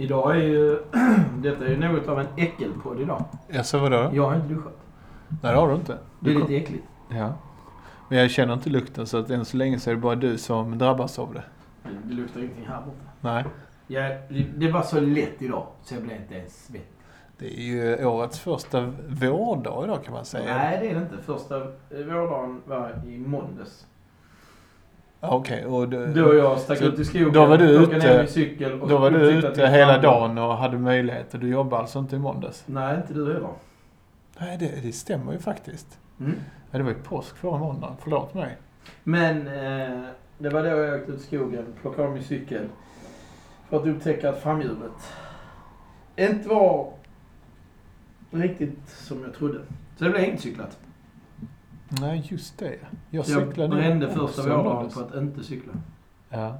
[0.00, 0.78] Idag är ju...
[1.42, 3.24] Detta är ju något av en äckelpodd idag.
[3.48, 4.10] Jaså, vadå?
[4.14, 4.78] Jag har inte duschat.
[5.42, 5.98] Nej, det har du inte.
[6.20, 6.84] Det är Du lite äckligt.
[7.08, 7.32] Ja.
[8.08, 10.38] Men jag känner inte lukten så att än så länge så är det bara du
[10.38, 11.42] som drabbas av det.
[12.04, 13.10] Det luktar ingenting här borta.
[13.20, 13.44] Nej.
[13.86, 14.16] Jag,
[14.56, 16.86] det var så lätt idag så jag blev inte ens svettig.
[17.38, 20.56] Det är ju årets första vårdag idag kan man säga.
[20.56, 21.16] Nej, det är det inte.
[21.22, 21.58] Första
[21.90, 23.86] vårdagen var i måndags.
[25.22, 28.18] Okej, och du, Då och jag stack ut i skogen, då var du ute- ner
[28.18, 31.38] min cykel och då var du ute hela dagen och hade möjligheter.
[31.38, 32.62] Du jobbade alltså inte i måndags?
[32.66, 33.48] Nej, inte du heller.
[34.38, 35.98] Nej, det, det stämmer ju faktiskt.
[36.20, 36.34] Mm.
[36.70, 37.96] Ja, det var ju påsk förra måndagen.
[38.02, 38.56] Förlåt mig.
[39.04, 40.00] Men eh,
[40.38, 42.62] det var då jag åkte ut i skogen, plockade av min cykel.
[43.68, 44.92] För att upptäcka att framhjulet
[46.16, 46.92] inte var
[48.30, 49.58] riktigt som jag trodde.
[49.98, 50.78] Så det blev inte cyklat.
[52.00, 52.74] Nej, just det.
[53.10, 55.72] Jag Så jag cyklade brände första vårdagen på att inte cykla.
[56.28, 56.58] Ja.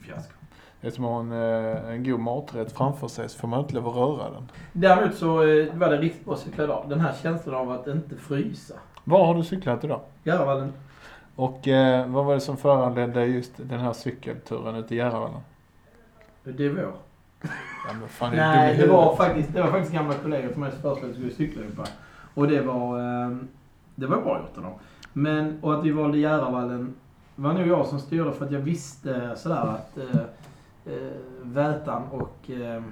[0.00, 0.32] Fiasko.
[0.80, 3.60] Det är som att ha en, eh, en god maträtt framför sig så får man
[3.60, 4.50] inte lov att röra den.
[4.72, 6.86] Däremot så eh, var det riktigt bra att cykla idag.
[6.88, 8.74] Den här känslan av att inte frysa.
[9.04, 10.00] Var har du cyklat idag?
[10.24, 10.72] Järvallen.
[11.36, 15.40] Och eh, vad var det som föranledde just den här cykelturen ut i Järvavallen?
[16.44, 16.92] Det är vår.
[17.88, 20.80] Ja, men fan, Nej, det var, faktiskt, det var faktiskt gamla kollegor till mig som
[20.82, 21.88] föreslog att vi skulle cykla ihop.
[22.34, 23.36] Och det var, eh,
[24.00, 24.72] det var bra gjort av dem.
[25.12, 26.94] Men, och att vi valde Järvavallen
[27.36, 30.20] var nog jag som styrde för att jag visste sådär att eh,
[30.94, 32.82] eh, Vätan och eh,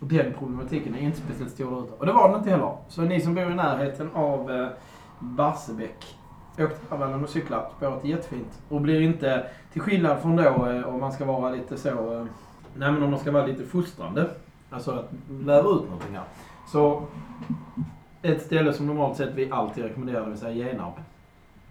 [0.00, 1.92] den problematiken är inte speciellt stor där ute.
[1.92, 2.76] Och det var den inte heller.
[2.88, 4.68] Så ni som bor i närheten av eh,
[5.18, 6.16] Barsebäck,
[6.52, 7.70] åk till Järvavallen och cykla.
[7.76, 8.62] Spåret är jättefint.
[8.68, 12.24] Och blir inte, till skillnad från då eh, om man ska vara lite så, eh,
[12.74, 14.30] nej men om man ska vara lite fostrande.
[14.70, 16.24] Alltså att lära ut någonting här.
[16.72, 17.02] Så
[18.22, 20.94] ett ställe som normalt sett vi alltid rekommenderar, det vill säga Genarp.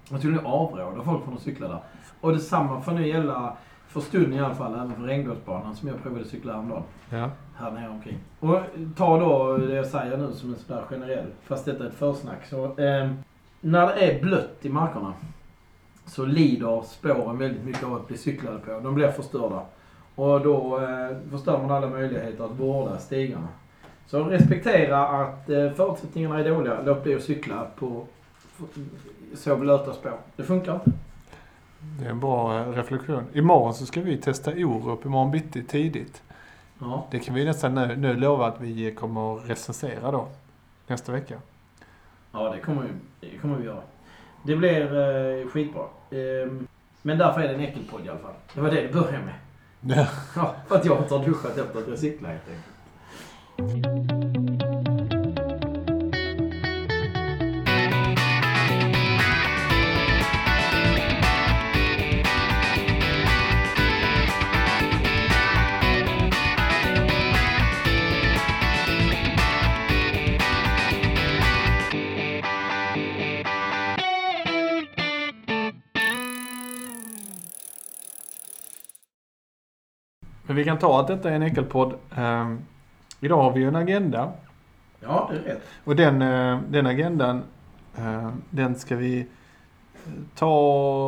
[0.10, 1.80] Jag skulle avråda folk från att cykla där.
[2.22, 6.04] Och detsamma får nu gälla, för stunden i alla fall, även för regnbågsbanan som jag
[6.04, 6.84] provade cykla häromdagen.
[7.10, 7.30] Ja.
[7.56, 8.18] Här nere omkring.
[8.40, 8.60] Och
[8.96, 12.46] ta då det jag säger nu som en sådär generell, fast detta är ett försnack.
[12.46, 13.12] Så, eh,
[13.62, 15.14] när det är blött i markerna
[16.06, 18.80] så lider spåren väldigt mycket av att bli cyklade på.
[18.80, 19.62] De blir förstörda.
[20.16, 23.48] Och då eh, förstör man alla möjligheter att vårda stigarna.
[24.08, 26.82] Så respektera att eh, förutsättningarna är dåliga.
[26.86, 28.06] Låt bli att cykla på
[29.36, 30.18] så blöta spår.
[30.36, 30.92] Det funkar inte.
[32.00, 33.24] Det är en bra eh, reflektion.
[33.34, 36.22] Imorgon så ska vi testa Orup imorgon bitti tidigt.
[36.80, 37.08] Ja.
[37.12, 40.28] Det kan vi nästan nu, nu lova att vi kommer att recensera då.
[40.88, 41.36] Nästa vecka.
[42.32, 43.82] Ja, det kommer, vi, det kommer vi göra.
[44.44, 45.84] Det blir eh, skitbra.
[46.12, 46.68] Ehm,
[47.02, 48.34] men därför är det en äckelpodd i alla fall.
[48.54, 49.36] Det var det det började med.
[49.98, 50.08] Ja.
[50.36, 53.97] Ja, för att jag inte har duschat efter att jag cyklade helt enkelt.
[80.58, 81.94] Vi kan ta att detta är en äckelpodd.
[82.18, 82.60] Um,
[83.20, 84.32] idag har vi ju en agenda.
[85.00, 85.62] Ja, det är rätt.
[85.84, 87.44] Och den, eh, den agendan,
[87.98, 89.26] eh, den ska vi eh,
[90.36, 90.56] ta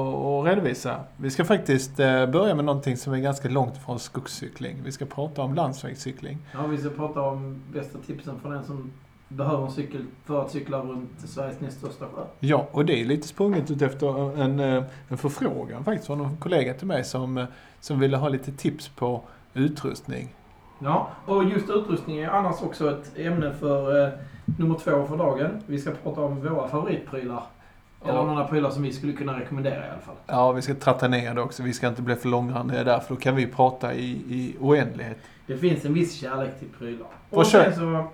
[0.09, 0.99] och redovisa.
[1.17, 4.77] Vi ska faktiskt eh, börja med någonting som är ganska långt från skogscykling.
[4.83, 6.37] Vi ska prata om landsvägscykling.
[6.53, 8.91] Ja, vi ska prata om bästa tipsen för den som
[9.29, 12.21] behöver en cykel för att cykla runt Sveriges näst största sjö.
[12.39, 16.37] Ja, och det är lite sprunget ut efter en, eh, en förfrågan faktiskt från en
[16.37, 17.45] kollega till mig som, eh,
[17.79, 19.21] som ville ha lite tips på
[19.59, 20.36] utrustning.
[20.80, 24.09] Ja, och just utrustning är annars också ett ämne för eh,
[24.59, 25.50] nummer två för dagen.
[25.68, 27.44] Vi ska prata om våra favoritprylar.
[28.03, 28.25] Eller Ja.
[28.25, 30.16] några prylar som vi skulle kunna rekommendera i alla fall.
[30.28, 31.64] Ja, vi ska tratta ner det också.
[31.64, 35.18] Vi ska inte bli för långrandiga där, för då kan vi prata i, i oändlighet.
[35.47, 37.08] Det finns en viss kärlek till prylar.
[37.30, 38.06] Och sen så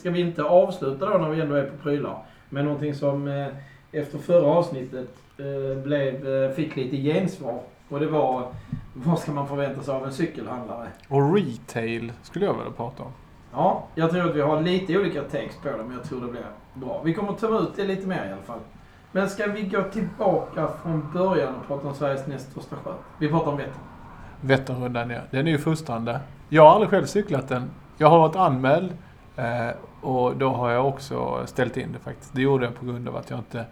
[0.00, 2.18] ska vi inte avsluta då när vi ändå är på prylar.
[2.48, 3.46] med någonting som eh,
[3.92, 7.60] efter förra avsnittet eh, blev, eh, fick lite gensvar.
[7.88, 8.46] Och det var,
[8.94, 10.88] vad ska man förvänta sig av en cykelhandlare?
[11.08, 13.12] Och retail skulle jag vilja prata om.
[13.52, 16.26] Ja, jag tror att vi har lite olika takes på det, men jag tror det
[16.26, 17.00] blir bra.
[17.04, 18.60] Vi kommer ta ut det lite mer i alla fall.
[19.12, 22.92] Men ska vi gå tillbaka från början och prata om Sveriges näst största sjö?
[23.18, 23.82] Vi pratar om Vättern.
[24.40, 25.20] Vätternrundan, ja.
[25.30, 26.20] Den är ju fostrande.
[26.48, 27.70] Jag har aldrig själv cyklat den.
[27.98, 28.92] Jag har varit anmäld
[29.36, 29.70] eh,
[30.00, 32.34] och då har jag också ställt in det faktiskt.
[32.34, 33.64] Det gjorde jag på grund av att jag inte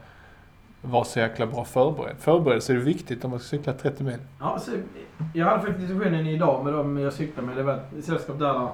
[0.82, 2.17] vara så jäkla bra förberedd.
[2.19, 4.19] Förberedelse är viktigt om man ska cykla 30 mil.
[4.40, 4.70] Ja, så
[5.34, 7.56] jag hade faktiskt diskussionen idag med dem jag cyklade med.
[7.56, 8.69] Det var ett sällskap där, där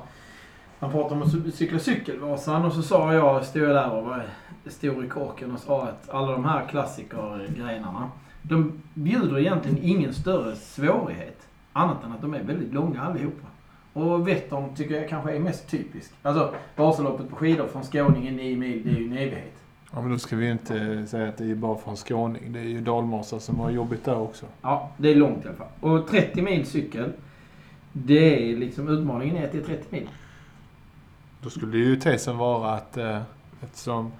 [0.79, 4.27] man pratade om att cykla Cykelvasan och så sa jag, stod jag där och var
[4.67, 8.11] stor i korken och sa att alla de här klassikergrenarna,
[8.43, 11.49] de bjuder egentligen ingen större svårighet.
[11.73, 13.47] Annat än att de är väldigt långa allihopa.
[13.93, 16.13] Och Vättern tycker jag kanske är mest typisk.
[16.23, 19.63] Alltså Vasaloppet på skidor från skåningen 9 mil, det är ju en evighet.
[19.93, 22.53] Ja, men då ska vi inte säga att det är bara från skåning.
[22.53, 24.47] Det är ju dalmasar som har jobbigt där också.
[24.63, 25.67] Ja, det är långt i alla fall.
[25.81, 27.13] Och 30 mil cykel,
[27.93, 30.09] det är liksom utmaningen är att det är 30 mil.
[31.43, 33.23] Då skulle ju tesen vara att eh,
[33.63, 34.13] eftersom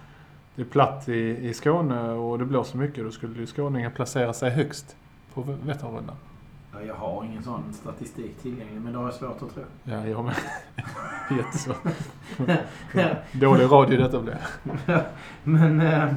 [0.55, 4.33] det är platt i, i Skåne och det blåser mycket, då skulle ju skåningen placera
[4.33, 4.97] sig högst
[5.35, 6.17] på Vätternrundan.
[6.81, 9.63] Ja, jag har ingen sån statistik tillgänglig, men det har jag svårt att tro.
[9.85, 10.35] Ja, jag med.
[11.39, 11.77] Jättesvårt.
[13.33, 14.37] Dålig radio detta blev.
[15.45, 16.09] men eh,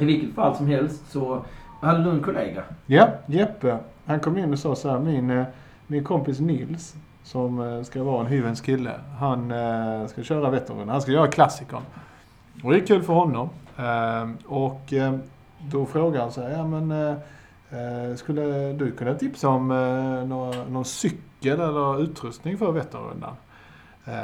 [0.00, 1.44] i vilket fall som helst så
[1.80, 2.62] hade du en kollega.
[2.86, 3.78] Ja, Jeppe.
[4.04, 5.44] Han kom in och sa så här, min, eh,
[5.86, 10.88] min kompis Nils, som eh, ska vara en hyvens kille, han eh, ska köra Vätternrundan.
[10.88, 11.82] Han ska göra klassikern.
[12.64, 13.48] Och det är kul för honom.
[13.76, 14.92] Eh, och
[15.70, 17.16] då frågar han så här, ja men
[18.16, 23.34] skulle du kunna tipsa om eh, några, någon cykel eller utrustning för Vätternrundan?
[24.04, 24.14] Eh,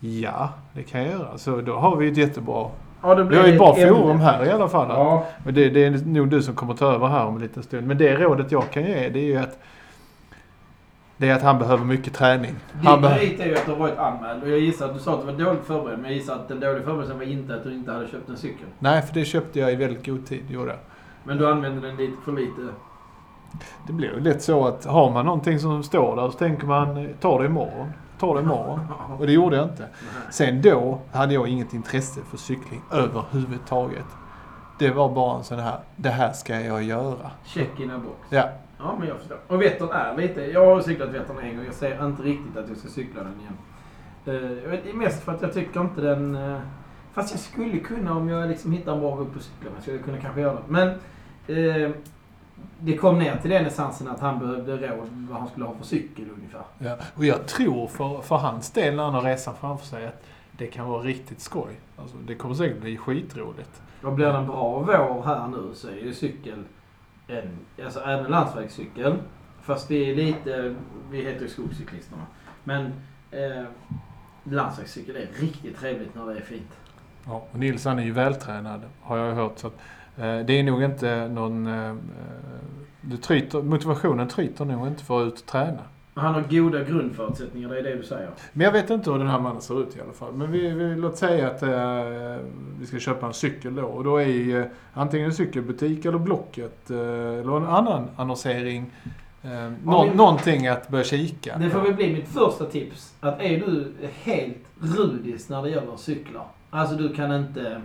[0.00, 1.38] ja, det kan jag göra.
[1.38, 2.70] Så då har vi ett jättebra
[3.02, 4.88] Ja, det vi har ju ett bra forum här i alla fall.
[4.88, 7.62] Ja, Men det, det är nog du som kommer ta över här om en liten
[7.62, 7.86] stund.
[7.86, 9.58] Men det rådet jag kan ge det är ju att
[11.16, 12.54] det är att han behöver mycket träning.
[12.72, 14.42] Din merit är ju att du har varit anmäld.
[14.42, 15.98] Och jag gissar att du sa att du var dåligt förberedd.
[15.98, 18.36] Men jag gissar att den dåliga förberedelsen var inte att du inte hade köpt en
[18.36, 18.66] cykel.
[18.78, 20.50] Nej, för det köpte jag i väldigt god tid.
[20.50, 20.78] Gjorde jag.
[21.24, 22.60] Men du använde den lite för lite.
[23.86, 27.08] Det blir ju lätt så att har man någonting som står där så tänker man
[27.20, 27.88] ta det imorgon.
[28.18, 28.80] Ta det imorgon.
[29.18, 29.86] Och det gjorde jag inte.
[30.30, 34.06] Sen då hade jag inget intresse för cykling överhuvudtaget.
[34.78, 37.30] Det var bara en sån här, det här ska jag göra.
[37.44, 38.16] Check in a box.
[38.30, 38.48] Ja,
[38.84, 39.38] Ja, men jag förstår.
[39.48, 40.40] Och Vättern är lite...
[40.40, 41.64] Jag har cyklat Vättern en gång.
[41.64, 43.56] Jag ser inte riktigt att jag ska cykla den igen.
[44.26, 46.34] Eh, jag det är mest för att jag tycker inte den...
[46.34, 46.58] eh,
[47.12, 49.70] Fast jag skulle kunna om jag liksom hittar en bra väg på cykeln.
[49.74, 50.62] Jag skulle kunna kanske göra det.
[50.66, 50.94] Men...
[51.46, 51.90] Eh,
[52.78, 55.84] det kom ner till den essensen att han behövde råd vad han skulle ha för
[55.84, 56.62] cykel ungefär.
[56.78, 60.22] Ja, och jag tror för, för hans del när han har resan framför sig att
[60.52, 61.80] det kan vara riktigt skoj.
[61.96, 63.82] Alltså, det kommer säkert bli skitroligt.
[64.02, 66.64] Och blir det en bra vår här nu så är ju cykel
[67.26, 69.14] en, alltså även landsvägscykel.
[69.62, 70.74] Fast vi är lite,
[71.10, 72.26] vi heter ju skogscyklisterna.
[72.64, 72.92] Men
[73.30, 73.64] eh,
[74.44, 76.72] landsvägscykel är riktigt trevligt när det är fint.
[77.24, 79.58] Ja, och Nils han är ju vältränad har jag hört.
[79.58, 79.78] Så att,
[80.16, 81.66] det är nog inte någon...
[81.66, 81.94] Eh,
[83.00, 85.78] det tryter, motivationen tryter nog inte för att ut och träna.
[86.14, 88.30] Han har goda grundförutsättningar, det är det du säger.
[88.52, 90.32] Men jag vet inte hur den här mannen ser ut i alla fall.
[90.34, 92.36] Men vi, vi, låt säga att eh,
[92.80, 93.82] vi ska köpa en cykel då.
[93.82, 98.90] Och då är ju eh, antingen en cykelbutik eller Blocket eh, eller en annan annonsering.
[99.42, 101.58] Eh, nå, vi- Någonting att börja kika.
[101.58, 103.14] Det får väl bli mitt första tips.
[103.20, 103.92] Att är du
[104.22, 106.46] helt rudis när det gäller cyklar.
[106.70, 107.82] Alltså du kan inte...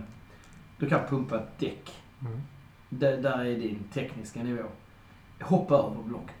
[0.78, 1.90] Du kan pumpa ett däck.
[2.20, 2.40] Mm.
[2.88, 4.62] Det, där är din tekniska nivå.
[5.40, 6.34] Hoppa över blocket.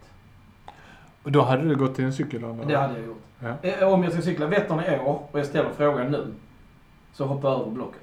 [1.22, 2.68] Och då hade du gått till en cykelhandlare?
[2.68, 3.22] Det hade jag gjort.
[3.40, 3.54] Ja.
[3.62, 6.26] Eh, Om jag ska cykla Vättern i år och jag ställer frågan nu.
[7.12, 8.00] Så hoppa över blocket.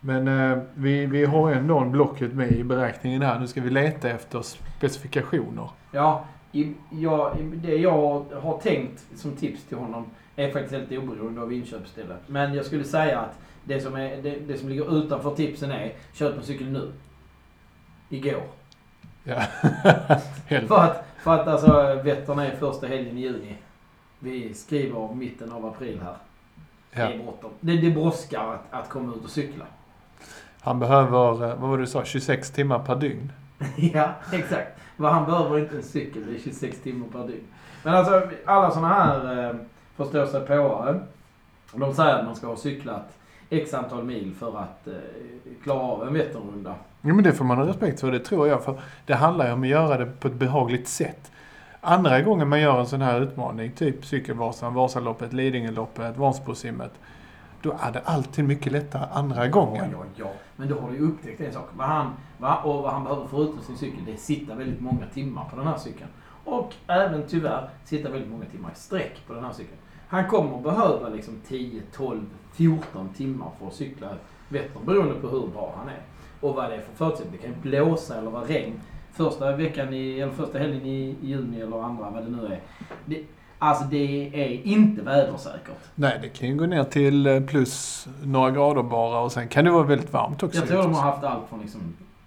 [0.00, 3.38] Men eh, vi, vi har ändå en Blocket med i beräkningen här.
[3.40, 5.70] Nu ska vi leta efter specifikationer.
[5.92, 10.04] Ja, i, ja, i- det jag har tänkt som tips till honom
[10.36, 12.20] är faktiskt helt oberoende av inköpsstället.
[12.26, 13.38] Men jag skulle säga att
[13.74, 16.92] det som, är, det, det som ligger utanför tipsen är köp en cykel nu.
[18.08, 18.42] Igår.
[19.24, 19.40] Ja.
[20.68, 23.56] För att, för att alltså Vättern är första helgen i juni.
[24.18, 26.14] Vi skriver mitten av april här.
[26.94, 27.08] Det Ja.
[27.12, 27.50] är bråttom.
[27.60, 29.64] Det, det brådskar att, att komma ut och cykla.
[30.60, 33.32] Han behöver, eh, vad var det du sa, 26 timmar per dygn?
[33.76, 34.80] Ja, exakt.
[34.96, 37.44] Vad han behöver är inte en cykel, det är 26 timmar per dygn.
[37.84, 39.56] Men alltså, alla sådana här eh,
[39.96, 41.00] förståsigpåare,
[41.74, 43.18] de säger att man ska ha cyklat
[43.50, 44.94] x antal mil för att eh,
[45.62, 46.74] klara av en Vätternrunda.
[47.02, 48.64] Ja, men det får man ha respekt för, det tror jag.
[48.64, 51.32] För det handlar ju om att göra det på ett behagligt sätt.
[51.80, 56.92] Andra gången man gör en sån här utmaning, typ Cykelvasan, Vasaloppet, Lidingöloppet, Vansbrosimmet,
[57.62, 59.90] då är det alltid mycket lättare andra gången.
[59.92, 60.32] Ja, ja, ja.
[60.56, 61.68] Men då har du ju upptäckt en sak.
[61.72, 65.06] Vad han, va, och vad han behöver förutom sin cykel, det är sitta väldigt många
[65.14, 66.10] timmar på den här cykeln.
[66.44, 69.76] Och även tyvärr sitta väldigt många timmar i sträck på den här cykeln.
[70.10, 72.20] Han kommer behöva liksom 10, 12,
[72.52, 74.08] 14 timmar för att cykla
[74.48, 76.00] Vättern beroende på hur bra han är.
[76.40, 77.38] Och vad det är för förutsättningar.
[77.38, 78.80] Det kan ju blåsa eller vara regn.
[79.12, 82.60] Första veckan i, eller första helgen i, juni eller andra, vad det nu är.
[83.04, 83.24] Det,
[83.58, 85.78] alltså det är inte vädersäkert.
[85.94, 89.64] Nej, det kan ju gå ner till eh, plus några grader bara och sen kan
[89.64, 90.58] det vara väldigt varmt också.
[90.58, 91.80] Jag tror de har haft allt från liksom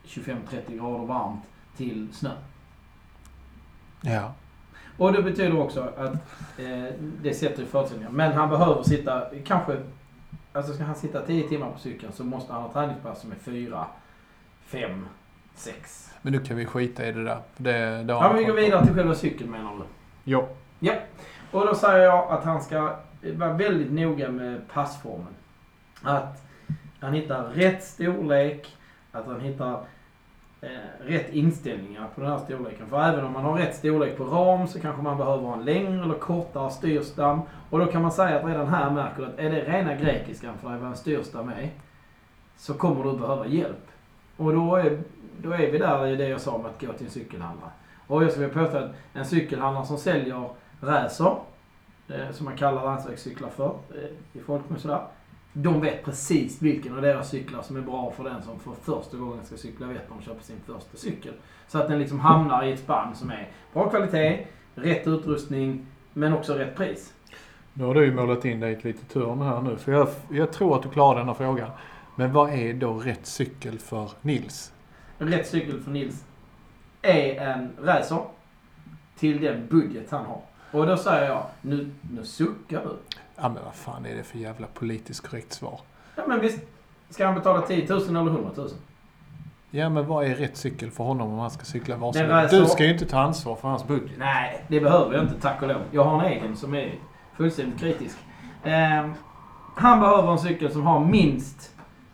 [0.07, 0.37] 25-30
[0.67, 1.41] grader varmt
[1.77, 2.31] till snö.
[4.01, 4.33] Ja.
[4.97, 6.13] Och det betyder också att
[6.59, 8.11] eh, det sätter förutsättningar.
[8.11, 9.77] Men han behöver sitta, kanske,
[10.53, 13.35] alltså ska han sitta 10 timmar på cykeln så måste han ha träningspass som är
[13.35, 13.85] 4,
[14.65, 15.05] 5,
[15.55, 16.13] 6.
[16.21, 17.37] Men nu kan vi skita i det där.
[17.57, 19.83] Det, det har Ja, men vi går vidare till själva cykeln menar du?
[20.31, 20.47] Ja.
[20.79, 20.93] Ja.
[21.51, 22.95] Och då säger jag att han ska
[23.33, 25.33] vara väldigt noga med passformen.
[26.01, 26.43] Att
[26.99, 28.77] han hittar rätt storlek,
[29.11, 29.79] att han hittar
[30.63, 32.87] Eh, rätt inställningar på den här storleken.
[32.89, 35.65] För även om man har rätt storlek på ram så kanske man behöver ha en
[35.65, 37.41] längre eller kortare styrstam.
[37.69, 40.57] Och då kan man säga att redan här märker du att är det rena grekiskan
[40.57, 41.69] för dig vad en styrstam är,
[42.57, 43.87] så kommer du behöva hjälp.
[44.37, 45.01] Och då är,
[45.41, 47.71] då är vi där i det jag sa om att gå till en cykelhandlare.
[48.07, 50.49] Och jag skulle vilja påstå att en cykelhandlare som säljer
[50.81, 51.35] racer,
[52.07, 55.01] eh, som man kallar landsvägscyklar för eh, i folkmun sådär.
[55.53, 59.17] De vet precis vilken av deras cyklar som är bra för den som för första
[59.17, 61.33] gången ska cykla Vättern och köpa sin första cykel.
[61.67, 66.33] Så att den liksom hamnar i ett spann som är bra kvalitet, rätt utrustning, men
[66.33, 67.13] också rätt pris.
[67.73, 70.07] Nu har du ju målat in dig i ett litet hörn här nu, för jag,
[70.31, 71.69] jag tror att du klarar denna frågan.
[72.15, 74.73] Men vad är då rätt cykel för Nils?
[75.17, 76.25] Rätt cykel för Nils
[77.01, 78.21] är en racer
[79.17, 80.41] till den budget han har.
[80.71, 83.17] Och då säger jag, nu, nu suckar du.
[83.35, 85.79] Ja men vad fan är det för jävla politiskt korrekt svar?
[86.15, 86.59] Ja men visst,
[87.09, 88.69] ska han betala 10 000 eller 100 000?
[89.71, 92.25] Ja men vad är rätt cykel för honom om han ska cykla Den varsin?
[92.25, 94.11] racer- Du ska ju inte ta ansvar för hans budget.
[94.17, 95.81] Nej, det behöver jag inte tack och lov.
[95.91, 96.93] Jag har en egen som är
[97.37, 98.17] fullständigt kritisk.
[98.63, 99.13] Ehm,
[99.75, 101.71] han behöver en cykel som har minst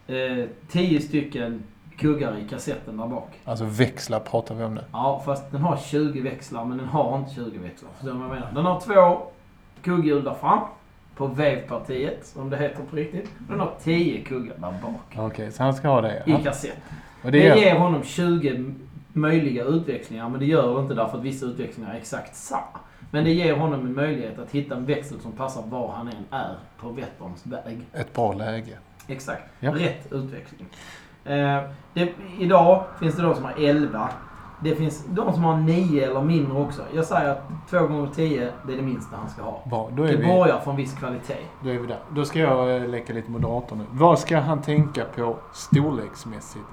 [0.08, 1.64] eh, 10 stycken
[1.98, 3.30] kuggar i kassetten där bak.
[3.46, 4.84] Alltså växlar pratar vi om nu.
[4.92, 7.90] Ja, fast den har 20 växlar, men den har inte 20 växlar.
[7.94, 8.52] Förstår du vad jag menar?
[8.52, 9.22] Den har två
[9.82, 10.60] kugghjul där fram,
[11.20, 13.30] på vevpartiet, som det heter på riktigt.
[13.50, 16.24] Den har 10 kuggar där bak, Okej, så han ska ha det.
[16.26, 16.78] i kassett.
[17.24, 18.74] Och Det det ger honom 20
[19.14, 22.80] möjliga utväxlingar, men det gör det inte därför att vissa utväxlingar är exakt samma.
[23.12, 26.14] Men det ger honom en möjlighet att hitta en växel som passar var han än
[26.32, 27.80] är på Vätterns väg.
[27.94, 28.78] ett bra läge.
[29.08, 29.44] Exakt.
[29.60, 29.72] Ja.
[29.76, 30.68] Rätt utväxling.
[31.26, 31.62] Eh,
[31.94, 32.10] det,
[32.40, 34.10] idag finns det de som har 11.
[34.64, 36.82] Det finns de som har 9 eller mindre också.
[36.94, 39.62] Jag säger att 2 gånger 10 det är det minsta han ska ha.
[39.66, 41.38] Bra, då är, Det vi, borgar för en viss kvalitet.
[41.64, 42.00] då är vi där.
[42.16, 43.84] Då ska jag eh, leka lite moderator nu.
[43.92, 46.66] Vad ska han tänka på storleksmässigt?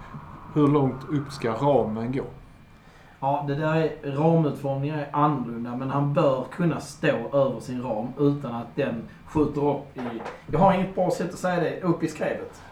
[0.54, 2.24] Hur långt upp ska ramen gå?
[3.20, 8.06] Ja, det där är, ramutformningen är annorlunda, men han bör kunna stå över sin ram
[8.18, 10.00] utan att den skjuter upp i...
[10.52, 12.62] Jag har inget bra sätt att säga det, upp i skrevet.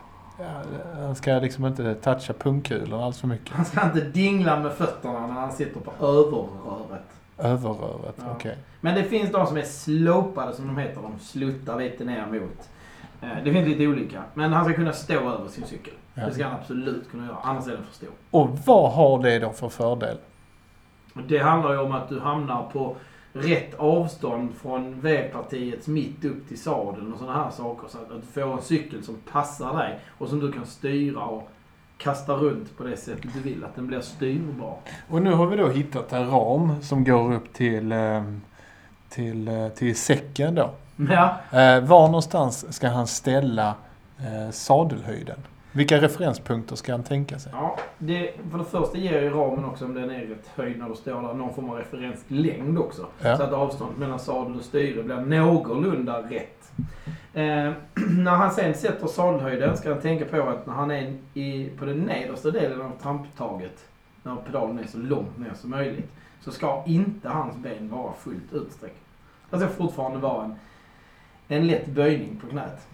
[0.96, 3.54] Han ska liksom inte toucha pungkulorna allt för mycket.
[3.54, 7.02] Han ska inte dingla med fötterna när han sitter på överröret.
[7.38, 8.24] Överröret, Ja.
[8.34, 8.56] okej.
[8.80, 11.02] Men det finns de som är slopade, som de heter.
[11.02, 12.68] De sluttar lite ner mot.
[13.22, 14.22] Eh, Det finns lite olika.
[14.34, 15.94] Men han ska kunna stå över sin cykel.
[16.14, 16.26] Ja.
[16.26, 18.08] Det ska han absolut kunna göra, annars är den för stor.
[18.30, 20.16] Och vad har det då för fördel?
[21.28, 22.96] Det handlar ju om att du hamnar på
[23.36, 27.88] rätt avstånd från vevpartiets mitt upp till sadeln och sådana här saker.
[27.88, 31.20] Så att att du får en cykel som passar dig och som du kan styra
[31.20, 31.48] och
[31.98, 33.64] kasta runt på det sättet du vill.
[33.64, 34.76] Att den blir styrbar.
[35.08, 38.22] Och nu har vi då hittat en ram som går upp till, eh,
[39.08, 40.70] till, eh, till säcken då.
[40.96, 43.74] Ja, Eh, var någonstans ska han ställa
[44.50, 45.38] sadelhöjden?
[45.75, 47.52] Vilka referenspunkter ska han tänka sig?
[47.54, 50.88] ja det, för det första ger ju ramen också, om den är rätt höjd när
[50.88, 53.07] du står där, någon form av referenslängd också.
[53.21, 53.37] Ja.
[53.37, 56.73] Så att avståndet mellan sadel och styre blir någorlunda rätt.
[57.33, 57.73] Eh,
[58.19, 61.85] när han sen sätter sadelhöjden ska han tänka på att när han är i, på
[61.85, 63.85] den nedersta delen av tramptaget,
[64.23, 68.52] när pedalen är så långt ner som möjligt, så ska inte hans ben vara fullt
[68.52, 69.00] utsträckt.
[69.50, 70.54] Det ska fortfarande vara en,
[71.49, 72.88] en lätt böjning på knät.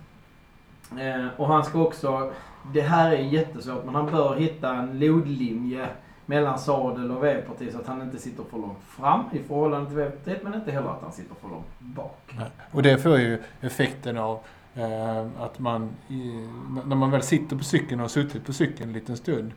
[0.99, 2.33] Eh, och han ska också,
[2.73, 5.89] det här är jättesvårt, men han bör hitta en lodlinje
[6.27, 9.97] mellan sadel och vevparti så att han inte sitter för långt fram i förhållande till
[9.97, 12.35] vevpartiet, men inte heller att han sitter för långt bak.
[12.39, 12.51] Nej.
[12.71, 14.39] Och det får ju effekten av
[14.75, 16.49] eh, att man, i,
[16.87, 19.53] när man väl sitter på cykeln och har suttit på cykeln en liten stund,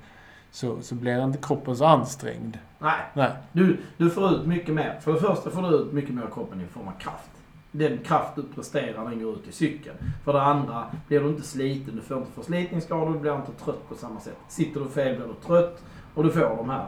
[0.52, 2.58] så, så blir inte kroppen så ansträngd.
[2.80, 3.32] Nej, Nej.
[3.52, 5.00] du, du får ut mycket mer.
[5.02, 7.32] För det första får du ut mycket mer av kroppen i form av kraft.
[7.76, 9.98] Den kraft du presterar, den går ut i cykeln.
[10.26, 13.90] För det andra, blir du inte sliten, du får inte förslitningsskador, du blir inte trött
[13.90, 14.38] på samma sätt.
[14.48, 15.84] Sitter du fel blir du trött
[16.16, 16.86] och du får de här,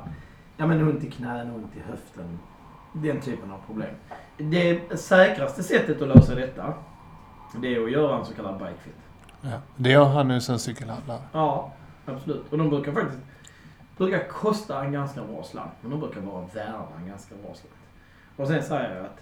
[0.58, 2.40] ja men ont i knän, ont i höften,
[2.94, 3.96] den typen av problem.
[4.38, 6.74] Det säkraste sättet att lösa detta,
[7.62, 8.96] det är att göra en så kallad bikefit.
[9.42, 9.58] Ja.
[9.76, 11.22] Det gör han nu som cykelhandlare.
[11.32, 11.74] Ja,
[12.06, 12.44] absolut.
[12.52, 13.20] Och de brukar faktiskt
[13.98, 15.72] brukar kosta en ganska bra slant.
[15.82, 17.76] Men de brukar vara värda en ganska bra slant.
[18.36, 19.20] Och sen säger jag att,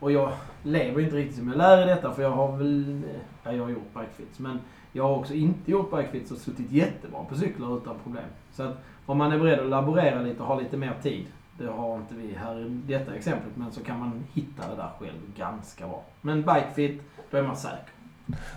[0.00, 3.02] och jag lever inte riktigt som jag lär i detta för jag har väl,
[3.44, 4.38] ja jag har gjort bikefits.
[4.38, 4.60] Men
[4.92, 8.24] jag har också inte gjort bikefits och suttit jättebra på cyklar utan problem.
[8.52, 11.26] Så att om man är beredd att laborera lite och ha lite mer tid.
[11.58, 14.90] Det har inte vi här i detta exemplet men så kan man hitta det där
[14.98, 16.04] själv ganska bra.
[16.20, 17.90] Men bikefit, då är man säker.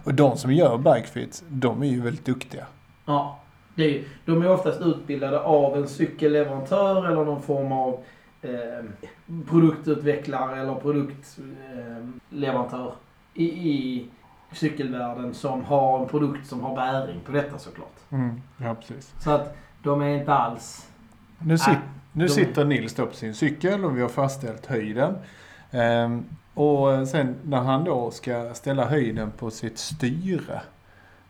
[0.03, 2.65] Och de som gör bikefits, de är ju väldigt duktiga.
[3.05, 3.39] Ja.
[3.75, 8.03] Det är, de är oftast utbildade av en cykelleverantör eller någon form av
[8.41, 8.85] eh,
[9.49, 12.93] produktutvecklare eller produktleverantör eh,
[13.43, 14.05] i, i
[14.51, 17.95] cykelvärlden som har en produkt som har bäring på detta såklart.
[18.09, 19.13] Mm, ja, precis.
[19.19, 20.89] Så att de är inte alls...
[21.39, 21.77] Nu, sit,
[22.13, 25.15] nu de- sitter Nils då på sin cykel och vi har fastställt höjden.
[25.71, 30.61] Ehm, och sen när han då ska ställa höjden på sitt styre.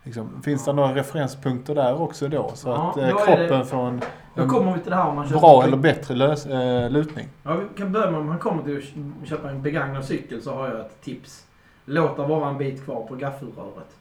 [0.04, 2.52] Liksom, finns det några referenspunkter där också då?
[2.56, 4.02] Så Ja, att eh, kroppen det- får en,
[4.40, 5.40] Då en kommer vi till det här om man köper...
[5.40, 7.28] bra eller bättre lös, eh, lutning.
[7.44, 8.78] Ja, vi kan börja med om man kommer till
[9.22, 11.46] att köpa en begagnad cykel så har jag ett tips.
[11.86, 13.96] Låt det vara en bit kvar på gaffelröret.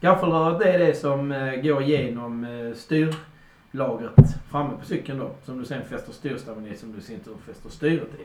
[0.00, 4.14] Gaffelröret är det som eh, går igenom eh, styrlagret
[4.50, 5.30] framme på cykeln då.
[5.44, 8.24] Som du sen fäster styrstammen i, som du i sin tur fäster styret i.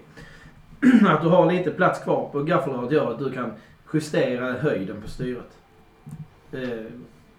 [1.08, 3.52] att du har lite plats kvar på gaffelröret gör att du kan
[3.94, 5.58] justera höjden på styret.
[6.52, 6.86] Eh,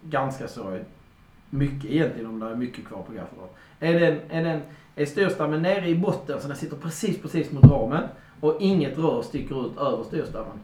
[0.03, 0.79] ganska så
[1.51, 3.53] mycket egentligen om det är mycket kvar på gaffelröret.
[3.81, 4.61] Är den, är den
[4.97, 8.03] är styrstammen nere i botten så den sitter precis, precis mot ramen
[8.41, 10.59] och inget rör sticker ut över styrstammen.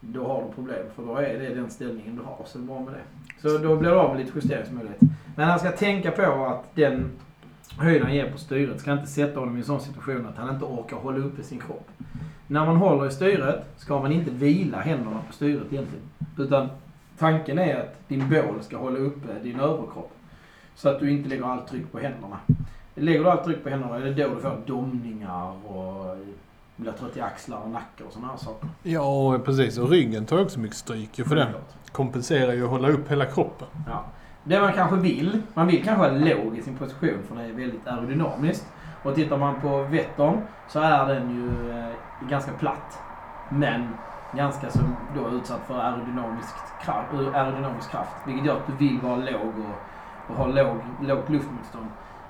[0.00, 2.44] Då har du problem för då är det den ställningen du har.
[2.46, 3.48] Så det är bra med det.
[3.48, 5.00] Så då blir det av med lite justeringsmöjlighet.
[5.36, 7.10] Men han ska tänka på att den
[7.78, 10.54] höjden han ger på styret ska inte sätta honom i en sån situation att han
[10.54, 11.90] inte orkar hålla uppe sin kropp.
[12.46, 16.04] När man håller i styret ska man inte vila händerna på styret egentligen.
[16.38, 16.68] Utan
[17.18, 20.12] tanken är att din bål ska hålla uppe din överkropp.
[20.74, 22.38] Så att du inte lägger allt tryck på händerna.
[22.94, 26.16] Lägger du allt tryck på händerna är det då du får domningar och
[26.76, 28.68] blir trött i axlar och nacke och sådana här saker.
[28.82, 29.78] Ja, precis.
[29.78, 31.48] Och ryggen tar också mycket stryk ju för den.
[31.92, 33.68] Kompenserar ju att hålla upp hela kroppen.
[33.86, 34.04] Ja.
[34.44, 37.52] Det man kanske vill, man vill kanske vara låg i sin position för det är
[37.52, 38.66] väldigt aerodynamiskt.
[39.02, 42.98] Och tittar man på Vättern så är den ju eh, ganska platt.
[43.50, 43.88] Men
[44.36, 44.78] ganska så
[45.16, 48.12] då utsatt för aerodynamisk kraft, eh, aerodynamisk kraft.
[48.26, 51.86] Vilket gör att du vill vara låg och, och ha låg, lågt luftmotstånd.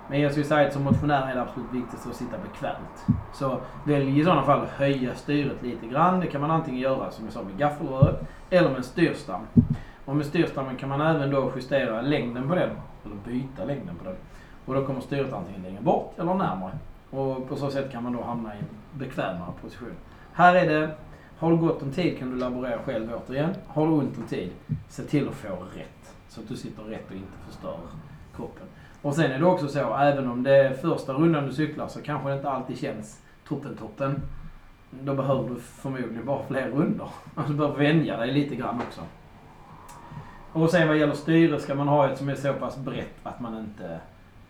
[0.08, 3.06] Men jag skulle säga att som motionär är det absolut viktigast att sitta bekvämt.
[3.32, 6.20] Så välj i sådana fall att höja styret lite grann.
[6.20, 9.40] Det kan man antingen göra som jag sa med gaffelröret eller med en styrstam.
[10.04, 12.70] Och med styrstammen kan man även då justera längden på den.
[13.04, 14.16] Eller byta längden på den.
[14.66, 16.72] Och då kommer styret antingen längre bort eller närmare.
[17.10, 19.94] Och på så sätt kan man då hamna i en bekvämare position.
[20.32, 20.90] Här är det,
[21.38, 23.54] har du gott om tid kan du laborera själv återigen.
[23.66, 24.50] Har du ont om tid,
[24.88, 26.14] se till att få rätt.
[26.28, 27.78] Så att du sitter rätt och inte förstör
[28.36, 28.66] kroppen.
[29.02, 32.02] Och sen är det också så, även om det är första rundan du cyklar så
[32.02, 34.22] kanske det inte alltid känns toppen-toppen.
[34.90, 37.08] Då behöver du förmodligen bara fler rundor.
[37.34, 39.00] Alltså, du behöver vänja dig lite grann också.
[40.52, 43.40] Och sen vad gäller styre ska man ha ett som är så pass brett att
[43.40, 44.00] man inte...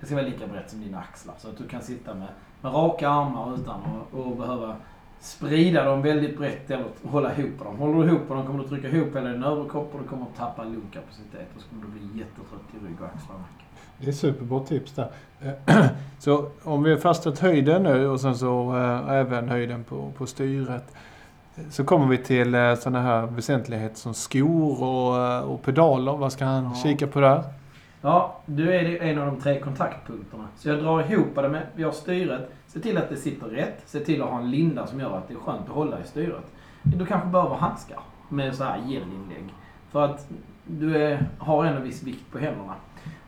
[0.00, 1.34] Det ska vara lika brett som dina axlar.
[1.38, 2.28] Så att du kan sitta med,
[2.60, 3.80] med raka armar utan
[4.12, 4.76] att behöva
[5.20, 7.76] sprida dem väldigt brett eller hålla ihop dem.
[7.76, 10.36] Håller du ihop dem kommer du trycka ihop hela din överkropp och du kommer att
[10.36, 11.48] tappa lungkapacitet.
[11.56, 13.64] Och så kommer du bli jättetrött i rygg och axlar och nacke.
[13.98, 15.08] Det är superbra tips där.
[16.18, 20.26] Så om vi har fastställt höjden nu och sen så äh, även höjden på, på
[20.26, 20.94] styret.
[21.70, 26.12] Så kommer vi till äh, sådana här väsentligheter som skor och, äh, och pedaler.
[26.16, 26.74] Vad ska han Ja.
[26.82, 27.42] kika på där?
[28.02, 30.44] Ja, du är det en av de tre kontaktpunkterna.
[30.56, 32.50] Så jag drar ihop det med, vi har styret.
[32.76, 33.82] Se till att det sitter rätt.
[33.86, 36.04] Se till att ha en linda som gör att det är skönt att hålla i
[36.04, 36.52] styret.
[36.82, 39.54] Du kanske behöver handskar med så här gelinlägg.
[39.90, 40.28] För att
[40.64, 42.74] du är, har en viss vikt på händerna.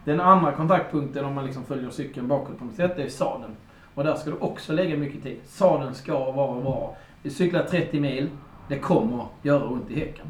[0.05, 3.57] Den andra kontaktpunkten om man liksom följer cykeln bakåt på något sätt, det är sadeln.
[3.95, 5.39] Och där ska du också lägga mycket tid.
[5.45, 6.97] Sadeln ska vara bra.
[7.23, 8.29] Vi cyklar 30 mil.
[8.69, 10.27] Det kommer göra ont i häcken.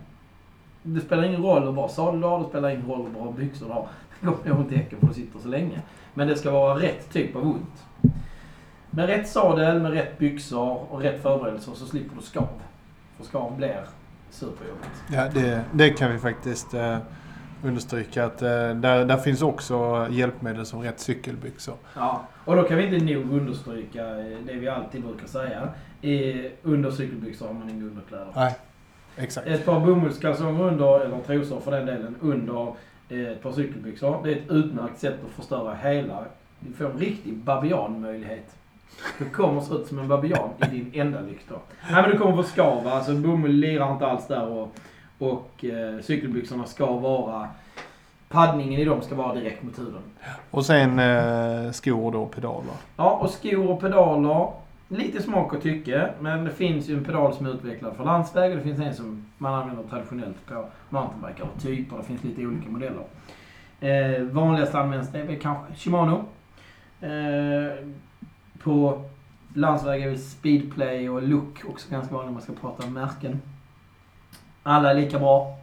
[0.82, 3.32] Det spelar ingen roll hur bra sadel du har, det spelar ingen roll hur bra
[3.32, 3.88] byxor du har.
[4.20, 5.82] Det kommer göra ont i häcken för du sitter så länge.
[6.14, 7.87] Men det ska vara rätt typ av ont.
[8.90, 12.48] Med rätt sadel, med rätt byxor och rätt förberedelser så slipper du skav.
[13.16, 13.80] För skav blir
[14.30, 15.02] superjobbigt.
[15.12, 16.98] Ja, det, det kan vi faktiskt äh,
[17.64, 21.74] understryka att äh, där, där finns också hjälpmedel som rätt cykelbyxor.
[21.96, 25.68] Ja, och då kan vi inte nog understryka eh, det vi alltid brukar säga.
[26.02, 28.32] I, under cykelbyxor har man inga underkläder.
[28.36, 28.54] Nej,
[29.16, 29.46] exakt.
[29.46, 32.74] Ett par bomullskalsonger under, eller trosor för den delen, under
[33.08, 34.20] eh, ett par cykelbyxor.
[34.24, 36.24] Det är ett utmärkt sätt att förstöra hela...
[36.60, 38.54] Du får en riktig babianmöjlighet.
[39.18, 41.54] Du kommer se ut som en babian i din enda lykt då.
[41.90, 42.88] Nej men du kommer få skav.
[42.88, 44.74] Alltså bomull lirar inte alls där och,
[45.18, 47.48] och eh, cykelbyxorna ska vara...
[48.28, 50.02] Paddningen i dem ska vara direkt mot huden.
[50.50, 52.72] Och sen äh, skor då, pedaler.
[52.96, 54.48] Ja, och skor och pedaler.
[54.88, 58.50] Lite smak och tycke, men det finns ju en pedal som är utvecklad för landsväg
[58.50, 61.96] och det finns en som man använder traditionellt på mountainbikar och typer.
[61.96, 63.04] Det finns lite olika modeller.
[63.80, 66.24] Eh, vanligast används det väl kanske Shimano.
[67.00, 67.86] Eh,
[68.62, 69.02] på
[69.54, 73.42] landsväg är väl Speedplay och Look också ganska vanligt när man ska prata om märken.
[74.62, 75.58] Alla är lika bra.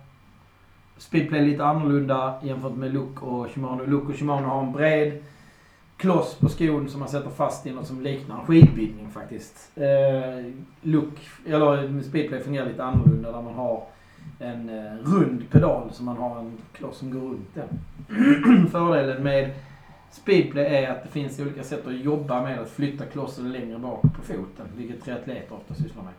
[0.97, 3.85] Speedplay är lite annorlunda jämfört med Look och Shimano.
[3.85, 5.23] Look och Shimano har en bred
[5.97, 9.71] kloss på skon som man sätter fast i något som liknar en skidbindning faktiskt.
[9.75, 13.83] Eh, look, eller speedplay fungerar lite annorlunda där man har
[14.39, 18.67] en eh, rund pedal så man har en kloss som går runt den.
[18.71, 19.51] Fördelen med
[20.15, 24.01] speedplay är att det finns olika sätt att jobba med att flytta klossen längre bak
[24.01, 26.13] på foten, vilket triatleter ofta sysslar med.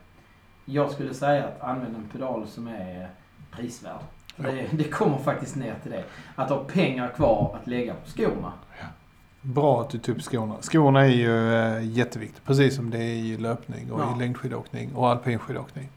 [0.64, 3.08] Jag skulle säga att använda en pedal som är
[3.50, 4.00] prisvärd.
[4.36, 6.04] Det, det kommer faktiskt ner till det.
[6.34, 8.52] Att ha pengar kvar att lägga på skorna.
[9.42, 10.54] Bra att du tog upp skorna.
[10.60, 12.44] Skorna är ju äh, jätteviktigt.
[12.44, 14.16] Precis som det är i löpning och Ja.
[14.16, 15.88] i längdskidåkning och alpinskidåkning.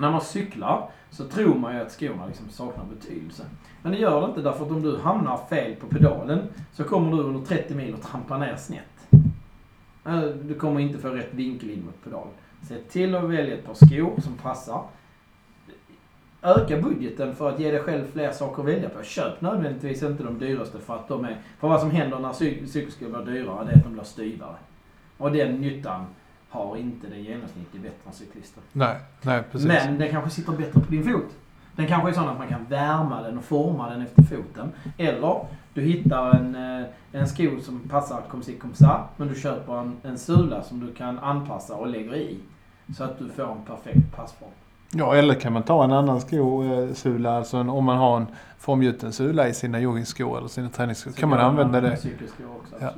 [0.00, 3.42] När man cyklar så tror man ju att skorna liksom saknar betydelse.
[3.82, 7.16] Men det gör det inte därför att om du hamnar fel på pedalen så kommer
[7.16, 9.08] du under 30 mil att trampa ner snett.
[10.06, 12.32] Eh, du kommer inte få rätt vinkel in mot pedalen.
[12.62, 14.82] Se till att välja ett par skor som passar.
[16.42, 19.02] Öka budgeten för att ge dig själv fler saker att välja på.
[19.02, 21.36] Köp nödvändigtvis inte de dyraste för att de är...
[21.58, 22.32] För vad som händer när
[22.66, 24.56] cykelskor blir dyrare det är att de blir styvare.
[25.18, 26.06] Och den nyttan
[26.50, 28.62] har inte den genomsnittliga veterancyklisten.
[28.72, 29.68] Nej, nej precis.
[29.68, 31.30] Men den kanske sitter bättre på din fot.
[31.76, 34.72] Den kanske är sån att man kan värma den och forma den efter foten.
[34.98, 39.34] Eller du hittar en, eh, en sko som passar comme ci comme ça, men du
[39.34, 42.38] köper en, en sula som du kan anpassa och lägger i.
[42.96, 44.50] Så att du får en perfekt passform.
[44.92, 48.26] Ja, eller kan man ta en annan skosula, alltså en, om man har en
[48.58, 51.96] formgjuten sula i sina joggingskor eller sina träningsskor, Så kan man använda det.
[51.96, 52.90] Cykelskor också, Ja.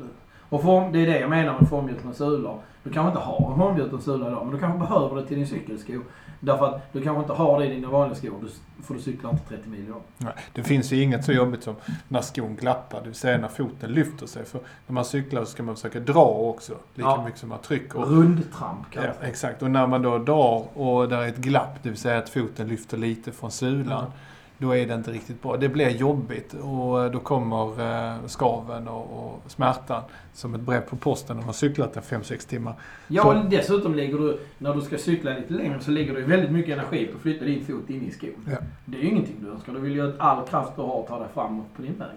[0.53, 2.59] Och form, det är det jag menar med formgjutna sulor.
[2.85, 5.47] Du kanske inte har en formgjuten sula idag, men du kanske behöver det till din
[5.47, 5.93] cykelsko.
[6.41, 8.49] Därför att du kanske inte har det i dina vanliga skor, du,
[8.85, 10.01] för du cyklar inte 30 mil idag.
[10.19, 11.75] Nej, det finns ju inget så jobbigt som
[12.09, 14.45] när skon glappar, det vill säga när foten lyfter sig.
[14.45, 17.25] För när man cyklar så ska man försöka dra också, lika Ja.
[17.25, 17.99] mycket som man trycker.
[17.99, 19.27] Rundtramp Ja, kallas det.
[19.27, 19.63] exakt.
[19.63, 22.69] Och när man då drar och där är ett glapp, det vill säga att foten
[22.69, 24.05] lyfter lite från sulan,
[24.59, 25.57] då är det inte riktigt bra.
[25.57, 27.81] Det blir jobbigt och då kommer
[28.13, 32.49] eh, skaven och, och smärtan som ett brev på posten när man cyklat en 5-6
[32.49, 32.75] timmar.
[33.09, 36.51] Ja, och dessutom ligger du, när du ska cykla lite längre, så ligger du väldigt
[36.51, 38.31] mycket energi på att flytta din fot in i skon.
[38.51, 38.57] Ja.
[38.85, 39.73] Det är ju ingenting du önskar.
[39.73, 42.09] Du vill ju att all kraft du har ta dig framåt på din väg.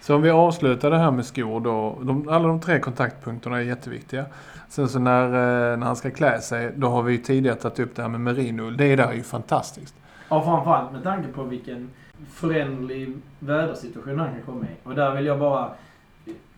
[0.00, 1.98] Så om vi avslutar det här med skor då.
[2.02, 4.24] De, alla de tre kontaktpunkterna är jätteviktiga.
[4.68, 7.78] Sen så när, eh, när han ska klä sig, då har vi ju tidigare tagit
[7.78, 8.76] upp det här med merinoull.
[8.76, 9.94] Det där är ju fantastiskt.
[10.28, 11.90] Ja, framförallt med tanke på vilken
[12.32, 14.88] föränderlig vädersituation han kan komma i.
[14.88, 15.70] Och där vill jag bara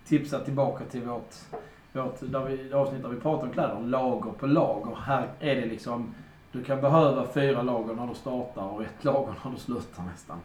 [0.08, 1.34] tipsa tillbaka till vårt,
[1.92, 3.80] vårt där vi, avsnitt där vi pratar om kläder.
[3.80, 4.96] Lager på lager.
[5.04, 6.14] Här är det liksom...
[6.52, 10.36] Du kan behöva fyra lager när du startar och ett lager när du slutar nästan.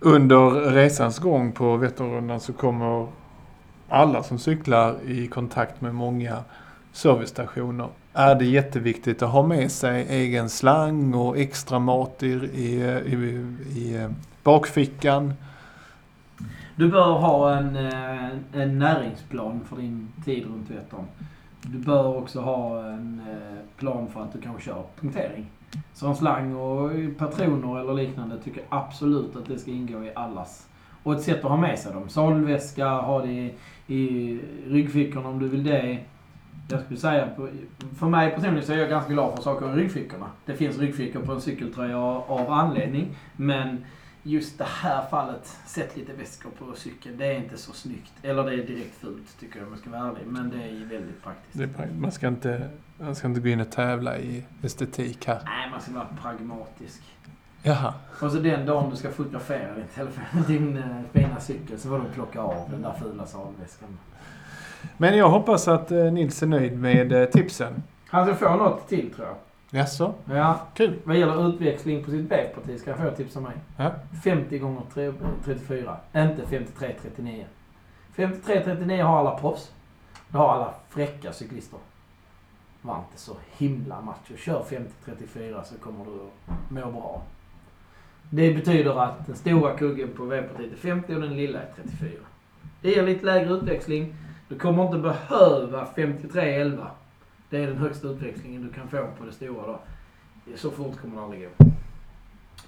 [0.00, 3.08] Under resans gång på Vätternrundan så kommer
[3.88, 6.44] alla som cyklar i kontakt med många
[6.92, 7.88] servicestationer.
[8.12, 12.74] Är det jätteviktigt att ha med sig egen slang och extra mat i, i,
[13.06, 13.46] i,
[13.78, 14.10] i eh,
[14.42, 15.34] bakfickan.
[16.76, 21.04] Du bör ha en, eh, en näringsplan för din tid runt Vättern.
[21.62, 25.46] Du bör också ha en eh, plan för att du kanske kör punktering.
[25.92, 30.12] Så en slang och patroner eller liknande tycker jag absolut att det ska ingå i
[30.14, 30.68] allas.
[31.02, 32.08] Och ett sätt att ha med sig dem.
[32.08, 33.54] Sadelväska, ha det i,
[33.86, 35.98] i ryggfickorna om du vill det.
[36.70, 37.28] Jag skulle säga,
[37.98, 40.26] för mig personligen så är jag ganska glad för saker i ryggfickorna.
[40.46, 43.16] Det finns ryggfickor på en cykeltröja av anledning.
[43.36, 43.84] Men
[44.26, 47.16] just det här fallet, sätt lite väskor på cykeln.
[47.18, 48.12] Det är inte så snyggt.
[48.22, 50.26] Eller det är direkt fult tycker jag om jag ska vara ärlig.
[50.26, 51.60] Men det är ju väldigt praktiskt.
[51.60, 51.88] Är.
[51.98, 55.40] Man ska, inte, man ska inte gå in och tävla i estetik här.
[55.44, 57.02] Nej, man ska vara pragmatisk.
[57.62, 57.94] Jaha.
[58.20, 61.98] Och så den dagen du ska fotografera din, telefon, din eh, fina cykel så får
[61.98, 63.98] du plocka av den där fula sadelväskan.
[64.96, 67.82] Men jag hoppas att eh, Nils är nöjd med eh, tipsen.
[68.06, 69.36] Han ska få något till tror jag.
[69.74, 70.14] Jaså?
[70.24, 70.98] Ja, Kul.
[71.04, 73.52] vad gäller utväxling på sitt vägparti ska jag få tips av mig.
[73.76, 73.90] Ja.
[74.24, 75.12] 50 gånger tre-
[75.44, 77.44] 34, inte 53-39.
[78.16, 79.72] 53-39 har alla proffs.
[80.28, 81.78] Det har alla fräcka cyklister.
[82.82, 84.36] Var inte så himla macho.
[84.36, 87.22] Kör 50-34 så kommer du att må bra.
[88.30, 92.10] Det betyder att den stora kuggen på V-partiet är 50 och den lilla är 34.
[92.80, 94.14] Det ger lite lägre utväxling.
[94.48, 96.86] Du kommer inte behöva 53-11.
[97.50, 99.78] Det är den högsta utväxlingen du kan få på det stora då.
[100.56, 101.66] Så fort kommer det aldrig gå.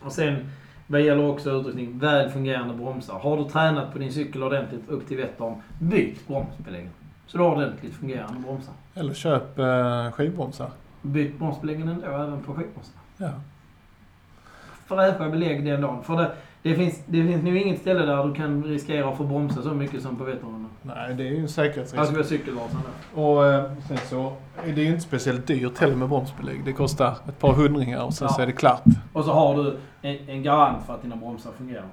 [0.01, 0.51] Och sen
[0.87, 3.19] vad gäller också utrustning, väl fungerande bromsar.
[3.19, 6.89] Har du tränat på din cykel ordentligt upp till Vättern, byt bromsbelägg.
[7.27, 8.75] Så du har ordentligt fungerande bromsar.
[8.95, 10.71] Eller köp eh, skivbromsar.
[11.03, 13.01] Byt bromsbeläggen ändå, även på skivbromsar.
[13.17, 13.31] Ja.
[14.87, 16.05] Fräscha belägg den dagen.
[16.05, 19.25] För det, det, finns, det finns nog inget ställe där du kan riskera att få
[19.25, 20.66] bromsa så mycket som på Vätternrundan.
[20.87, 22.05] Nej, det är ju en Jag säkerhetsrisk.
[22.05, 22.81] ska vara cykelvasan
[23.15, 23.23] där.
[23.23, 24.33] Och eh, sen så
[24.67, 26.65] är det ju inte speciellt dyrt heller med bromsbelägg.
[26.65, 28.35] Det kostar ett par hundringar och sen Ja.
[28.35, 28.83] så är det klart.
[29.13, 31.85] Och så har du en, en garant för att dina bromsar fungerar.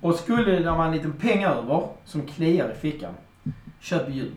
[0.00, 3.12] Och skulle det vara en liten peng över som kliar i fickan.
[3.80, 4.32] köp hjul.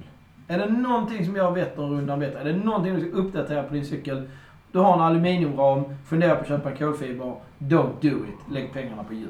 [0.48, 3.86] Är det någonting som gör Vätternrundan bättre, är det någonting du ska uppdatera på din
[3.86, 4.30] cykel,
[4.72, 8.54] du har en aluminiumram, fundera på att köpa en kolfiber, don't do it.
[8.54, 9.28] Lägg pengarna på hjul.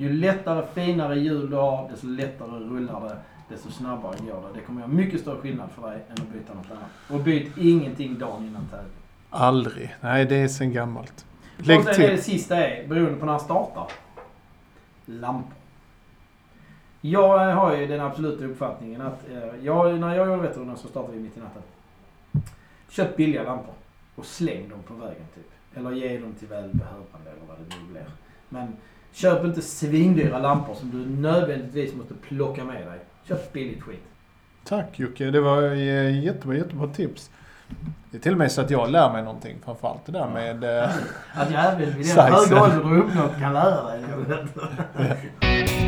[0.00, 3.16] Ju lättare, finare hjul du har, desto lättare rullar det,
[3.54, 4.58] desto snabbare går det.
[4.58, 6.90] Det kommer göra mycket större skillnad för dig än att byta något annat.
[7.10, 8.92] Och byt ingenting dagen innan tävling.
[9.30, 9.94] Aldrig.
[10.00, 11.26] Nej, det är sen gammalt.
[11.58, 12.24] Och Lägg sen är det till.
[12.24, 13.86] sista är, beroende på när han startar.
[15.06, 15.52] Lampor.
[17.00, 21.16] Jag har ju den absoluta uppfattningen att eh, jag, när jag gjorde Vätternrundan så startade
[21.16, 21.62] vi mitt i natten.
[22.88, 23.74] Köp billiga lampor
[24.14, 25.50] och släng dem på vägen typ.
[25.74, 28.06] Eller ge dem till välbehövande eller vad det nu blir.
[28.48, 28.76] Men
[29.12, 32.98] köp inte svindyra lampor som du nödvändigtvis måste plocka med dig.
[33.28, 34.02] Köp billigt skit.
[34.64, 37.30] Tack Jocke, det var eh, jättebra, jättebra tips.
[38.10, 40.64] Det är till och med så att jag lär mig någonting, framförallt det där med...
[40.64, 40.90] eh,
[41.34, 44.00] Att jag även vid den höga ålder du uppnått kan lära dig.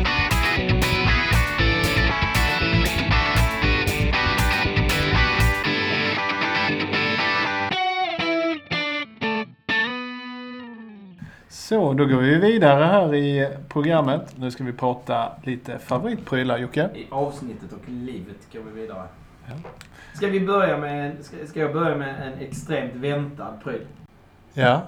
[11.71, 14.35] Så, då går vi vidare här i programmet.
[14.37, 16.89] Nu ska vi prata lite favoritprylar, Jocke.
[16.95, 19.03] I avsnittet och livet går vi vidare.
[19.47, 19.53] Ja.
[20.13, 23.81] Ska vi börja med, ska, ska jag börja med en extremt väntad pryl?
[24.53, 24.81] Ja,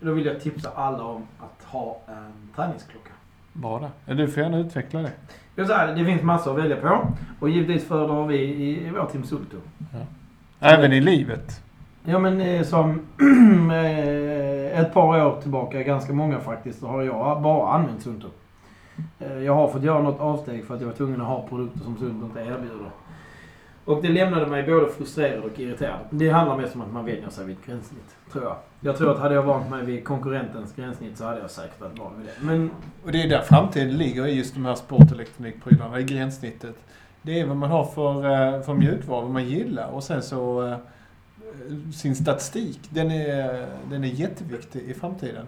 [0.00, 3.10] Då vill jag tipsa alla om att ha en träningsklocka.
[3.52, 3.90] bra.
[4.06, 5.12] Ja, Du får gärna utveckla det.
[5.54, 7.08] Jag säger, det finns massor att välja på.
[7.40, 9.56] Och givetvis föredrar vi i, i vår Team Sulto.
[10.60, 11.60] Även i livet.
[12.06, 12.90] Ja men eh, som
[13.70, 18.28] eh, ett par år tillbaka, ganska många faktiskt, så har jag bara använt Sunto.
[19.18, 21.80] Eh, jag har fått göra något avsteg för att jag var tvungen att ha produkter
[21.80, 22.90] som Sunto inte erbjuder.
[23.84, 25.98] Och det lämnade mig både frustrerad och irriterad.
[26.10, 28.56] Det handlar mest om att man vänjer sig vid ett gränssnitt, tror jag.
[28.80, 31.98] Jag tror att hade jag vant mig vid konkurrentens gränssnitt så hade jag säkert varit
[31.98, 32.46] van vid det.
[32.46, 32.70] Men
[33.04, 36.76] Och det är där framtiden ligger i just de här sportelektronikprylarna, i gränssnittet.
[37.22, 40.66] Det är vad man har för, eh, för mjukvara, vad man gillar och sen så
[40.66, 40.76] eh,
[41.94, 42.80] sin statistik.
[42.90, 45.46] Den är, den är jätteviktig i framtiden.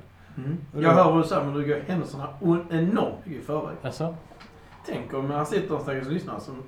[0.74, 2.28] Och jag hör vad du säger, men du går händelserna
[2.70, 3.76] enormt mycket i förväg.
[3.82, 4.14] Alltså,
[4.86, 6.62] Tänk om jag sitter en stackars lyssnare som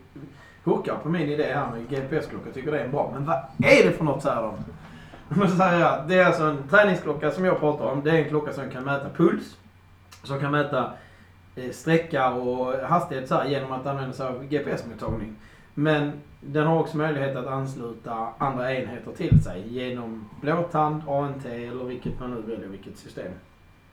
[0.64, 3.10] hookar på min idé här med GPS-klocka tycker det är bra.
[3.14, 4.54] Men vad är det för något säger de?
[5.28, 5.56] Men så
[6.08, 8.04] det är alltså en träningsklocka som jag pratar om.
[8.04, 9.56] Det är en klocka som kan mäta puls.
[10.22, 10.92] Som kan mäta
[11.56, 15.34] eh, sträcka och hastighet så här, genom att använda sig av GPS-mottagning.
[15.74, 21.84] Men den har också möjlighet att ansluta andra enheter till sig genom blåtand, ANT eller
[21.84, 23.32] vilket man nu väljer, vilket system.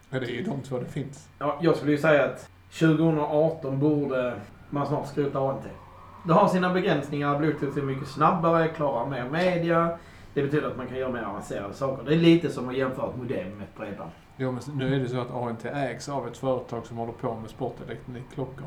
[0.10, 1.30] ja, det är ju de två det finns.
[1.40, 4.34] Ja, jag skulle ju säga att 2018 borde
[4.70, 5.64] man snart skrota ANT.
[6.28, 7.40] Det har sina begränsningar.
[7.40, 9.98] Bluetooth är mycket snabbare, klarar mer media.
[10.34, 12.04] Det betyder att man kan göra mer avancerade saker.
[12.10, 14.12] Det är lite som att jämföra ett modem med ett bredband.
[14.38, 17.36] Jo, men nu är det så att ANT ägs av ett företag som håller på
[17.36, 18.66] med sportelektronikklockor.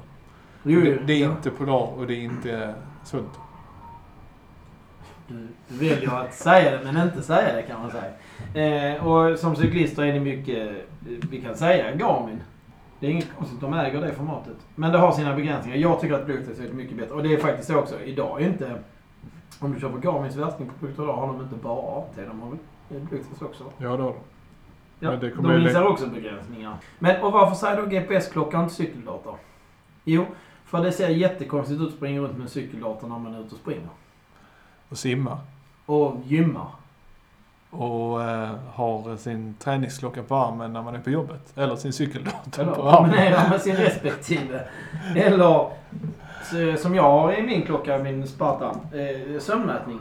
[0.62, 1.31] Jo, Det, det är ja.
[1.31, 3.38] inte Polar och det är inte Sunt.
[5.29, 8.95] Du väljer att säga det men inte säga det kan man säga.
[8.95, 10.75] Eh, och som cyklister är det mycket, eh,
[11.31, 12.43] vi kan säga Garmin.
[13.01, 14.57] Det är inget konstigt, de äger det formatet.
[14.75, 15.77] Men det har sina begränsningar.
[15.77, 17.14] Jag tycker att Bluetooth är mycket bättre.
[17.14, 18.01] Och det är faktiskt så också.
[18.05, 18.75] Idag är inte...
[19.61, 22.12] Om du köper Garmins värsting på produkter idag har de inte bara AT.
[22.17, 23.64] De har väl Bluetooth också.
[23.79, 24.14] Ja, det har de.
[25.01, 26.77] Ja, Men det kommer de visar också begränsningar.
[26.99, 29.35] Men och varför säger då GPS-klockan inte cykeldator?
[30.05, 30.27] Jo,
[30.64, 33.55] för det ser jättekonstigt ut att springa runt med en cykeldator när man är ute
[33.55, 33.88] och springer.
[34.88, 35.38] Och simmar.
[35.87, 36.66] Och gymmar.
[37.70, 41.53] Och eh, har sin träningsklocka på armen när man är på jobbet.
[41.59, 43.11] Eller sin cykeldator Eller på armen.
[43.11, 44.61] kombinera med sin respektive.
[45.16, 45.70] Eller
[46.44, 50.01] så- som jag har i min klocka, min Spartan, eh, sömnmätning.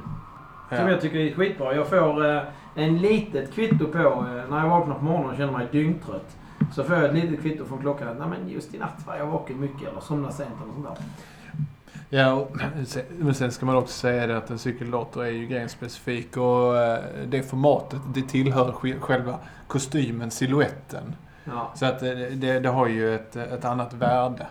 [0.69, 0.89] Som Ja.
[0.89, 1.76] jag tycker är skitbra.
[1.76, 2.41] Jag får eh,
[2.76, 6.36] en litet kvitto på eh, när jag vaknar på morgonen och känner mig dyngtrött.
[6.76, 8.08] Så får jag ett litet kvitto från klockan.
[8.19, 11.06] Nej men just i natt var jag vaken mycket eller somnade sent eller sånt där.
[12.10, 12.48] Ja, och
[12.86, 16.78] sen, men sen ska man också säga det att en cykeldator är ju grenspecifik och
[16.78, 21.15] eh, det formatet det tillhör själva kostymen, siluetten.
[21.43, 21.72] Ja.
[21.76, 24.48] Så att eh, det, det har ju ett, ett annat värde.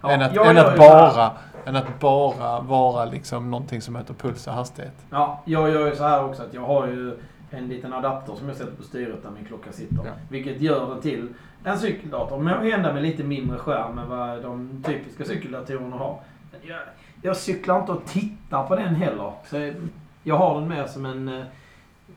[0.00, 1.30] Ja, än, att, jag än, att bara,
[1.64, 4.94] än att bara vara liksom någonting som heter puls och hastighet.
[5.10, 7.18] Ja, jag gör ju så här också att jag har ju
[7.50, 9.96] en liten adapter som jag sätter på styret där min klocka sitter.
[10.04, 10.10] Ja.
[10.28, 11.28] Vilket gör den till
[11.64, 12.38] en cykeldator.
[12.38, 16.20] Men ändå med lite mindre skärm än vad de typiska cykeldatorerna har.
[16.62, 16.80] Jag,
[17.22, 19.32] jag cyklar inte och tittar på den heller.
[19.50, 19.72] Så
[20.22, 21.44] jag har den mer som en, eh,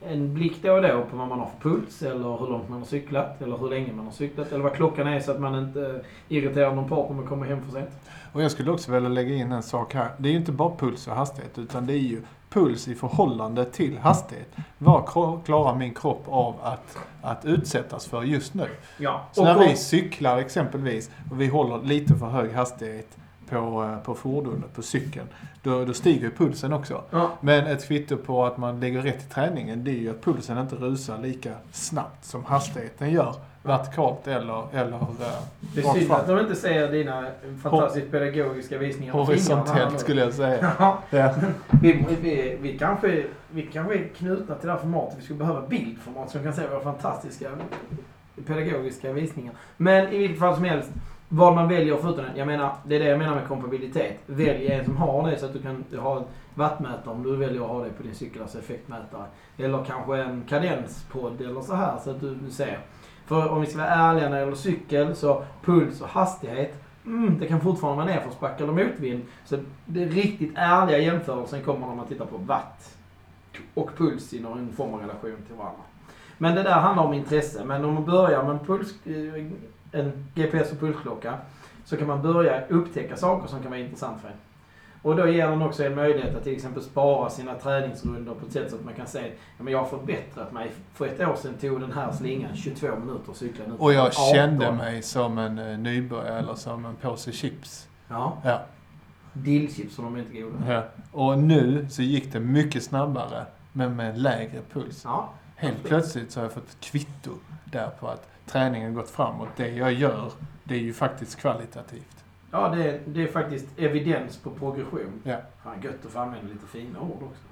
[0.01, 2.79] en blick då och då på vad man har för puls eller hur långt man
[2.79, 5.55] har cyklat eller hur länge man har cyklat eller vad klockan är så att man
[5.55, 7.89] inte irriterar någon part om man kommer hem för sent.
[8.33, 10.09] Och jag skulle också vilja lägga in en sak här.
[10.17, 13.65] Det är ju inte bara puls och hastighet utan det är ju puls i förhållande
[13.65, 14.55] till hastighet.
[14.77, 15.05] Vad
[15.45, 18.67] klarar min kropp av att, att utsättas för just nu?
[18.97, 19.21] Ja.
[19.31, 23.17] Så och när vi cyklar exempelvis och vi håller lite för hög hastighet
[23.51, 25.27] på, eh, på fordonet, på cykeln,
[25.63, 27.03] då, då stiger ju pulsen också.
[27.09, 27.31] Ja.
[27.41, 30.57] Men ett kvitto på att man lägger rätt i träningen, det är ju att pulsen
[30.57, 33.35] inte rusar lika snabbt som hastigheten gör.
[33.63, 35.07] Vertikalt eller, eller eh,
[35.75, 37.25] Det är synd att de inte ser dina
[37.63, 39.13] fantastiskt pedagogiska visningar.
[39.13, 40.71] Horisontellt skulle jag säga.
[40.79, 41.33] Ja, Ja.
[41.81, 45.17] vi, vi, vi, kanske, vi kanske är knutna till det här formatet.
[45.19, 47.49] Vi skulle behöva bildformat vi kan se våra fantastiska
[48.47, 49.53] pedagogiska visningar.
[49.77, 50.89] Men i vilket fall som helst,
[51.33, 52.37] vad man väljer förutom den.
[52.37, 54.19] Jag menar, det är det jag menar med kompabilitet.
[54.25, 57.61] Välj en som har det så att du kan ha en wattmätare om du väljer
[57.61, 59.25] att ha det på din cykel, alltså effektmätare.
[59.57, 62.79] Eller kanske en kadenspodd eller så här så att du, du ser.
[63.25, 67.39] För om vi ska vara ärliga när det gäller cykel så puls och hastighet Mm,
[67.39, 69.23] det kan fortfarande vara nedförsbacke eller motvind.
[69.45, 72.97] Så det riktigt ärliga jämförelsen kommer när man tittar på watt
[73.73, 75.81] och puls i någon form av relation till varandra.
[76.37, 77.65] Men det där handlar om intresse.
[77.65, 79.45] Men om man börjar med en, puls, eh,
[79.91, 81.37] en GPS och pulsklocka
[81.85, 84.35] så kan man börja upptäcka saker som kan vara intressant för en.
[85.01, 88.51] Och då ger den också en möjlighet att till exempel spara sina träningsrundor på ett
[88.51, 90.71] sätt så att man kan säga ja, men jag har förbättrat mig.
[90.93, 93.73] För ett år sedan tog den här slingan 22 minuter att cykla nu.
[93.77, 94.13] Och jag 18.
[94.33, 97.87] kände mig som en eh, nybörjare eller som en påse chips.
[98.07, 98.37] Ja.
[98.43, 98.61] Ja.
[99.33, 100.55] Dillchips som de är inte goda.
[100.67, 100.83] ja.
[101.11, 105.01] Och nu så gick det mycket snabbare, men med lägre puls.
[105.03, 105.29] Ja.
[105.55, 107.31] Helt plötsligt så har jag fått kvitto
[107.65, 109.49] där på att träningen gått framåt.
[109.55, 110.31] Det jag gör,
[110.63, 112.23] det är ju faktiskt kvalitativt.
[112.51, 115.21] Ja, det är, det är faktiskt evidens på progression.
[115.23, 115.37] Ja.
[115.63, 117.43] Fan, gött att få använda lite fina ord också.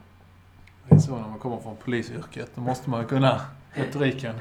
[0.89, 2.51] Det är så när man kommer från polisyrket.
[2.55, 3.41] Då måste man kunna
[3.73, 4.35] retoriken.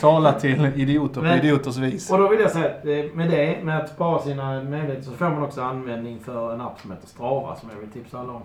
[0.00, 2.10] Tala till idioter på idioters vis.
[2.10, 5.12] Och då vill jag säga att eh, med det, med att spara sina möjligheter, så
[5.12, 8.32] får man också användning för en app som heter Strava, som jag vill tipsa alla
[8.32, 8.42] om.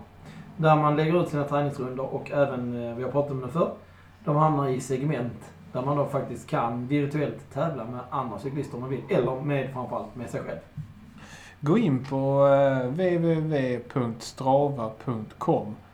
[0.56, 3.72] Där man lägger ut sina träningsrundor och även, eh, vi har pratat om det förr,
[4.24, 5.51] de hamnar i segment.
[5.72, 9.02] Där man då faktiskt kan virtuellt tävla med andra cyklister om man vill.
[9.08, 10.58] Eller med, framförallt med sig själv.
[11.60, 14.16] Gå in på eh, www.strava.com.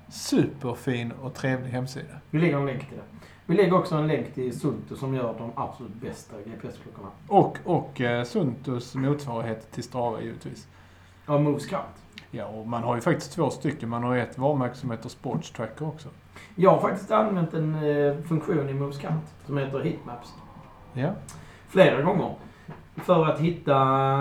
[0.09, 2.15] Superfin och trevlig hemsida.
[2.31, 3.05] Vi lägger en länk till det.
[3.47, 7.09] Vi lägger också en länk till Sulto som gör de absolut bästa GPS-klockorna.
[7.29, 10.69] Och, och eh, Suntus motsvarighet till Strava givetvis.
[11.27, 11.85] Ja, Moves Count.
[12.31, 13.89] Ja, och man har ju faktiskt två stycken.
[13.89, 16.09] Man har ett varumärke som heter Sports Tracker också.
[16.55, 20.35] Jag har faktiskt använt en eh, funktion i Moves Count som heter Hitmaps.
[20.93, 21.11] Ja.
[21.69, 22.35] Flera gånger.
[22.97, 23.75] För att hitta,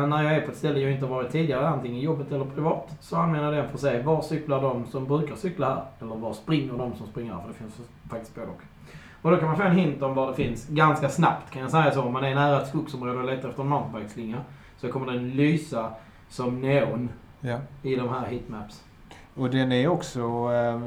[0.06, 2.97] när jag är på ett ställe jag inte har varit tidigare, antingen jobbet eller privat,
[2.99, 5.84] så använder jag den för att se var cyklar de som brukar cykla här?
[5.99, 7.41] Eller var springer de som springer här?
[7.41, 8.62] För det finns faktiskt både och.
[9.21, 11.71] Och då kan man få en hint om var det finns ganska snabbt, kan jag
[11.71, 12.01] säga så.
[12.01, 14.38] Om man är nära ett skogsområde och letar efter en mountainbikeslinga
[14.77, 15.91] så kommer den lysa
[16.30, 17.10] som neon
[17.41, 17.60] ja.
[17.84, 18.84] i de här hitmaps.
[19.38, 20.19] Och den är också
[20.54, 20.80] eh,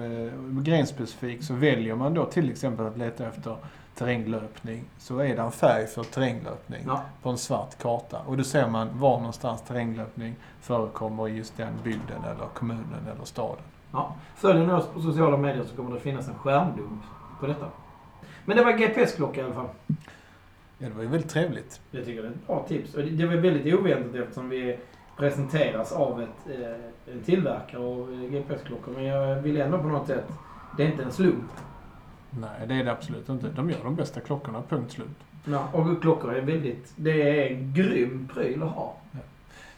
[0.62, 1.42] grenspecifik.
[1.44, 3.56] Så väljer man då till exempel att leta efter
[3.94, 7.02] terränglöpning så är det en färg för terränglöpning Ja.
[7.22, 8.18] på en svart karta.
[8.26, 13.24] Och då ser man var någonstans terränglöpning förekommer i just den bygden eller kommunen eller
[13.24, 13.62] staden.
[13.92, 14.14] Ja.
[14.36, 17.02] Följer ni oss på sociala medier så kommer det finnas en skärmdump
[17.40, 17.66] på detta.
[18.44, 19.68] Men det var GPS-klocka i alla fall.
[20.78, 21.80] Ja, det var ju väldigt trevligt.
[21.90, 22.94] Jag tycker det är ett bra tips.
[22.94, 24.78] Och det, var väldigt oväntat eftersom vi
[25.16, 26.89] presenteras av ett, eh,
[27.24, 28.92] tillverkare av eh, GPS-klockor.
[28.94, 30.26] Men jag vill ändå på något sätt...
[30.76, 31.50] Det är inte en slump.
[32.30, 33.48] Nej, det är det absolut inte.
[33.48, 35.08] De gör de bästa klockorna, punkt slut.
[35.44, 36.92] Ja, och klockor är väldigt...
[36.96, 38.96] Det är en grym pryl att ha.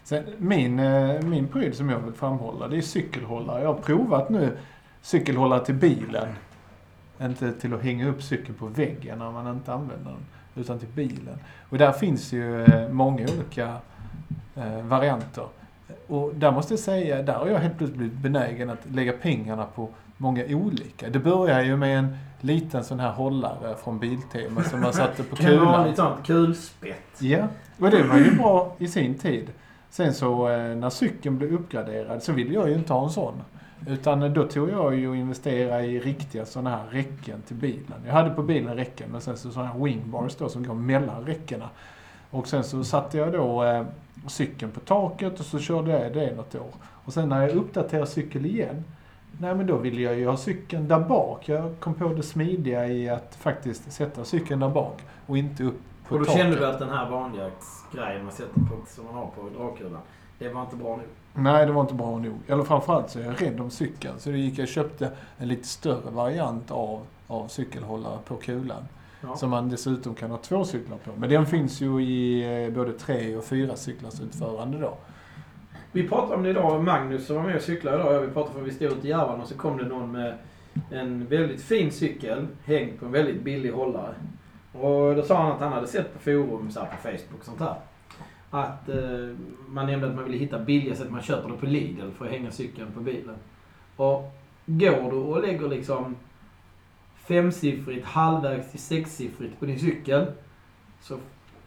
[0.03, 3.61] Sen, min, eh, min pryl som jag vill framhålla, det är cykelhållare.
[3.61, 4.57] Jag har provat nu
[5.01, 6.27] cykelhållare till bilen.
[7.21, 10.87] Inte till att hänga upp cykeln på väggen när man inte använder den, utan till
[10.87, 11.39] bilen.
[11.69, 13.77] Och där finns ju eh, många olika
[14.83, 15.47] varianter.
[16.07, 19.65] Och där måste jag säga, där har jag helt plötsligt blivit benägen att lägga pengarna
[19.65, 21.09] på många olika.
[21.09, 25.35] Det börjar ju med en liten sån här hållare från Biltema som man satte på
[25.35, 25.65] kulan.
[25.65, 27.21] vanligt sånt kulspett.
[27.21, 27.47] Ja,
[27.79, 29.51] och det var ju bra i sin tid.
[29.89, 33.41] Sen så eh, när cykeln blev uppgraderad så ville jag ju inte ha en sån.
[33.87, 38.01] Utan eh, då tog jag ju och investerade i riktiga sådana här räcken till bilen.
[38.05, 41.25] Jag hade på bilen räcken men sen så sådana här wingbars då som går mellan
[41.25, 41.69] räckena.
[42.33, 43.85] Och sen så satte jag då eh,
[44.27, 46.71] cykeln på taket och så körde jag det något år.
[47.05, 48.83] Och sen när jag uppdaterade cykeln igen,
[49.39, 51.49] nej men då ville jag ju ha cykeln där bak.
[51.49, 55.79] Jag kom på det smidiga i att faktiskt sätta cykeln där bak och inte upp
[56.07, 56.41] på Och då taket.
[56.41, 57.49] kände du att den här vanliga
[57.93, 60.01] grejen man sätter på, som man har på dragkulan,
[60.39, 61.05] det var inte bra nog.
[61.33, 62.37] Nej, det var inte bra nog.
[62.47, 64.13] Eller framförallt så är jag rädd om cykeln.
[64.19, 68.83] Så då gick jag och köpte en lite större variant av, av cykelhållare på kulan.
[69.23, 69.35] Ja.
[69.35, 71.11] Som man dessutom kan ha två cyklar på.
[71.17, 74.97] Men den finns ju i eh, både tre och fyra cyklars utförande då.
[75.91, 76.83] Vi pratade om det idag.
[76.83, 78.21] Magnus som var med och cyklade idag.
[78.21, 80.37] Vi pratade för vi stod ute i Järvan och så kom det någon med
[80.91, 84.15] en väldigt fin cykel hängd på en väldigt billig hållare.
[84.73, 87.45] Och då sa han att han hade sett på forum, så här på Facebook och
[87.45, 87.75] sånt här.
[88.49, 89.35] att eh,
[89.67, 91.11] man nämnde att man ville hitta billiga sätt.
[91.11, 93.35] Man köper det på Lidl för att hänga cykeln på bilen.
[93.95, 94.33] Och
[94.65, 96.15] går du och lägger liksom
[97.27, 100.25] femsiffrigt, halvvägs till sexsiffrigt på din cykel
[101.01, 101.17] så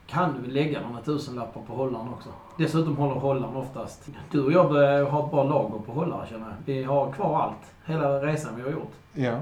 [0.07, 2.29] kan du väl lägga några tusenlappar på hållaren också.
[2.59, 4.09] Dessutom håller hållaren oftast...
[4.31, 6.55] Du och jag börjar ha ett bra lager på hållare känner jag.
[6.65, 7.75] Vi har kvar allt.
[7.85, 8.93] Hela resan vi har gjort.
[9.13, 9.41] Ja.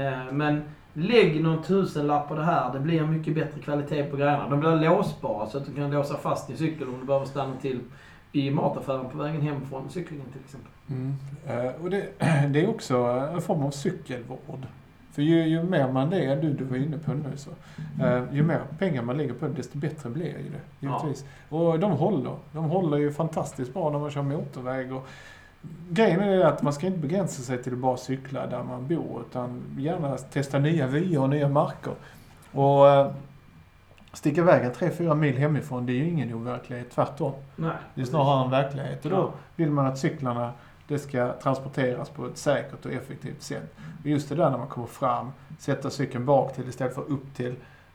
[0.00, 2.72] Eh, Men lägg någon tusenlapp på det här.
[2.72, 4.48] Det blir mycket bättre kvalitet på grejerna.
[4.48, 7.56] De blir låsbara så att du kan låsa fast din cykel om du behöver stanna
[7.56, 7.80] till
[8.32, 10.70] i mataffären på vägen hem från cyklingen till exempel.
[10.90, 11.14] Mm.
[11.46, 12.06] Eh, och det,
[12.48, 12.96] det är också
[13.34, 14.66] en form av cykelvård.
[15.12, 17.50] För ju, ju mer man det, du, du var inne på nu så,
[18.04, 20.86] eh, ju mer pengar man lägger på det, desto bättre blir ju det.
[20.86, 21.24] Givetvis.
[21.48, 22.36] Och de håller.
[22.52, 24.92] De håller ju fantastiskt bra när man kör motorväg.
[24.92, 25.06] Och
[25.90, 28.86] grejen är det att man ska inte begränsa sig till att bara cykla där man
[28.88, 31.92] bor, utan gärna testa nya vyer och nya marker.
[32.52, 33.10] Och eh,
[34.12, 37.32] sticka iväg en 3-4 mil hemifrån, det är ju ingen overklighet, tvärtom.
[37.56, 37.70] Nej.
[37.94, 39.04] Det är snarare en verklighet.
[39.04, 39.30] Och då Ja.
[39.56, 40.52] vill man att cyklarna
[40.92, 43.74] det ska transporteras på ett säkert och effektivt sätt.
[44.02, 47.34] Och just det där när man kommer fram, sätta cykeln bak till istället för upp
[47.36, 47.54] till.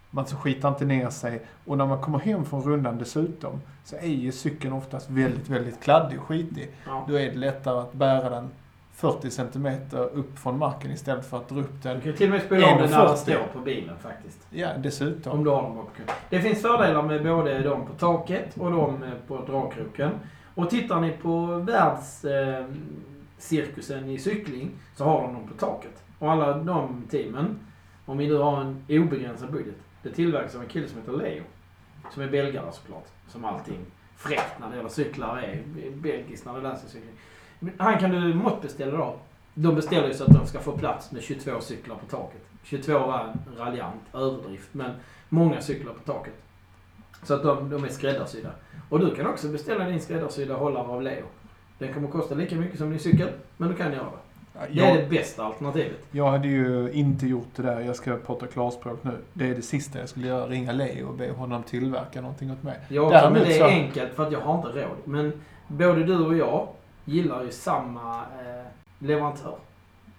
[0.10, 1.42] Man skitar inte ner sig.
[1.66, 5.82] Och när man kommer hem från rundan dessutom så är ju cykeln oftast väldigt, väldigt
[5.84, 6.72] kladdig och skitig.
[6.86, 7.06] Ja.
[7.08, 8.50] Då är det lättare att bära den
[8.94, 12.02] 40 centimeter upp från marken istället för att dra upp Du den.
[12.02, 13.16] kan till och med spola av den när den 1,40.
[13.16, 14.48] står på bilen faktiskt.
[14.50, 15.32] Ja, dessutom.
[15.34, 16.06] Om du har dem bakom.
[16.30, 20.12] Det finns fördelar med både de på taket och de på dragkroken.
[20.58, 26.04] Och tittar ni på världscirkusen eh, i cykling så har de dem på taket.
[26.20, 27.60] Och alla de teamen,
[28.06, 31.44] om vi nu har en obegränsad budget, det tillverkas av en kille som heter Leo.
[32.14, 33.06] Som är belgare såklart.
[33.28, 33.86] Som allting
[34.16, 35.64] fräckt när det gäller cyklar är.
[35.92, 37.14] Belgiskt när det läser cykling.
[37.78, 39.20] Han kan du måttbeställa då.
[39.54, 42.42] De beställer ju så att de ska få plats med 22 cyklar på taket.
[42.64, 44.92] 22 var en raljant överdrift, men
[45.30, 46.34] många cyklar på taket.
[47.24, 48.50] Så att de, de är skräddarsydda.
[48.90, 51.26] Och du kan också beställa din skräddarsydda hållare av Leo.
[51.78, 54.28] Den kommer kosta lika mycket som din cykel, men du kan göra det.
[54.70, 55.98] Det är det bästa alternativet.
[56.12, 59.12] jag hade ju inte gjort det där, jag ska prata klarspråk nu.
[59.34, 62.64] Det är det sista jag skulle göra, ringa Leo och be honom tillverka någonting åt
[62.64, 62.80] mig.
[62.88, 64.98] Jag också, men det är enkelt för att jag har inte råd.
[65.04, 65.34] Men
[65.68, 66.68] både du och jag
[67.06, 68.66] gillar ju samma eh,
[69.00, 69.56] leverantör.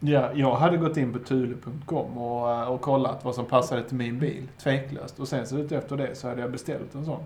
[0.00, 3.96] Ja, jag hade gått in på thule.com och, eh, och kollat vad som passade till
[3.96, 5.20] min bil, tveklöst.
[5.20, 7.24] Och sen så ut efter det så hade jag beställt en sån.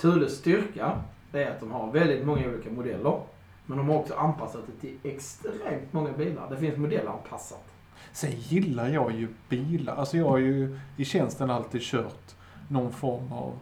[0.00, 0.92] Thules styrka
[1.32, 3.20] är att de har väldigt många olika modeller.
[3.66, 6.50] Men de har också anpassat det till extremt många bilar.
[6.50, 7.64] Det finns modellanpassat.
[8.12, 9.96] Sen gillar jag ju bilar.
[9.96, 12.34] Alltså jag har ju i tjänsten alltid kört
[12.68, 13.52] någon form av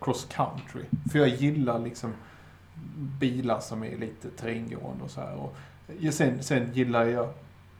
[0.00, 0.82] cross country.
[1.12, 2.12] För jag gillar liksom
[3.20, 5.36] bilar som är lite terränggående och så här.
[5.36, 5.56] Och
[6.14, 7.28] sen, sen gillar jag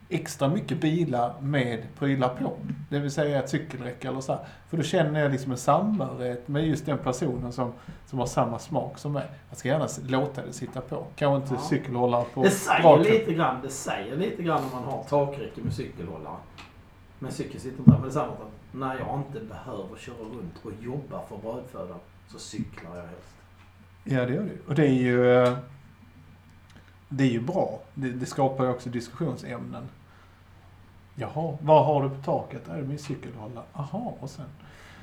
[0.09, 2.51] extra mycket bilar med prylar på.
[2.89, 4.41] Det vill säga ett cykelräcke eller så här.
[4.69, 7.71] För då känner jag liksom en samhörighet med just den personen som,
[8.05, 9.25] som har samma smak som mig.
[9.49, 11.05] Jag ska gärna låta det sitta på.
[11.15, 11.69] Kanske inte Ja.
[11.69, 13.07] cykelhållare på Det säger dragkrok.
[13.07, 16.35] lite grann, det säger lite grann om man har takräcke med cykelhållare.
[17.19, 17.97] Men cykeln sitter inte där.
[17.97, 21.99] Men det är samma att när jag inte behöver köra runt och jobba för brödfödan
[22.27, 23.35] så cyklar jag helst.
[24.03, 24.67] Ja, det gör det.
[24.67, 25.33] Och det är ju...
[25.43, 25.57] eh,
[27.09, 27.79] Det är ju bra.
[27.93, 29.83] Det, det skapar ju också diskussionsämnen.
[31.19, 32.69] Jaha, vad har du på taket?
[32.69, 33.65] Är det min cykelhållare?
[33.73, 34.45] Jaha, och sen?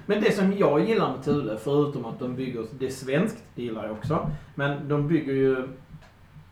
[0.06, 3.62] Men det som jag gillar med Thule, förutom att de bygger, det är svenskt, det
[3.62, 4.30] gillar jag också.
[4.54, 5.68] Men de bygger ju,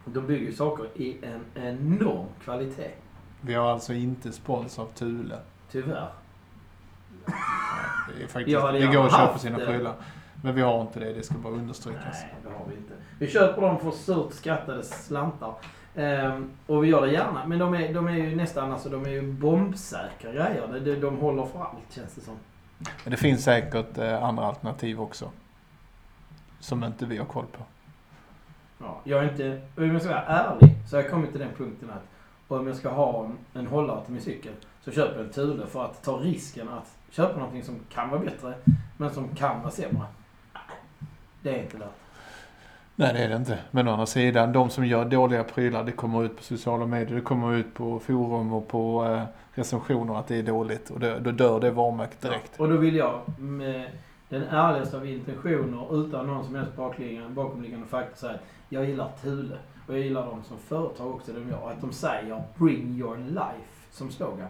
[0.05, 2.91] de bygger ju saker i en enorm kvalitet.
[3.41, 5.39] Vi har alltså inte spons av Thule.
[5.71, 6.09] Tyvärr.
[8.17, 9.67] Det, är faktiskt, det går att köpa sina det.
[9.67, 9.95] prylar.
[10.43, 12.23] Men vi har inte det, det ska bara understrykas.
[12.23, 12.95] Nej, det har vi inte.
[13.19, 15.55] Vi köper dem för surt skattade slantar.
[15.97, 17.47] Ehm, och vi gör det gärna.
[17.47, 20.81] Men de är, de är ju nästan, alltså de är ju bombsäkra grejer.
[20.85, 22.35] De, de, håller för allt känns det som.
[22.79, 25.31] Men det finns säkert eh, andra alternativ också.
[26.61, 27.65] Som inte vi har koll på.
[28.79, 31.53] Ja, jag är inte, om jag ska vara ärlig, så har jag kommit till den
[31.57, 32.05] punkten att
[32.49, 34.53] om jag ska ha en, en hållare till min cykel
[34.85, 38.21] så köper jag en Thule för att ta risken att köpa någonting som kan vara
[38.21, 38.55] bättre
[38.97, 40.07] men som kan vara sämre.
[41.43, 42.04] Det är inte värt.
[42.97, 43.59] Nej, det är det inte.
[43.71, 47.15] Men å andra sidan, de som gör dåliga prylar, det kommer ut på sociala medier,
[47.15, 49.23] det kommer ut på forum och på eh,
[49.53, 50.91] recensioner att det är dåligt.
[50.91, 52.53] Och det, då dör det varumärket direkt.
[52.57, 53.91] Ja, och då vill jag med
[54.29, 59.11] den ärligaste av intentioner utan någon som helst bakomliggande, bakomliggande fakta säga att jag gillar
[59.23, 59.57] Thule.
[59.87, 61.71] Och jag gillar dem som företag också, de gör.
[61.71, 64.49] Att de säger 'Bring your life' som slogan.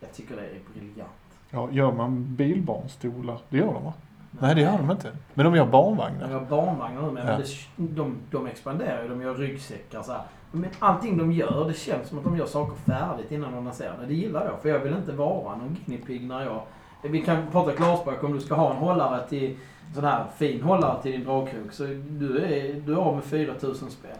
[0.00, 1.10] Jag tycker det är briljant.
[1.50, 3.38] Ja, gör man bilbarnstolar?
[3.48, 3.92] Det gör de va?
[4.30, 5.12] Nej, det gör de inte.
[5.34, 6.28] Men de gör barnvagnar.
[6.28, 7.20] De har barnvagnar nu.
[7.20, 7.24] Ja.
[7.24, 7.46] Men det,
[7.76, 9.08] de, de expanderar ju.
[9.08, 10.22] De gör ryggsäckar så här.
[10.52, 13.98] Men allting de gör, det känns som att de gör saker färdigt innan de lanserar
[14.00, 14.06] det.
[14.06, 14.60] Det gillar jag.
[14.62, 16.62] För jag vill inte vara någon guinea pig när jag
[17.08, 19.56] vi kan prata klarspråk om du ska ha en hållare till,
[19.94, 21.72] sån här fin hållare till din dragkrok.
[21.72, 24.10] Så du är, du är av med 4000 spänn.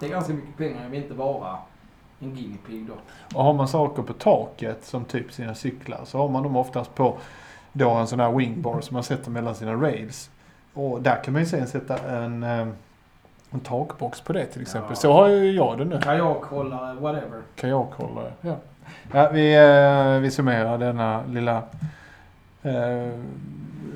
[0.00, 1.58] Det är ganska mycket pengar, jag vill inte vara
[2.20, 2.94] en guinea pig då.
[3.38, 6.94] Och har man saker på taket som typ sina cyklar så har man dem oftast
[6.94, 7.18] på
[7.76, 10.30] då en sån här wingbar som man sätter mellan sina rails.
[10.74, 12.66] Och där kan man ju sen sätta en, eh,
[13.50, 14.90] en takbox på det till exempel.
[14.90, 14.96] Ja.
[14.96, 16.00] Så har ju jag det nu.
[16.02, 17.42] Kajakhållare, whatever.
[17.56, 18.32] Kajakhållare.
[18.40, 18.56] Ja.
[19.12, 21.62] Ja, vi, eh, vi summerar denna lilla,
[22.62, 23.18] eh,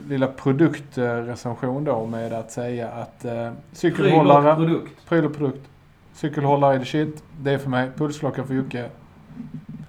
[0.09, 5.09] lilla produktrecension då med att säga att eh, Pryl och cykelhållare, produkt.
[5.09, 5.69] pryl och produkt.
[6.15, 7.23] Cykelhållare är det shit.
[7.41, 7.91] Det är för mig.
[7.97, 8.89] Pulsklocka för Jocke.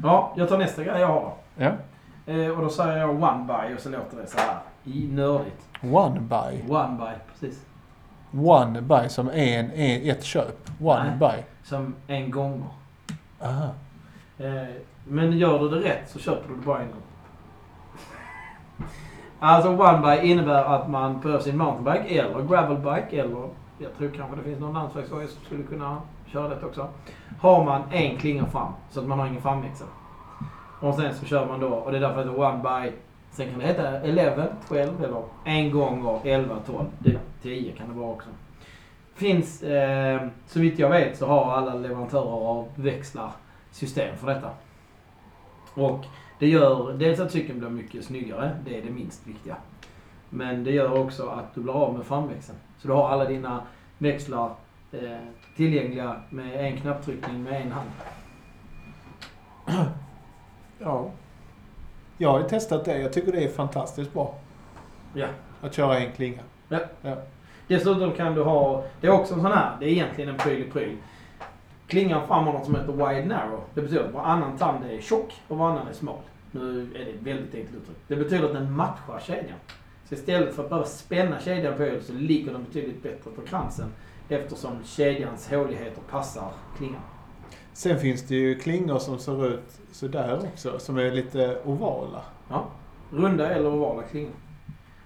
[0.03, 1.33] Ja, jag tar nästa grej jag har.
[1.57, 1.71] Ja.
[2.25, 4.59] Eh, och då säger jag one by och så låter det så här.
[4.83, 5.69] I nördigt.
[5.83, 6.75] One buy.
[6.75, 7.65] One by, precis.
[8.33, 10.69] One buy som en, en ett köp.
[10.81, 11.17] One Nej.
[11.19, 11.43] buy.
[11.63, 12.63] Som en gång.
[13.41, 13.69] Aha.
[14.37, 14.67] Eh,
[15.07, 17.01] men gör du det rätt så köper du det bara en gång.
[19.39, 24.35] Alltså one by innebär att man på sin mountainbike eller gravelbike eller jag tror kanske
[24.35, 26.87] det finns någon landsvägshoj som skulle kunna köra det också.
[27.39, 29.87] Har man en klinga fram så att man har ingen framväxel.
[30.81, 32.91] Och sen så kör man då och det är därför det heter one by.
[33.31, 36.85] Sen kan det heta 11, 12 eller en gång var, 11, 12.
[36.99, 38.29] Det, 10 kan det vara också.
[39.15, 43.31] Finns, eh, så vitt jag vet så har alla leverantörer av växlar
[43.71, 44.49] system för detta.
[45.73, 46.05] Och
[46.39, 49.55] det gör dels att cykeln blir mycket snyggare, det är det minst viktiga.
[50.29, 52.57] Men det gör också att du blir av med framväxeln.
[52.77, 53.61] Så du har alla dina
[53.97, 54.51] växlar
[54.91, 55.17] eh,
[55.55, 57.89] tillgängliga med en knapptryckning med en hand.
[60.83, 61.11] Ja.
[62.17, 62.97] Jag har testat det.
[62.97, 64.35] Jag tycker det är fantastiskt bra.
[65.13, 65.27] Ja.
[65.61, 66.41] Att köra en klinga.
[67.67, 70.61] Dessutom kan du ha, det är också en sån här, det är egentligen en pryl
[70.61, 70.97] i pryl.
[71.87, 73.63] Klingan fram har något som heter wide narrow.
[73.73, 76.15] Det betyder att varannan tand är tjock och varannan är smal.
[76.51, 77.97] Nu är det ett väldigt enkelt uttryck.
[78.07, 79.57] Det betyder att den matchar kedjan.
[80.09, 83.41] Så istället för att bara spänna kedjan på öl så ligger den betydligt bättre på
[83.41, 83.87] kransen.
[84.29, 87.01] Eftersom kedjans håligheter passar klingan.
[87.73, 90.79] Sen finns det ju klingor som ser ut sådär också.
[90.79, 92.21] Som är lite ovala.
[92.49, 92.65] Ja.
[93.11, 94.33] Runda eller ovala klingor.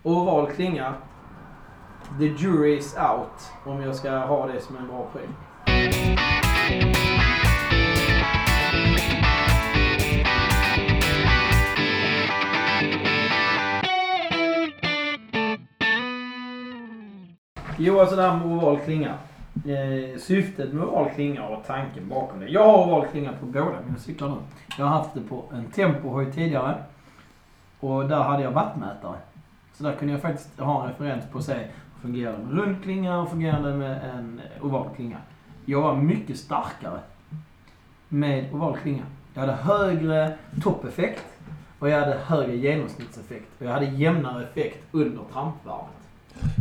[0.04, 0.94] Oval klinga,
[2.20, 5.30] the jury is out om jag ska ha det som en bra poäng.
[17.78, 19.14] Jo, alltså det här med oval klinga.
[19.56, 22.48] Eh, syftet med oval klinga och tanken bakom det.
[22.48, 24.36] Jag har oval klinga på båda mina cyklar nu.
[24.78, 26.76] Jag har haft det på en tempohoj tidigare.
[27.80, 29.18] Och där hade jag wattmätare.
[29.74, 31.56] Så där kunde jag faktiskt ha en referens på att se
[32.02, 35.18] fungerar det med rund klinga och fungerar det med en oval klinga.
[35.66, 37.00] Jag var mycket starkare
[38.10, 39.04] med oval klinga.
[39.34, 41.26] Jag hade högre toppeffekt
[41.80, 43.48] och jag hade högre genomsnittseffekt.
[43.60, 45.92] Och jag hade jämnare effekt under trampvarvet.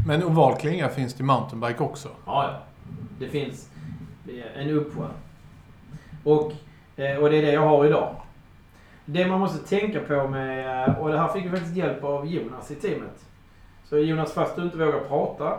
[0.07, 2.09] Men oval klinga finns det i mountainbike också.
[2.26, 2.61] Ja, ja.
[3.18, 3.70] Det finns
[4.57, 5.09] en uppsjö.
[6.24, 6.53] Och,
[6.97, 8.16] eh, och det är det jag har idag.
[9.05, 12.26] Det man måste tänka på med, eh, och det här fick vi faktiskt hjälp av
[12.26, 13.24] Jonas i teamet.
[13.85, 15.59] Så Jonas, fast du inte vågar prata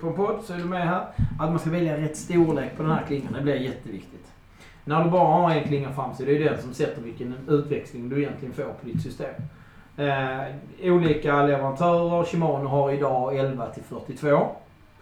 [0.00, 1.06] på en podd så är du med här.
[1.40, 4.32] Att man ska välja rätt storlek på den här klingan, det blir jätteviktigt.
[4.84, 8.08] När du bara har en klinga fram så är det den som sätter vilken utväxling
[8.08, 9.34] du egentligen får på ditt system.
[9.96, 14.48] Eh, olika leverantörer, Shimano har idag 11 till 42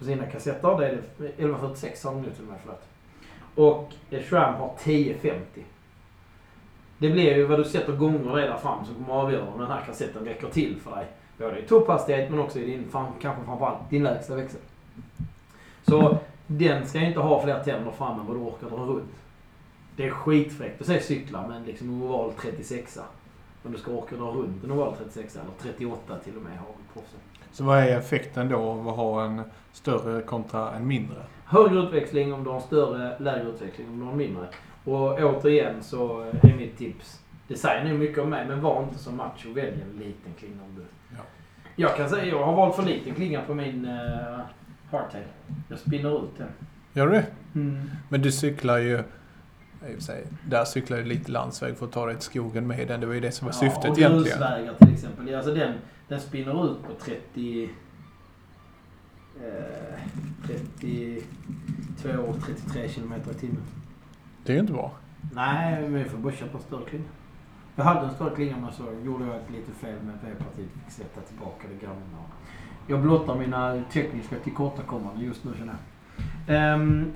[0.00, 0.78] på sina kassetter.
[0.78, 2.82] Det är 1146 har de nu till och med, förlåt.
[3.54, 3.92] Och
[4.22, 5.64] Shram har 1050.
[6.98, 9.70] Det blir ju vad du sätter gånger det där fram som kommer avgöra om den
[9.70, 11.06] här kassetten räcker till för dig.
[11.38, 12.88] Både i topphastighet men också i din,
[13.20, 14.60] kanske framförallt din lägsta växel.
[15.82, 19.14] Så den ska inte ha fler tänder fram än vad du orkar dra runt.
[19.96, 23.00] Det är skitfräckt att säga cyklar men liksom oval 36a.
[23.62, 26.66] Men du ska orka dra runt en oval 36 eller 38 till och med har
[26.66, 27.20] vi proffsen.
[27.52, 29.42] Så vad är effekten då av att ha en
[29.72, 31.16] större kontra en mindre?
[31.44, 34.46] Högre utväxling om du har en större, lägre utväxling om du har en mindre.
[34.84, 38.98] Och återigen så är mitt tips, det säger nog mycket om mig, men var inte
[38.98, 39.52] så macho.
[39.54, 40.84] Välj en liten klinga om du...
[41.16, 41.22] Ja.
[41.76, 44.40] Jag kan säga, jag har valt för liten klinga på min uh,
[44.90, 45.24] hardtail.
[45.68, 46.48] Jag spinner ut den.
[46.92, 47.26] Gör du det?
[47.54, 47.90] Mm.
[48.08, 48.98] Men du cyklar ju...
[49.96, 53.00] och sig, Där cyklar du lite landsväg för att ta dig till skogen med den.
[53.00, 54.22] Det var ju det som var syftet och egentligen.
[54.22, 55.34] grusvägar till exempel.
[55.34, 55.74] Alltså den,
[56.10, 57.70] den spinner ut på 30...
[59.36, 60.00] Eh,
[60.46, 63.62] 32, 33 kilometer i timmen.
[64.44, 64.92] Det är ju inte bra.
[65.34, 67.04] Nej, men jag får bara köpa en större klinga.
[67.76, 70.68] Jag hade en större klinga men så gjorde jag ett litet fel med V-partiet.
[70.84, 72.02] Fick sätta tillbaka det gamla.
[72.86, 75.74] Jag blottar mina tekniska tillkortakommanden just nu känner
[76.46, 76.74] jag.
[76.74, 77.12] Um,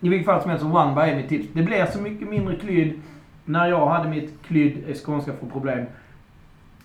[0.00, 1.48] I vilket fall som helst, så One by är mitt tips.
[1.52, 3.00] Det blir så mycket mindre klydd.
[3.44, 5.86] När jag hade mitt klydd, skånska för problem.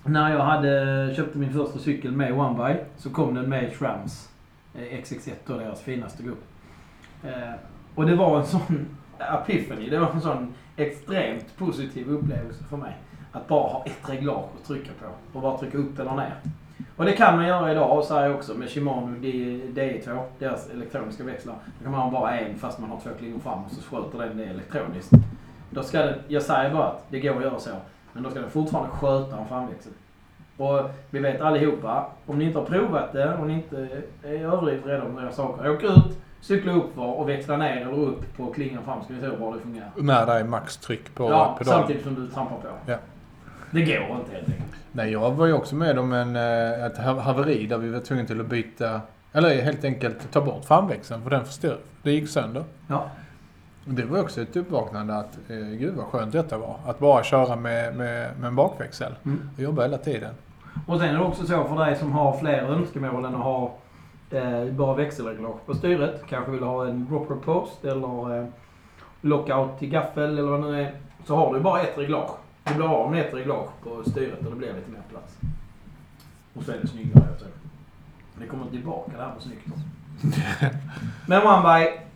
[0.08, 4.28] När jag hade, köpte min första cykel med OneBuy så kom den med Shrams
[4.74, 6.44] eh, XX1, då deras finaste grupp.
[7.24, 7.52] Eh,
[7.94, 8.88] och det var en sån
[9.18, 9.90] epiphany.
[9.90, 12.96] Det var en sån extremt positiv upplevelse för mig.
[13.32, 16.34] Att bara ha ett reglage att trycka på och bara trycka upp eller ner.
[16.96, 21.24] Och det kan man göra idag, och så här också, med Shimano DE2, deras elektroniska
[21.24, 21.54] växlar.
[21.78, 24.18] Då kan man ha bara en fast man har två klingor fram och så sköter
[24.18, 25.12] den det elektroniskt.
[25.70, 27.70] Då ska det, jag säger bara att det går att göra så,
[28.18, 29.92] men då ska den fortfarande sköta en framväxel.
[30.56, 33.88] Och vi vet allihopa, om ni inte har provat det, om ni inte
[34.22, 37.98] är överdrivet rädda om era saker, åk ut, cykla upp var och växla ner eller
[37.98, 39.90] upp på klingan fram ska vi se hur bra det fungerar.
[39.96, 41.80] När det är maxtryck på ja, pedalen.
[41.80, 42.68] samtidigt som du trampar på.
[42.86, 42.96] Ja.
[43.70, 44.72] Det går inte helt enkelt.
[44.92, 48.00] Nej, jag var ju också med om en, eh, ett ha- haveri där vi var
[48.00, 49.00] tvungna till att byta,
[49.32, 51.78] eller helt enkelt ta bort framväxeln för den förstör.
[52.02, 52.64] Det gick sönder.
[52.88, 53.10] Ja.
[53.90, 56.76] Det var också ett uppvaknande att, eh, gud vad skönt detta var.
[56.86, 59.14] Att bara köra med, med, med en bakväxel.
[59.24, 59.50] Mm.
[59.56, 60.34] Jag jobbar hela tiden.
[60.86, 63.74] Och sen är det också så för dig som har fler önskemål än att ha
[64.30, 66.22] eh, bara växelreglage på styret.
[66.28, 68.46] Kanske vill ha en dropper post eller eh,
[69.20, 70.94] lockout till gaffel eller vad det nu är.
[71.26, 72.30] Så har du bara ett reglage.
[72.64, 75.36] Du blir av med ett reglage på styret och det blir lite mer plats.
[76.54, 77.46] Och så är det snyggare också.
[78.40, 79.66] Det kommer tillbaka det här på snyggt.
[81.26, 82.07] Men OneBuy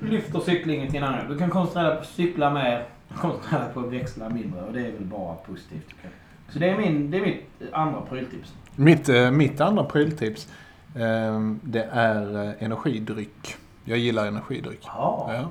[0.00, 1.28] lyfter cyklingen till en annan.
[1.28, 4.72] Du kan koncentrera dig på att cykla mer, koncentrera dig på att växla mindre och
[4.72, 5.94] det är väl bara positivt.
[6.48, 8.54] Så det är, min, det är mitt andra pryltips.
[8.76, 10.48] Mitt, eh, mitt andra pryltips,
[10.94, 13.56] eh, det är eh, energidryck.
[13.84, 14.80] Jag gillar energidryck.
[14.84, 15.30] Ja.
[15.34, 15.50] Ja.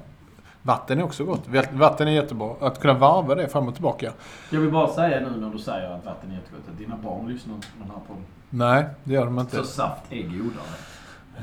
[0.62, 1.44] Vatten är också gott.
[1.72, 2.56] Vatten är jättebra.
[2.62, 4.12] Att kunna varva det fram och tillbaka.
[4.50, 7.28] Jag vill bara säga nu när du säger att vatten är jättegott att dina barn
[7.28, 8.24] lyssnar inte på den här podden.
[8.50, 9.56] Nej, det gör de inte.
[9.56, 10.76] Så saft är godare.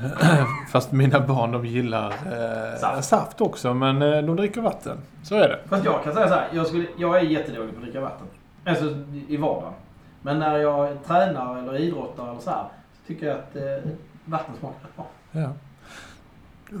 [0.71, 3.07] Fast mina barn de gillar eh, Saft.
[3.09, 3.41] saft.
[3.41, 4.97] också, men eh, de dricker vatten.
[5.23, 5.59] Så är det.
[5.69, 8.27] Fast jag kan säga så här, jag, skulle, jag är jättedålig på att dricka vatten.
[8.65, 8.85] Alltså
[9.27, 9.73] i- vardagen.
[10.21, 12.63] Men när jag tränar eller idrottar eller så här,
[13.01, 13.91] så tycker jag att eh,
[14.25, 15.05] vatten smakar bra.
[15.31, 15.49] Ja.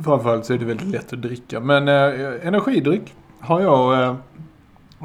[0.03, 1.59] Framförallt så är det väldigt lätt att dricka.
[1.59, 4.15] Men eh, energidryck har jag eh,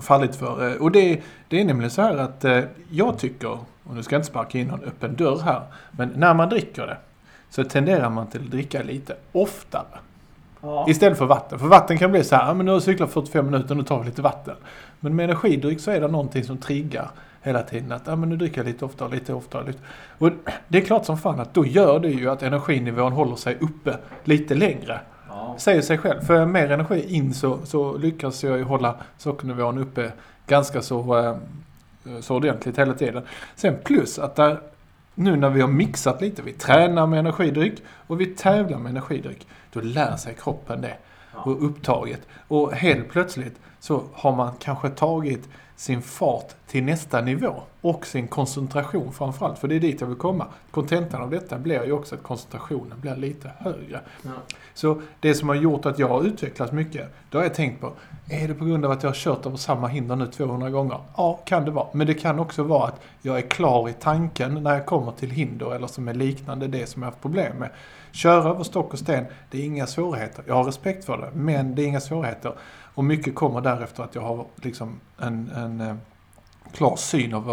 [0.03, 0.69] fallit för.
[0.71, 2.61] Eh, och det, det är nämligen så här att eh,
[2.91, 3.51] jag tycker,
[3.85, 6.87] och nu ska jag inte sparka in någon öppen dörr här, men när man dricker
[6.87, 6.97] det
[7.53, 9.99] så tenderar man till att dricka lite oftare.
[10.61, 10.87] Ja.
[10.89, 11.59] Istället för vatten.
[11.59, 13.83] För vatten kan bli så här, "Ja, men nu har jag cyklat 45 minuter, nu
[13.83, 14.57] tar vi lite vatten.
[15.01, 17.11] Men med energidryck så är det någonting som triggar
[17.43, 17.93] hela tiden.
[17.93, 19.67] Att ja, men nu dricker jag lite oftare, lite oftare.
[19.67, 19.79] Lite.
[20.19, 20.31] Och
[20.69, 23.97] det är klart som fan att då gör det ju att energinivån håller sig uppe
[24.25, 25.01] lite längre.
[25.29, 25.55] Ja.
[25.59, 26.21] Säger sig själv.
[26.21, 30.13] För mer energi in så, så lyckas jag ju hålla sockernivån uppe
[30.47, 31.37] ganska så, eh,
[32.21, 33.23] så ordentligt hela tiden.
[33.57, 34.61] Sen plus att där,
[35.15, 39.47] nu när vi har mixat lite, vi tränar med energidryck och vi tävlar med energidryck.
[39.73, 40.97] Då lär sig kroppen det
[41.33, 42.21] och upptaget.
[42.49, 45.49] Och helt plötsligt så har man kanske tagit
[45.83, 49.59] sin fart till nästa nivå och sin koncentration framförallt.
[49.59, 50.47] För det är dit jag vill komma.
[50.71, 54.01] Kontentan av detta blir ju också att koncentrationen blir lite högre.
[54.23, 54.31] Ja.
[54.75, 57.93] Så det som har gjort att jag har utvecklats mycket, då har jag tänkt på,
[58.31, 60.99] är det på grund av att jag har kört över samma hinder nu 200 gånger?
[61.17, 61.87] Ja, kan det vara.
[61.93, 65.31] Men det kan också vara att jag är klar i tanken när jag kommer till
[65.31, 67.71] hinder eller som är liknande det som jag har haft problem med.
[68.13, 70.45] Köra över stock och sten, det är inga svårigheter.
[70.47, 72.53] Jag har respekt för det, men det är inga svårigheter.
[72.95, 75.95] Och mycket kommer därefter att jag har liksom en, en eh,
[76.73, 77.45] klar syn av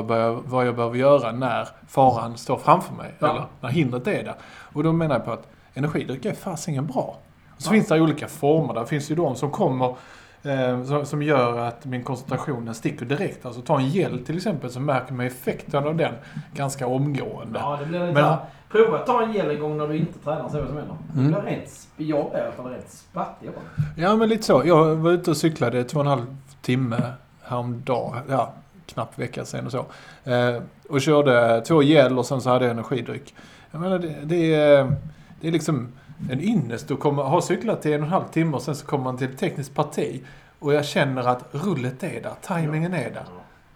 [0.46, 3.14] vad, jag behöver göra när faran står framför mig.
[3.20, 3.30] Ja.
[3.30, 4.36] Eller när hindret är där.
[4.74, 7.18] Och då menar jag på att energidryck är fasingen bra.
[7.56, 7.72] Och så Ja.
[7.72, 8.74] finns det olika former.
[8.74, 9.96] Det finns ju de som kommer
[10.44, 13.46] eh, som, gör att min koncentration den sticker direkt.
[13.46, 16.14] Alltså ta en gel till exempel så märker man effekten av den
[16.54, 17.60] ganska omgående.
[17.60, 18.38] Ja, det blir lite Men-.
[18.72, 20.96] Prova att ta en gel en gång när du inte tränar, se vad som händer.
[21.14, 21.32] Det Mm.
[21.32, 23.50] blir rent, jag är i alla fall rent spattig.
[23.98, 24.62] Ja, men lite så.
[24.66, 26.26] Jag var ute och cyklade två och en halv
[26.62, 27.02] timme
[27.44, 28.22] häromdagen.
[28.30, 28.54] Ja,
[28.86, 29.86] knappt vecka sedan och så.
[30.32, 33.36] Eh, och körde två gel och sen så hade jag energidryck.
[33.72, 34.94] Jag menar, det, det, är,
[35.42, 35.92] det är liksom
[36.32, 38.86] en ynnest att komma, ha cyklat i en och en halv timme och sen så
[38.86, 40.24] kommer man till ett tekniskt parti.
[40.60, 43.24] Och jag känner att rullet är där, tajmingen är där.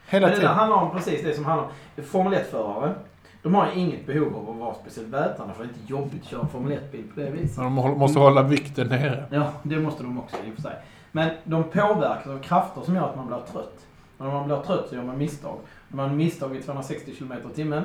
[0.08, 0.56] Hela Men det där tiden.
[0.56, 1.68] handlar om precis det som handlar
[1.98, 2.94] om Formel 1-förare.
[3.44, 6.28] De har inget behov av att vara speciellt vältränade för det är inte jobbigt att
[6.30, 7.58] köra en Formel 1-bil på det viset.
[7.58, 9.26] De håll- måste hålla vikten nere.
[9.32, 10.76] Ja, det måste de också i och för sig.
[11.12, 13.86] Men de påverkas av krafter som gör att man blir trött.
[14.18, 15.58] Och när man blir trött så gör man misstag.
[15.88, 17.84] När man misstag i 260 km i timmen,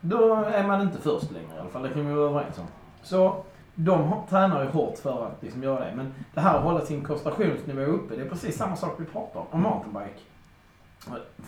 [0.00, 1.82] då är man inte först längre i alla fall.
[1.82, 2.64] Det kan vi vara överens om.
[3.02, 3.36] Så
[3.76, 5.92] de tränar ju hårt för att liksom göra det.
[5.96, 9.40] Men det här att hålla sin koncentrationsnivå uppe, det är precis samma sak vi pratar
[9.40, 9.46] om.
[9.50, 10.20] Om mountainbike.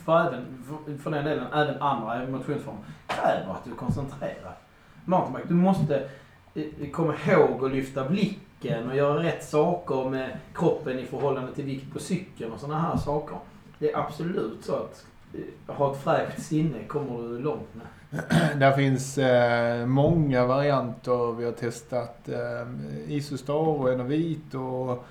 [0.04, 4.52] För, även, för, för den delen, även andra motionsformer kräver att du är koncentrerad.
[5.04, 6.08] Mountainbike, du måste
[6.54, 11.64] eh, komma ihåg att lyfta blicken och göra rätt saker med kroppen i förhållande till
[11.64, 13.36] vikt på cykeln och sådana här saker.
[13.78, 17.86] Det är absolut så att eh, har ett fräscht sinne kommer du långt med.
[18.56, 21.32] Där finns eh, många varianter.
[21.32, 25.04] Vi har testat eh, Isostar och Enovit och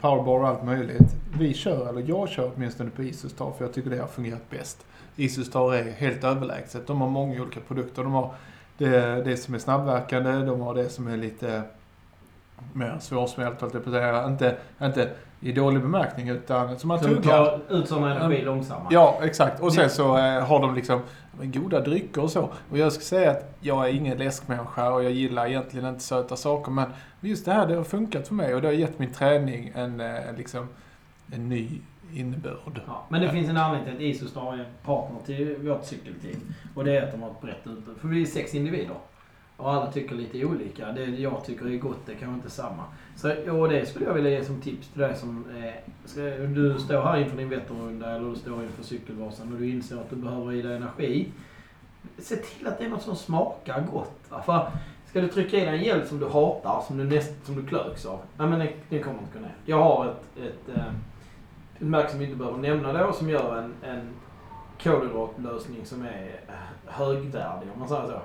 [0.00, 1.14] Powerbar och allt möjligt.
[1.38, 4.86] Vi kör, eller jag kör åtminstone på Isostar för jag tycker det har fungerat bäst.
[5.16, 6.86] Isostar är helt överlägset.
[6.86, 8.02] De har många olika produkter.
[8.02, 8.34] De har
[8.78, 11.62] det, det som är snabbverkande, de har det som är lite
[12.72, 14.26] mer svårsmält, höll jag på att säga.
[14.26, 15.10] Inte, inte
[15.44, 17.44] i dålig bemärkning, utan som man Som tuggar.
[17.68, 18.88] tar ut sån energi långsammare.
[18.90, 19.60] Ja, exakt.
[19.60, 21.00] Och sen så eh, har de liksom
[21.42, 22.48] goda drycker och så.
[22.70, 26.36] Och jag ska säga att jag är ingen läskmänniska och jag gillar egentligen inte söta
[26.36, 26.72] saker.
[26.72, 26.84] Men
[27.20, 30.00] just det här, det har funkat för mig och det har gett min träning en,
[30.00, 30.68] eh, liksom,
[31.32, 31.68] en ny
[32.14, 32.80] innebörd.
[32.86, 36.40] Ja, men det finns en anledning till att Isustar är partner till vårt cykelteam.
[36.74, 37.96] Och det är att de har ett brett utbud.
[38.00, 38.96] För vi är sex individer.
[39.64, 40.92] Och alla tycker lite olika.
[40.92, 42.84] Det jag tycker är gott, det kanske inte är samma.
[43.16, 45.44] Så, och det skulle jag vilja ge som tips till dig som...
[45.56, 45.72] Eh,
[46.04, 49.96] ska, du står här inför din Vätternrunda eller du står inför Cykelvasan och du inser
[49.96, 51.32] att du behöver i dig energi.
[52.18, 54.44] Se till att det är något som smakar gott.
[54.44, 54.70] För
[55.06, 57.66] ska du trycka i dig en hjälp som du hatar, som du, näst, som du
[57.66, 58.20] klöks av.
[58.36, 58.58] nej men
[58.88, 59.54] den, kommer inte gå ner.
[59.64, 60.82] Jag har ett, ett, ett,
[61.76, 64.08] ett märke som vi inte behöver nämna då, som gör en, en
[64.82, 66.40] kolhydratlösning som är
[66.86, 68.20] högvärdig, om man säger så.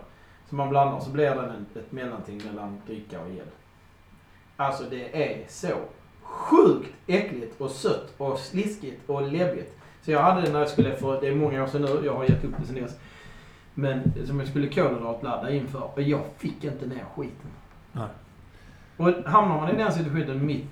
[0.49, 3.45] Som man blandar så blir den ett, mellanting mellan dricka och gel.
[4.55, 5.67] Alltså det är så
[6.21, 9.77] sjukt äckligt och sött och sliskigt och läbbigt.
[10.01, 12.13] Så jag hade det när jag skulle, för det är många år sedan nu, jag
[12.13, 12.99] har gett upp det sedan dess.
[13.73, 17.51] Men som jag skulle kolhydratladda inför och jag fick inte ner skiten.
[17.91, 18.07] Nej.
[18.97, 20.71] Och hamnar man i den situationen mitt,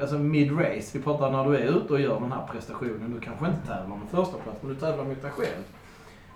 [0.00, 3.46] alltså mid-race, vi pratar när du är ute och gör den här prestationen, du kanske
[3.46, 5.62] inte tävlar med första plats men du tävlar mot dig själv.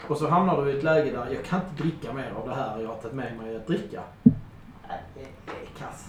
[0.08, 2.54] Och så hamnar du i ett läge där jag kan inte dricka mer av det
[2.54, 4.00] här jag har tagit med mig att dricka.
[5.14, 5.20] Det
[5.50, 6.04] är kass.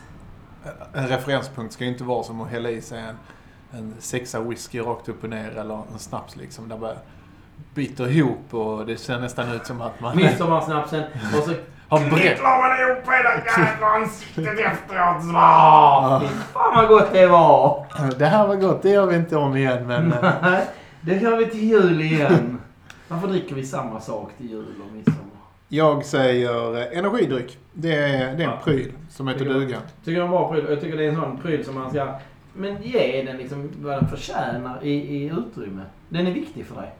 [0.93, 3.17] En referenspunkt ska ju inte vara som att hälla i sig en,
[3.79, 6.69] en sexa whisky rakt upp och ner eller en snaps liksom.
[6.69, 6.95] Där bara
[7.73, 11.03] biter ihop och det ser nästan ut som att man Midsommarsnapsen
[11.37, 11.51] och så
[11.89, 12.37] har brett...
[12.37, 15.35] slår man ihop hela jävla ansiktet efteråt.
[15.35, 17.85] Ah, Fy fan vad gott det var!
[18.17, 20.13] Det här var gott, det gör vi inte om igen men...
[20.41, 20.65] Nej,
[21.01, 22.56] det gör vi till jul igen.
[23.07, 25.21] Varför dricker vi samma sak till jul och midsommar?
[25.69, 27.57] Jag säger eh, energidryck.
[27.73, 28.57] Det är, det är Ja.
[28.57, 29.61] en pryl som heter Tycker jag.
[29.61, 29.77] duga.
[30.05, 30.65] Tycker det är en bra pryl.
[30.69, 32.13] Jag tycker det är en sån pryl som man ska...
[32.53, 35.81] Men ge den liksom vad den förtjänar i, i utrymme.
[36.09, 36.91] Den är viktig för dig.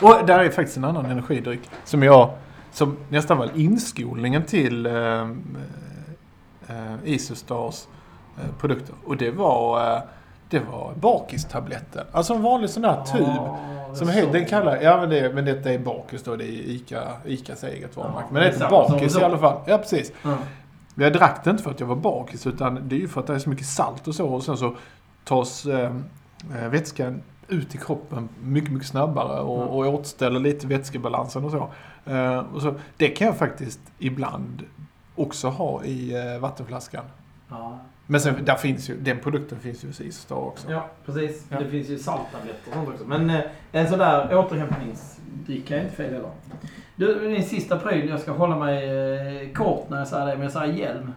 [0.00, 2.30] Och där är faktiskt en annan energidryck som jag,
[2.72, 5.22] som nästan var inskolningen till eh,
[6.68, 7.86] eh, Isostars
[8.38, 8.94] eh, produkter.
[9.04, 10.02] Och det var, eh,
[10.54, 12.06] det var bakistabletten.
[12.12, 13.22] Alltså en vanlig sån här tub.
[13.28, 14.32] Ah, Som så.
[14.32, 17.96] den kallar, ja men, det, men detta är bakis då, det är Ica, Icas eget
[17.96, 18.26] varumärke.
[18.30, 19.60] Men det heter bakis i alla fall.
[19.66, 20.12] Ja precis.
[20.94, 23.20] Men jag drack det inte för att jag var bakis utan det är ju för
[23.20, 24.26] att det är så mycket salt och så.
[24.28, 24.74] Och sen så
[25.24, 25.92] tas eh,
[26.62, 29.68] eh, vätskan ut i kroppen mycket, mycket snabbare och, Mm.
[29.68, 31.68] och återställer lite vätskebalansen och så.
[32.12, 32.74] Eh, och så.
[32.96, 34.62] Det kan jag faktiskt ibland
[35.16, 37.04] också ha i eh, vattenflaskan.
[37.50, 37.78] Ja.
[38.06, 40.70] Men sen, där finns ju, den produkten finns ju hos Isostar också.
[40.70, 41.46] ja, precis.
[41.50, 41.58] Ja.
[41.58, 43.04] Det finns ju salttabletter och sånt också.
[43.04, 43.40] Men eh,
[43.72, 46.30] en sån där återhämtningsdryck är inte fel heller.
[46.96, 48.08] Du, min sista pryl.
[48.08, 48.90] Jag ska hålla mig
[49.42, 51.12] eh, kort när jag säger det, men jag säger hjälm.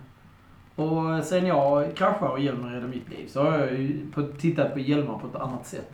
[0.75, 4.73] Och sen jag kraschade och hjälmen räddade mitt liv så har jag ju på, tittat
[4.73, 5.91] på hjälmar på ett annat sätt.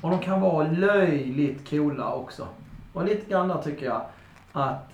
[0.00, 2.48] Och de kan vara löjligt coola också.
[2.92, 4.02] Och lite grann där tycker jag
[4.52, 4.90] att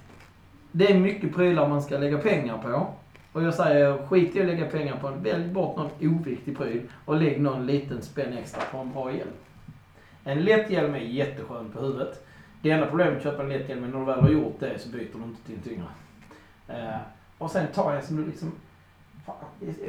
[0.72, 2.86] det är mycket prylar man ska lägga pengar på.
[3.33, 6.83] Och jag säger, skit i att lägga pengar på en, välj bort någon oviktig pryl
[7.05, 9.31] och lägg någon liten spänn extra på en bra hjälm.
[10.24, 12.26] En lätt hjälm är jätteskön på huvudet.
[12.62, 14.61] Det enda problemet med att köpa en lätt hjälm är när du väl har gjort
[14.61, 15.87] det så byter du inte till en tyngre.
[16.68, 17.01] Eh,
[17.39, 18.53] och sen ta en som du liksom...
[19.26, 19.35] Fan,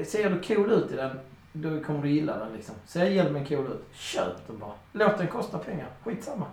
[0.06, 1.20] ser du cool ut i den,
[1.54, 2.76] då kommer du gilla den liksom.
[2.86, 4.74] Ser hjälmen cool ut, köp den bara.
[4.92, 6.46] Låt den kosta pengar, skitsamma.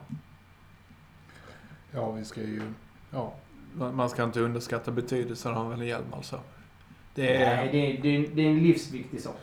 [1.91, 2.62] Ja, vi ska ju...
[3.11, 3.32] Ja,
[3.72, 6.41] man man ska inte underskatta betydelsen av en hjälm alltså.
[7.19, 9.37] Det är, Nej, det är, det, är, det är en livsviktig sak.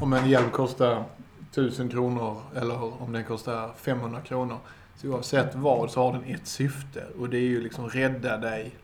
[0.00, 1.04] Om en hjälm kostar
[1.50, 4.56] 1000 kronor eller om den kostar 500 kronor.
[4.96, 8.74] Så oavsett vad så har den ett syfte och det är ju liksom rädda dig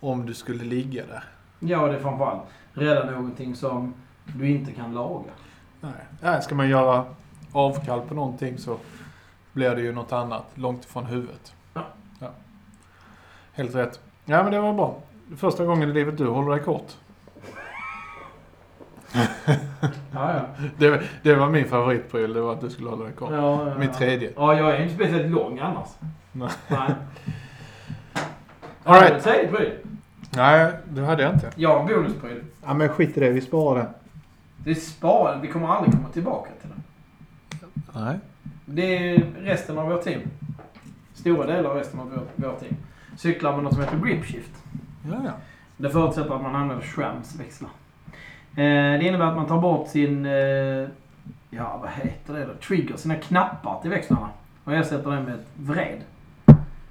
[0.00, 1.24] om du skulle ligga där.
[1.60, 5.30] Ja, det är framförallt rädda någonting som du inte kan laga.
[5.80, 5.92] Nej.
[6.20, 7.04] Nej, ska man göra
[7.52, 8.78] avkall på någonting så
[9.52, 11.54] blir det ju något annat långt ifrån huvudet.
[11.74, 11.82] Ja.
[12.20, 12.30] ja.
[13.52, 14.00] Helt rätt.
[14.24, 14.98] Ja, men det var bra.
[15.36, 16.96] Första gången i livet du håller dig kort.
[19.14, 20.40] Ja, ja.
[20.78, 23.30] Det, det var min favoritpryl, det var att du skulle hålla dig kort.
[23.32, 24.32] ja, ja Min tredje.
[24.36, 25.88] Ja, jag är inte speciellt lång annars.
[26.32, 26.48] Nej.
[26.68, 26.94] Nej.
[28.84, 29.12] All right.
[29.14, 29.72] Ja, Tredje pryl.
[30.30, 31.50] Nej, det hade jag inte.
[31.56, 32.44] Ja, en bonuspryl.
[32.66, 33.30] Ja, men skit i det.
[33.30, 33.88] Vi sparar den.
[34.64, 35.38] Det är spar.
[35.42, 36.82] Vi kommer aldrig komma tillbaka till den.
[38.04, 38.18] Nej.
[38.64, 40.20] Det är resten av vårt team.
[41.14, 42.76] stora delar av resten av vår, vår team,
[43.16, 44.50] cyklar med något som heter gripshift.
[45.10, 45.30] Ja, ja.
[45.76, 47.70] Det förutsätter att man använder Shrams växlar.
[48.56, 50.88] Eh, det innebär att man tar bort sin, eh,
[51.50, 54.28] ja vad heter det då, trigger, sina knappar till växlarna
[54.64, 56.00] och ersätter det med ett vred.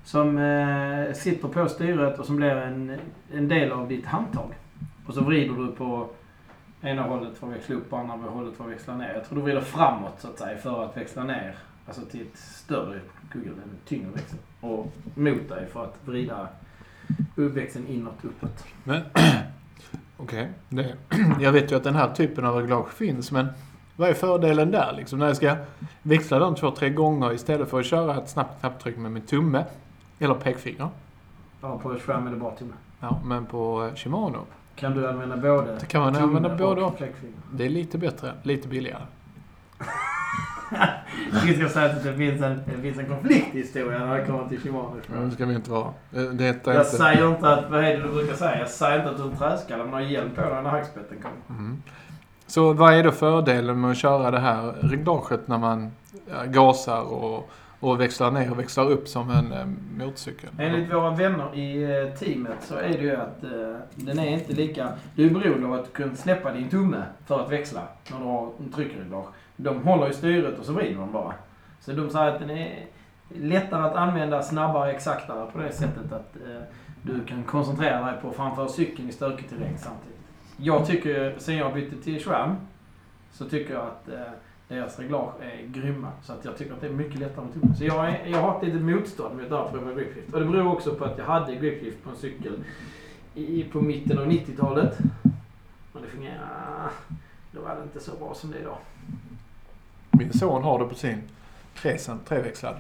[0.03, 2.97] Som eh, sitter på styret och som blir en,
[3.34, 4.53] en del av ditt handtag.
[5.07, 6.09] Och så vrider du på
[6.82, 9.14] ena hållet för att växla upp och andra hållet för att växla ner.
[9.14, 11.55] Jag tror du vrider framåt så att säga för att växla ner.
[11.88, 12.99] Alltså till ett större
[13.32, 14.39] kugel, en tyngre växel.
[14.61, 16.47] Och mot dig för att vrida
[17.36, 18.66] växeln inåt, uppåt.
[18.84, 19.01] Men,
[20.18, 20.49] okej.
[20.70, 20.95] det-
[21.39, 23.47] Jag vet ju att den här typen av reglage finns, men
[23.95, 25.20] vad är fördelen där liksom?
[25.20, 25.55] När jag ska
[26.01, 29.66] växla dem två, tre gånger istället för att köra ett snabbt knapptryck med min tumme
[30.20, 30.89] eller pekfinger.
[31.61, 32.74] Ja, på Shram är det bara tumme.
[32.99, 34.39] Ja, men på eh, Shimano,
[34.76, 36.97] Kan du använda både det kan man använda både och.
[36.97, 37.36] pekfinger?
[37.51, 39.01] Det är lite bättre, lite billigare.
[41.45, 44.26] Vi ska säga att det finns en, det finns en konflikt i historien när det
[44.26, 44.95] kommer till Shimano.
[45.16, 45.93] Mm, ska vi inte vara.
[46.16, 46.95] Eh, Detta Jag inte...
[46.97, 48.59] säger inte att, vad är det du brukar säga?
[48.59, 51.18] Jag säger inte att du är en träskalle, men har hjälm på dig när hackspetten
[51.22, 51.59] kommer.
[51.59, 51.84] Mm.
[52.47, 55.91] Så vad är då fördelen med att köra det här reglaget när man
[56.47, 57.49] gasar och,
[57.80, 59.66] och växlar ner och växlar upp som en eh,
[59.97, 60.49] motorcykel?
[60.57, 64.53] Enligt våra vänner i eh, teamet så är det ju att eh, den är inte
[64.53, 64.89] lika...
[65.16, 68.49] Du är beroende av att kunna släppa din tumme för att växla när du har
[68.59, 69.28] en tryckreglage.
[69.64, 71.34] De håller i styret och så vrider de bara.
[71.80, 72.86] Så de säger att den är
[73.30, 76.61] lättare att använda, snabbare, exaktare på det sättet att eh,
[77.01, 80.20] du kan koncentrera dig på att framföra cykeln i stökig terräng samtidigt.
[80.57, 82.55] Jag tycker, sen jag bytte till Schram,
[83.32, 84.34] så tycker jag att eh,
[84.68, 86.11] deras reglage är grymma.
[86.22, 87.76] Så att jag tycker att det är mycket lättare med tummen.
[87.76, 90.34] Så jag, är, jag har ett litet motstånd med att prova gripshift.
[90.34, 92.64] Och det beror också på att jag hade gripshift på en cykel
[93.36, 94.97] i, på mitten av 90-talet.
[95.93, 96.41] Och det fungerade...
[97.51, 98.78] Då var det inte så bra som det är idag.
[100.18, 101.22] Min son har det på sin
[101.74, 102.76] Cresen treväxlad.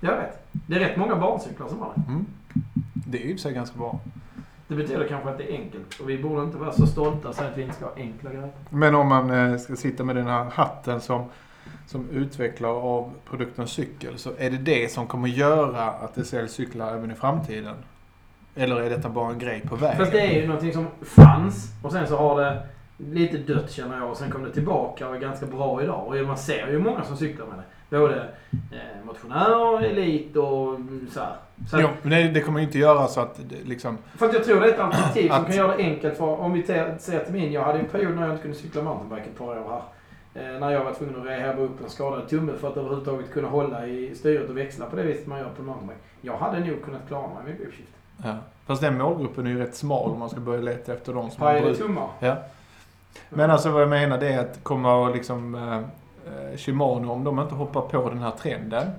[0.00, 0.46] Jag vet.
[0.52, 2.02] Det är rätt många barncyklar som har det.
[2.08, 2.26] Mm.
[2.94, 4.00] Det är ju i sig ganska bra.
[4.68, 6.00] Det betyder kanske att det är enkelt.
[6.00, 8.30] Och vi borde inte vara så stolta och säga att vi inte ska ha enkla
[8.30, 8.50] grejer.
[8.70, 11.24] Men om man eh, ska sitta med den här hatten som,
[11.86, 16.52] som utvecklare av produkten cykel så är det det som kommer göra att det säljs
[16.52, 17.74] cyklar även i framtiden?
[18.54, 19.98] Eller är detta bara en grej på vägen?
[19.98, 22.62] Fast det är ju någonting som fanns och sen så har det
[23.12, 26.06] lite dött känner jag och sen kom det tillbaka och är ganska bra idag.
[26.06, 27.98] Och man ser ju många som cyklar med det.
[27.98, 28.14] Både
[28.72, 30.78] eh, motionärer, elit och
[31.12, 31.36] så här.
[31.70, 33.98] Så Jo, men det, det kommer ju inte göra så att liksom...
[34.18, 36.40] För att jag tror det är ett alternativ som Att- kan göra det enkelt för,
[36.40, 39.28] om vi ser till min, jag hade en period när jag inte kunde cykla mountainbike
[39.30, 39.82] ett par år här.
[40.54, 43.48] Eh, när jag var tvungen att rehabba upp en skadad tumme för att överhuvudtaget kunna
[43.48, 46.00] hålla i styret och växla på det viset man gör på mountainbike.
[46.20, 47.92] Jag hade nog kunnat klara mig med gripshift.
[48.24, 48.36] Ja.
[48.66, 51.42] Fast den målgruppen är ju rätt smal om man ska börja leta efter de som
[51.42, 51.78] har Pajade bruk.
[51.78, 52.08] tummar.
[52.20, 52.36] Ja.
[53.28, 55.78] Men alltså vad jag menar det är att kommer liksom eh,
[56.32, 58.90] eh, Shimano, om de inte hoppar på den här trenden,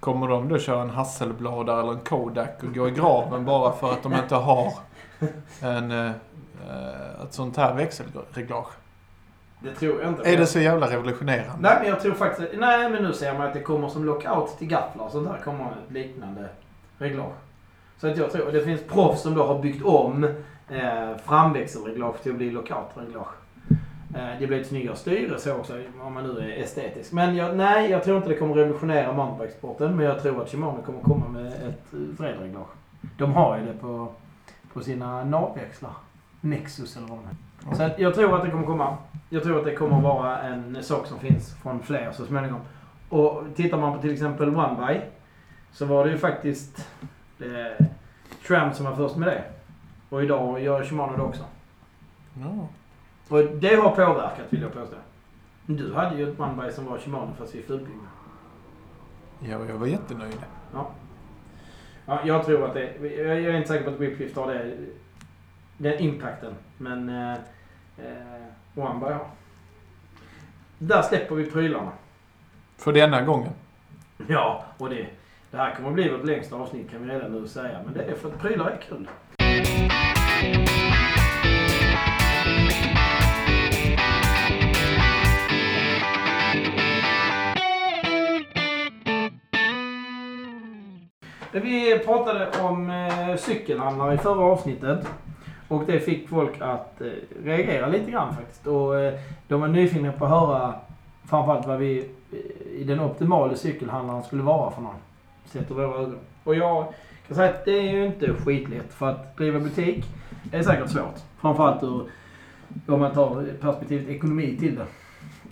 [0.00, 3.92] kommer de då köra en Hasselblad eller en Kodak och gå i graven bara för
[3.92, 4.72] att de inte har
[5.60, 8.72] en, eh, eh, ett sånt här växelreglage?
[9.60, 10.30] Det tror jag inte.
[10.32, 11.58] Är det så jävla revolutionerande?
[11.60, 12.48] Nej, men jag tror faktiskt...
[12.58, 15.38] Nej, men nu ser man att det kommer som lockout till gafflar och sånt där.
[15.44, 16.48] kommer liknande
[16.98, 17.32] reglage.
[18.00, 18.52] Så att jag tror...
[18.52, 20.34] Det finns proffs som då har byggt om
[20.68, 23.34] eh, framväxelreglage till att bli lockout-reglage.
[24.14, 27.12] Eh, det blir ett snyggare styre så också, om man nu är estetisk.
[27.12, 29.96] Men jag, nej, jag tror inte det kommer revolutionera mountainbikesporten.
[29.96, 32.18] Men jag tror att Shimano kommer komma med ett eh, fredreglage.
[32.18, 32.68] vredreglage.
[33.18, 34.08] De har ju det på,
[34.72, 35.92] på sina navväxlar.
[36.40, 37.76] Nexus eller vad de heter.
[37.76, 38.96] Så att jag tror att det kommer komma.
[39.30, 42.60] Jag tror att det kommer vara en sak som finns från fler så småningom.
[43.08, 45.00] Och tittar man på till exempel OneBuy
[45.72, 46.88] så var det ju faktiskt
[47.40, 47.86] eh,
[48.46, 49.42] Tram som var först med det.
[50.14, 51.44] Och idag gör Shimano det också.
[52.40, 52.68] Ja.
[53.28, 54.96] Och det har påverkat vill jag påstå.
[55.66, 58.08] Du hade ju ett OneBuy som var Shimano fast är fulbyggda.
[59.40, 60.38] Ja, jag var jättenöjd.
[62.06, 62.96] Ja, jag tror att det...
[63.16, 64.76] Jag är inte säker på att Whipshift har det,
[65.78, 66.54] den impacten.
[66.78, 67.32] Men eh,
[67.98, 68.44] eh,
[68.74, 69.26] OneBuy har.
[70.78, 71.92] Där släpper vi prylarna.
[72.76, 73.52] För denna gången.
[74.26, 75.06] Ja, och det,
[75.50, 77.80] det här kommer att bli vårt längsta avsnitt kan vi redan nu säga.
[77.84, 79.08] Men det är för att prylar är kul.
[91.62, 95.06] Vi pratade om eh, cykelhandlare i förra avsnittet.
[95.68, 97.06] Och det fick folk att eh,
[97.44, 98.66] reagera lite grann faktiskt.
[98.66, 99.14] Och eh,
[99.48, 100.74] de var nyfikna på att höra
[101.24, 101.98] framförallt vad vi
[102.32, 104.94] eh, i den optimala cykelhandlaren skulle vara för någon.
[105.44, 106.18] Sett ur våra ögon.
[106.44, 106.86] Och jag
[107.26, 108.92] kan säga att det är ju inte skitlätt.
[108.92, 110.04] För att driva butik
[110.52, 111.20] är säkert svårt.
[111.40, 112.02] Framförallt ur,
[112.86, 114.78] om man tar perspektivet ekonomi till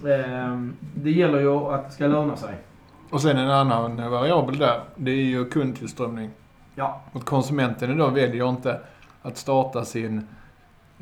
[0.02, 0.14] det.
[0.14, 2.54] Ehm, det gäller ju att det ska löna sig.
[3.12, 6.30] Och sen en annan variabel där, det är ju kundtillströmning.
[6.74, 7.00] Ja.
[7.12, 8.80] Och konsumenten idag väljer inte
[9.22, 10.26] att starta sin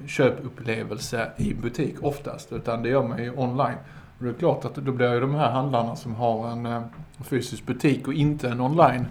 [0.06, 3.76] köpupplevelse i butik oftast, utan det gör man ju online.
[4.18, 6.82] Och det är klart att då blir ju de här handlarna som har en eh,
[7.24, 9.06] fysisk butik och inte en online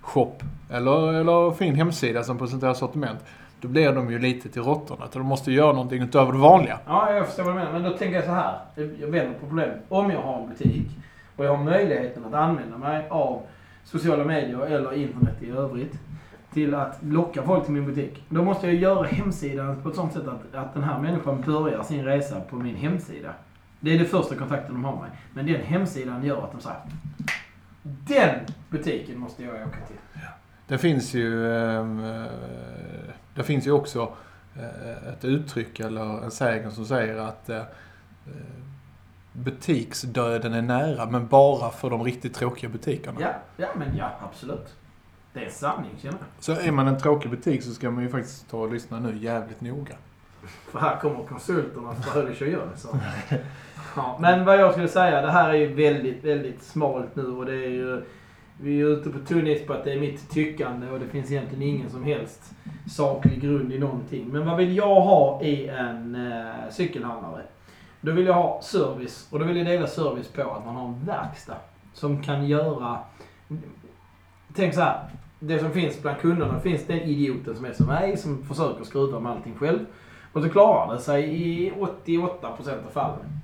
[0.00, 0.34] shop
[0.70, 3.18] eller, eller fin hemsida som presenterar sortiment.
[3.60, 5.04] Då blir de ju lite till råttorna.
[5.12, 6.78] De måste göra någonting utöver det vanliga.
[6.86, 7.72] Ja, jag förstår vad du menar.
[7.72, 8.58] Men då tänker jag så här.
[8.74, 9.84] Jag vänder på problemet.
[9.88, 10.88] Om jag har en butik
[11.36, 13.42] och jag har möjligheten att använda mig av
[13.84, 15.98] sociala medier eller internet i övrigt
[16.52, 18.24] till att locka folk till min butik.
[18.28, 21.82] Då måste jag göra hemsidan på ett sånt sätt att, att den här människan börjar
[21.82, 23.34] sin resa på min hemsida.
[23.80, 25.10] Det är det första kontakten de har med mig.
[25.34, 26.80] Men den hemsidan gör att de säger
[27.82, 29.96] Den butiken måste jag åka till.
[30.66, 32.24] Det finns ju, ehm, eh,
[33.34, 34.12] det finns ju också
[34.56, 37.62] eh, ett uttryck eller en sägen som säger att eh,
[39.34, 43.20] butiksdöden är nära, men bara för de riktigt tråkiga butikerna.
[43.20, 44.74] Ja, ja men ja, absolut.
[45.32, 46.44] Det är sanning, känner jag.
[46.44, 49.16] Så är man en tråkig butik så ska man ju faktiskt ta och lyssna nu
[49.16, 49.94] jävligt noga.
[50.70, 52.68] För här kommer konsulterna för kör gör.
[52.76, 52.88] Så.
[53.96, 57.46] Ja, men vad jag skulle säga, det här är ju väldigt, väldigt smalt nu och
[57.46, 58.02] det är ju...
[58.60, 61.30] Vi är ute på tunn is på att det är mitt tyckande och det finns
[61.30, 62.52] egentligen ingen som helst
[62.90, 64.28] saklig grund i någonting.
[64.28, 67.42] Men vad vill jag ha i en eh, cykelhandlare?
[68.04, 70.88] Då vill jag ha service och då vill jag dela service på att man har
[70.88, 71.56] en verkstad
[71.92, 72.98] som kan göra...
[74.54, 75.08] Tänk så här.
[75.40, 79.20] Det som finns bland kunderna finns den idioten som är som mig som försöker skruva
[79.20, 79.78] med allting själv.
[80.32, 82.42] Och så klarar det sig i 88%
[82.86, 83.40] av fallen.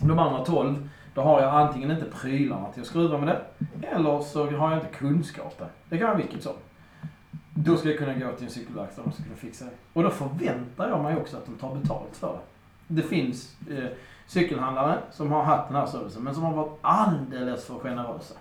[0.00, 4.20] De andra 12, då har jag antingen inte prylarna till att skruva med det, eller
[4.20, 5.66] så har jag inte kunskapen.
[5.88, 6.52] Det kan vara vilket som.
[7.54, 9.70] Då ska jag kunna gå till en cykelverkstad och kunna fixa det.
[9.92, 12.57] Och då förväntar jag mig också att de tar betalt för det.
[12.88, 13.84] Det finns eh,
[14.26, 18.34] cykelhandlare som har haft den här servicen, men som har varit alldeles för generösa.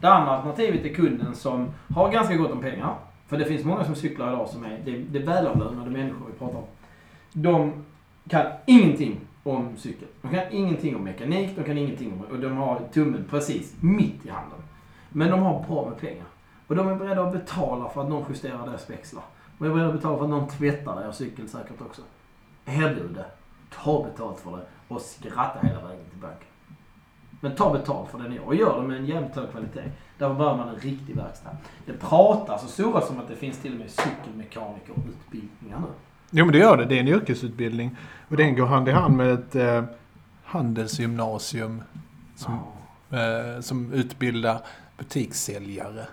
[0.00, 2.94] Det andra alternativet är kunden som har ganska gott om pengar.
[3.26, 6.38] För det finns många som cyklar idag som är, det, det är välavlönade människor vi
[6.38, 6.64] pratar om.
[7.32, 7.84] De
[8.28, 10.08] kan ingenting om cykel.
[10.22, 12.20] De kan ingenting om mekanik, de kan ingenting om...
[12.20, 14.58] Och de har tummen precis mitt i handen.
[15.08, 16.26] Men de har bra med pengar.
[16.66, 19.24] Och de är beredda att betala för att någon justerar deras växlar.
[19.58, 22.02] De är beredda att betala för att någon tvättar deras cykel säkert också.
[22.64, 23.24] Erbjud det.
[23.74, 26.48] Ta betalt för det och skratta hela vägen till banken.
[27.40, 29.90] Men ta betalt för det ni gör och gör det med en jävligt hög kvalitet.
[30.18, 31.56] Därför behöver man en riktig verkstad.
[31.86, 35.86] Det pratas och surras om att det finns till och med cykelmekanikerutbildningar nu.
[36.30, 36.84] Jo men det gör det.
[36.84, 37.96] Det är en yrkesutbildning.
[38.28, 39.84] Och den går hand i hand med ett eh,
[40.44, 41.82] handelsgymnasium
[42.36, 42.58] som,
[43.10, 44.60] eh, som utbildar
[44.98, 46.06] butikssäljare.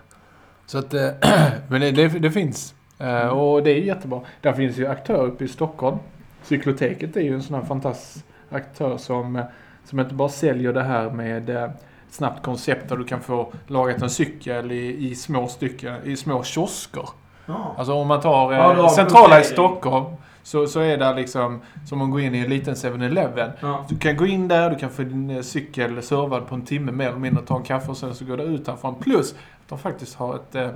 [0.66, 1.08] Så att, eh,
[1.68, 2.74] men det, det, det finns.
[2.98, 4.20] Eh, och det är jättebra.
[4.40, 5.98] Där finns ju aktörer uppe i Stockholm.
[6.44, 9.44] Cykloteket är ju en sån här fantastisk aktör som, eh,
[9.84, 11.70] som inte bara säljer det här med eh,
[12.10, 16.42] snabbt koncept där du kan få lagat en cykel i, i små stycken, i små
[16.42, 17.08] kiosker.
[17.46, 17.74] Ja.
[17.78, 19.44] Alltså om man tar eh, Ja, centrala i.
[19.44, 20.04] Stockholm
[20.42, 23.50] så, så är det liksom som att gå in i en liten 7-Eleven.
[23.60, 23.84] Ja.
[23.88, 27.08] Du kan gå in där, du kan få din cykel servad på en timme mer
[27.08, 28.94] eller mindre, ta en kaffe och sen så går du ut härifrån.
[28.94, 30.74] Plus att de faktiskt har ett...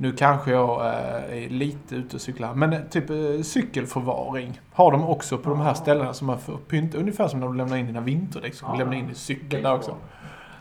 [0.00, 4.92] Nu kanske jag eh, är lite ute och cyklar, men eh, typ eh, cykelförvaring har
[4.92, 6.98] de också på de här ställena som man får pynta.
[6.98, 9.62] Ungefär som när du lämnar in dina vinterdäck, så kan du lämna in din cykel
[9.62, 9.94] där också.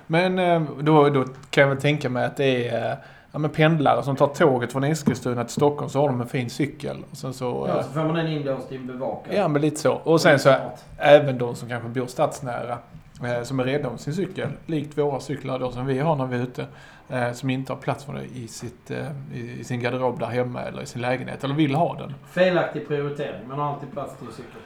[0.08, 2.98] Men då, då kan jag väl tänka mig att det är
[3.32, 6.50] ja, men pendlare som tar tåget från Eskilstuna till Stockholm så har de en fin
[6.50, 7.04] cykel.
[7.12, 7.66] Och sen så...
[7.68, 9.36] Ja, så får man den inlåst i en bevakad.
[9.36, 9.94] Ja, men lite så.
[9.94, 10.56] Och sen så
[10.98, 12.78] även de som kanske bor stadsnära.
[13.24, 14.50] Eh, som är rädda om sin cykel.
[14.66, 16.66] Likt våra cyklar då som vi har när vi är ute.
[17.10, 20.62] Eh, som inte har plats för det i, sitt, eh, i, sin garderob där hemma
[20.62, 21.44] eller i sin lägenhet.
[21.44, 22.14] Eller vill ha den.
[22.32, 23.48] Felaktig prioritering.
[23.48, 24.62] Man har alltid plats till cykel.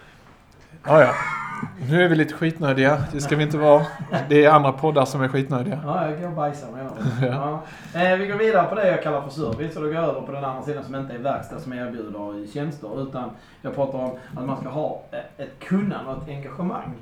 [0.84, 1.14] Ja, ja.
[1.90, 3.04] Nu är vi lite skitnödiga.
[3.12, 3.86] Det ska vi inte vara.
[4.30, 5.80] Det är andra poddar som är skitnödiga.
[5.86, 6.92] Ja, jag går och bajsar menar
[7.94, 8.02] ja.
[8.02, 10.22] eh, Vi går vidare på det jag kallar för service och då går jag över
[10.22, 13.30] på den andra sidan som inte är verkstad som erbjuder tjänster utan
[13.62, 15.02] jag pratar om att man ska ha
[15.38, 16.94] ett kunnande och ett engagemang.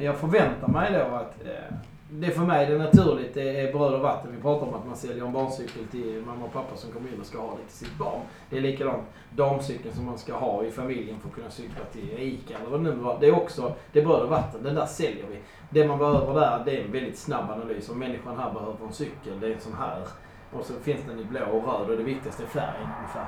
[0.00, 1.74] Jag förväntar mig då att det
[2.10, 4.32] det för mig det är naturligt, det är bröd och vatten.
[4.36, 7.20] Vi pratar om att man säljer en barncykel till mamma och pappa som kommer in
[7.20, 8.20] och ska ha det till sitt barn.
[8.50, 12.18] Det är likadant damcykeln som man ska ha i familjen för att kunna cykla till
[12.18, 13.18] ICA eller vad det nu var.
[13.20, 15.38] Det är också, det är bröd och vatten, den där säljer vi.
[15.70, 17.90] Det man behöver där, det är en väldigt snabb analys.
[17.90, 20.02] Om människan här behöver en cykel, det är en sån här.
[20.52, 23.26] Och så finns den i blå och röd och det viktigaste är färgen ungefär.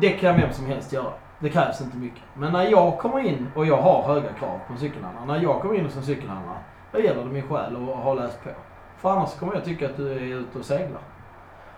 [0.00, 1.12] Det kan vem som helst göra.
[1.40, 2.22] Det krävs inte mycket.
[2.34, 5.26] Men när jag kommer in och jag har höga krav på en cykelhandlare.
[5.26, 6.58] När jag kommer in hos en cykelhandlare,
[6.92, 8.50] då gäller det min själ att ha läst på.
[8.98, 11.02] För annars kommer jag tycka att du är ute och seglar.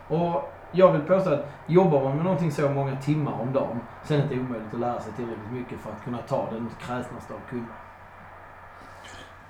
[0.09, 4.15] Och jag vill påstå att jobbar man med någonting så många timmar om dagen, så
[4.15, 7.35] är det inte omöjligt att lära sig tillräckligt mycket för att kunna ta den kräsnaste
[7.35, 7.75] av kunder.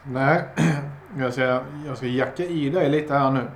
[0.02, 0.44] Nej,
[1.18, 3.46] jag ska, jag ska jacka i dig lite här nu.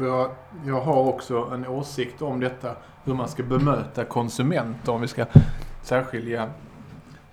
[0.00, 0.30] För jag,
[0.66, 2.76] jag har också en åsikt om detta.
[3.04, 5.26] Hur man ska bemöta konsumenter om vi ska
[5.82, 6.50] särskilja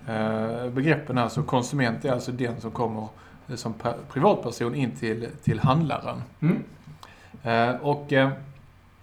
[0.06, 1.28] eh, begreppen här.
[1.28, 3.08] Så konsument är alltså den som kommer
[3.48, 3.74] eh, som
[4.12, 6.22] privatperson in till, till handlaren.
[6.40, 6.64] Mm.
[7.42, 8.30] Eh, och eh,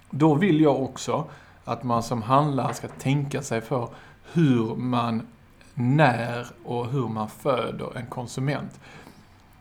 [0.09, 1.25] då vill jag också
[1.63, 3.89] att man som handlare ska tänka sig för
[4.33, 5.27] hur man
[5.73, 8.79] när och hur man föder en konsument.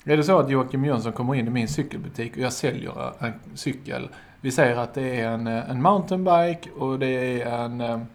[0.05, 3.33] Är det så att Joakim Jönsson kommer in i min cykelbutik och jag säljer en
[3.55, 4.09] cykel.
[4.41, 8.07] Vi säger att det är en, en mountainbike och det är en, en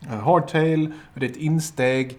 [0.00, 2.18] hardtail och det är ett insteg.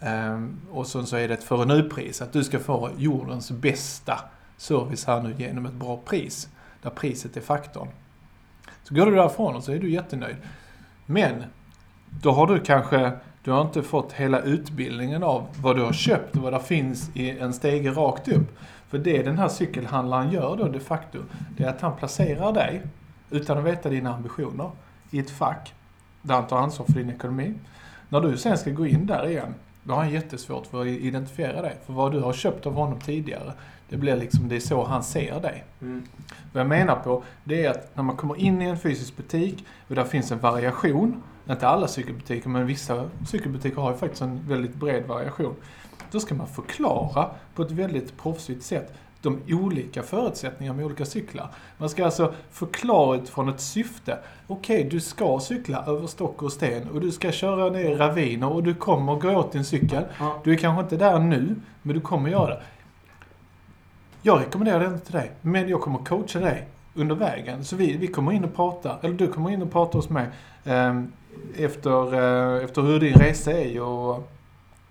[0.00, 2.22] Ehm, och sen så är det ett för nu-pris.
[2.22, 4.20] Att du ska få jordens bästa
[4.56, 6.48] service här nu genom ett bra pris.
[6.82, 7.88] Där priset är faktorn.
[8.82, 10.36] Så går du därifrån och så är du jättenöjd.
[11.06, 11.44] Men
[12.22, 13.12] då har du kanske,
[13.48, 17.16] du har inte fått hela utbildningen av vad du har köpt och vad det finns
[17.16, 18.58] i en stege rakt upp.
[18.88, 21.18] För det den här cykelhandlaren gör då de facto,
[21.56, 22.82] det är att han placerar dig,
[23.30, 24.70] utan att veta dina ambitioner,
[25.10, 25.74] i ett fack
[26.22, 27.54] där han tar ansvar för din ekonomi.
[28.08, 31.62] När du sen ska gå in där igen, då har han jättesvårt för att identifiera
[31.62, 31.76] dig.
[31.86, 33.52] För vad du har köpt av honom tidigare,
[33.88, 35.64] det blir liksom, det är så han ser dig.
[35.80, 36.02] Mm.
[36.52, 39.64] Vad jag menar på, det är att när man kommer in i en fysisk butik
[39.88, 44.48] och där finns en variation, inte alla cykelbutiker, men vissa cykelbutiker har ju faktiskt en
[44.48, 45.54] väldigt bred variation.
[46.10, 51.48] Då ska man förklara på ett väldigt proffsigt sätt de olika förutsättningarna med olika cyklar.
[51.78, 54.18] Man ska alltså förklara utifrån ett syfte.
[54.46, 58.62] Okej, du ska cykla över stock och sten och du ska köra ner raviner och
[58.62, 60.04] du kommer gå åt din cykel.
[60.18, 60.40] Ja.
[60.44, 62.62] Du är kanske inte där nu, men du kommer göra det.
[64.22, 67.64] Jag rekommenderar den till dig, men jag kommer coacha dig under vägen.
[67.64, 70.26] Så vi, vi kommer in och pratar, eller du kommer in och pratar hos mig
[70.64, 71.02] eh,
[71.56, 74.30] efter, eh, efter hur din resa är och,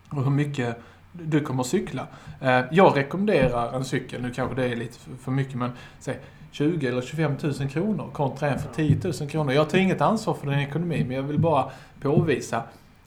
[0.09, 0.77] och hur mycket
[1.11, 2.07] du kommer att cykla.
[2.41, 6.19] Eh, jag rekommenderar en cykel, nu kanske det är lite för, för mycket, men säg
[6.51, 9.53] 20 eller 25 000 kronor kontra en för 10 000 kronor.
[9.53, 11.71] Jag tar inget ansvar för din ekonomi, men jag vill bara
[12.01, 12.63] påvisa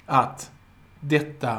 [0.06, 0.50] att
[1.00, 1.58] detta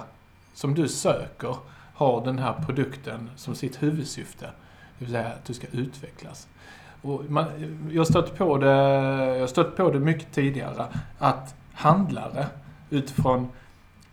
[0.53, 1.55] som du söker
[2.01, 4.45] har den här produkten som sitt huvudsyfte.
[4.97, 6.47] Det vill säga att du ska utvecklas.
[7.01, 7.45] Och man,
[7.91, 8.71] jag har stött på det,
[9.33, 10.85] jag har stött på det mycket tidigare,
[11.19, 12.45] att handlare
[12.89, 13.49] utifrån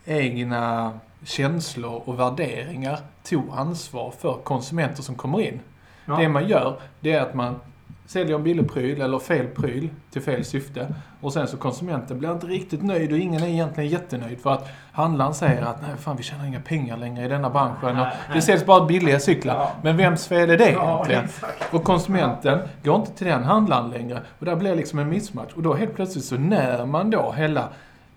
[0.04, 0.92] egna
[1.24, 5.60] känslor och värderingar tog ansvar för konsumenter som kommer in.
[6.06, 6.16] Ja.
[6.16, 7.60] Det man gör, det är att man
[8.08, 10.86] säljer en billig pryl eller fel pryl till fel syfte.
[11.20, 14.68] Och sen så konsumenten blir inte riktigt nöjd och ingen är egentligen jättenöjd för att
[14.92, 17.76] handlaren säger att nej fan vi tjänar inga pengar längre i denna branschen.
[17.82, 18.10] Nej, och nej.
[18.34, 19.54] det säljs bara billiga cyklar.
[19.54, 19.70] Ja.
[19.82, 21.24] Men vems fel är det Ja, egentligen?
[21.24, 21.74] exakt.
[21.74, 24.20] Och konsumenten går inte till den handlaren längre.
[24.38, 25.52] Och där blir liksom en mismatch.
[25.54, 27.68] Och då helt plötsligt så när man då hela,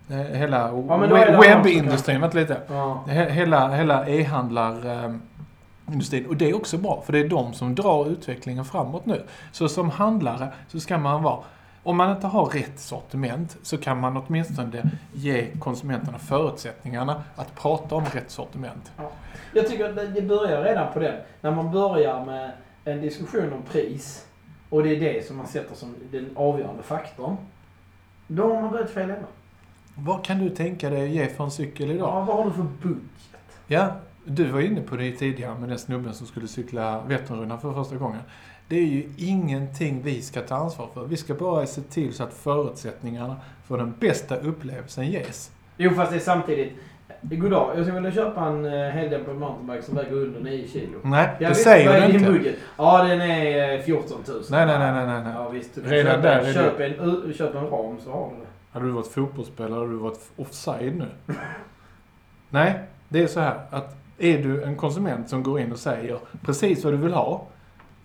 [0.09, 0.99] eh, hela som
[1.41, 2.57] webbindustrin, vänta lite.
[2.67, 3.03] Ja.
[3.07, 4.05] He- Hela, hela
[5.91, 6.25] e-handlarindustrin.
[6.25, 9.23] Och det är också bra, för det är de som drar utvecklingen framåt nu.
[9.51, 11.39] Så som handlare så ska man vara
[11.83, 17.95] om man inte har rätt sortiment så kan man åtminstone ge konsumenterna förutsättningarna att prata
[17.95, 18.91] om rätt sortiment.
[19.53, 21.15] Jag tycker att det- det börjar redan på den.
[21.41, 22.51] När man börjar med
[22.85, 24.25] en diskussion om pris
[24.69, 27.37] och det är det som man sätter som den avgörande faktorn.
[28.27, 29.27] Då har man börjat fel ända.
[29.95, 32.09] Vad kan du tänka dig att ge för en cykel idag?
[32.09, 33.01] Ja, vad har du för budget?
[33.67, 33.87] Ja,
[34.25, 37.95] du var inne på det tidigare med den snubben som skulle cykla Vätternrundan för första
[37.95, 38.21] gången.
[38.67, 41.05] Det är ju ingenting vi ska ta ansvar för.
[41.05, 43.35] Vi ska bara se till så att förutsättningarna
[43.67, 45.51] för den bästa upplevelsen ges.
[45.77, 46.73] Jo, fast det är samtidigt...
[47.21, 50.99] Goddag, jag skulle vilja köpa en uh, heldämpad mountainbike som väger under 9 kilo.
[51.03, 52.31] Nej, Ja, det visst, säger du inte.
[52.31, 52.55] budget?
[52.77, 54.43] Ja, den är eh, 14 000.
[54.49, 55.33] Nej, nej, nej, nej, nej.
[55.35, 55.77] Ja, visst.
[55.83, 58.47] Redan köp, där är köp, en, köp en ram så har du det.
[58.71, 61.35] Hade du varit fotbollsspelare hade du varit offside nu.
[62.49, 62.79] Nej,
[63.09, 66.83] det är så här att är du en konsument som går in och säger precis
[66.83, 67.47] vad du vill ha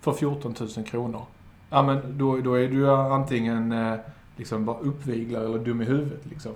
[0.01, 1.21] för 14 000 kronor.
[1.69, 3.93] Ja men då, då är du antingen eh,
[4.35, 6.51] liksom bara uppviglad eller dum i huvudet liksom.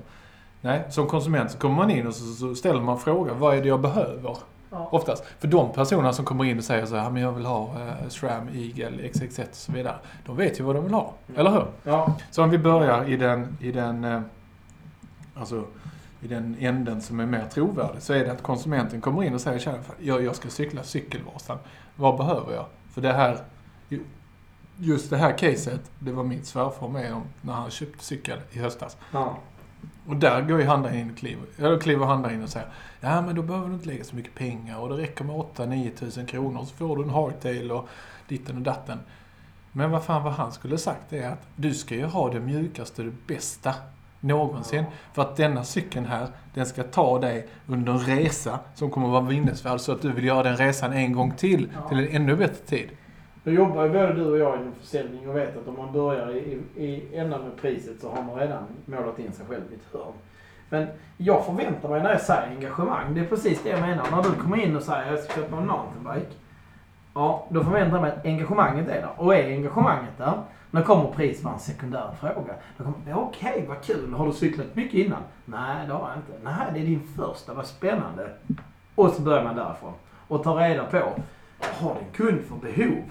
[0.61, 3.61] Nej, som konsument så kommer man in och så, så ställer man frågan vad är
[3.61, 4.37] det jag behöver?
[4.71, 4.89] Ja.
[4.91, 5.23] Oftast.
[5.39, 8.09] För de personerna som kommer in och säger så här, men jag vill ha eh,
[8.09, 9.95] SRAM, Eagle, XXX och så vidare.
[10.25, 11.13] De vet ju vad de vill ha.
[11.35, 11.65] Eller hur?
[11.83, 12.15] Ja.
[12.31, 14.21] Så om vi börjar i den, i den, eh,
[15.35, 15.63] alltså,
[16.21, 19.41] i den änden som är mer trovärdig så är det att konsumenten kommer in och
[19.41, 21.57] säger "Tjena, jag, jag ska cykla Cykelvasan.
[21.95, 22.65] Vad behöver jag?
[22.93, 23.37] För det här,
[23.89, 24.03] ju-
[24.77, 28.59] just det här caset, det var min svärfar med om när han köpte cykel i
[28.59, 28.97] höstas.
[29.11, 29.37] ja.
[30.07, 32.67] Och där går ju handlaren in och kliver, eller kliver handlaren in och säger
[32.99, 35.95] Ja men då behöver du inte lägga så mycket pengar och det räcker med 8-9
[35.95, 37.87] tusen kronor så får du en hardtail och
[38.27, 38.99] ditten och datten.
[39.71, 43.03] Men vad fan vad han skulle sagt är att du ska ju ha det mjukaste,
[43.03, 43.73] det bästa
[44.21, 44.83] Någonsin.
[45.13, 49.13] För att denna cykeln här, den ska ta dig under en resa som kommer att
[49.13, 49.79] vara minnesvärd.
[49.79, 51.69] Så att du vill göra den resan en gång till.
[51.73, 51.89] Ja.
[51.89, 52.89] Till en ännu bättre tid.
[53.43, 56.31] Då jobbar ju både du och jag inom försäljning och vet att om man börjar
[56.31, 59.93] i, i, ändan med priset så har man redan målat in sig själv i ett
[59.93, 60.13] hörn.
[60.69, 60.87] Men
[61.17, 64.05] jag förväntar mig när jag säger engagemang, det är precis det jag menar.
[64.11, 66.31] När du kommer in och säger jag ska köpa en mountainbike.
[67.13, 69.09] Ja, då förväntar jag mig att engagemanget är där.
[69.17, 70.33] Och är engagemanget där,
[70.71, 72.53] nu kommer pris vara en sekundär fråga.
[72.77, 73.31] Då kommer ja,
[73.67, 74.13] vad kul.
[74.13, 75.21] Har du cyklat mycket innan?
[75.45, 76.43] Nej, det har jag inte.
[76.43, 77.53] Nej, det är din första.
[77.53, 78.29] Vad spännande.
[78.95, 79.93] Och så börjar man därifrån.
[80.27, 80.97] Och tar reda på,
[81.59, 83.03] har din kund för behov?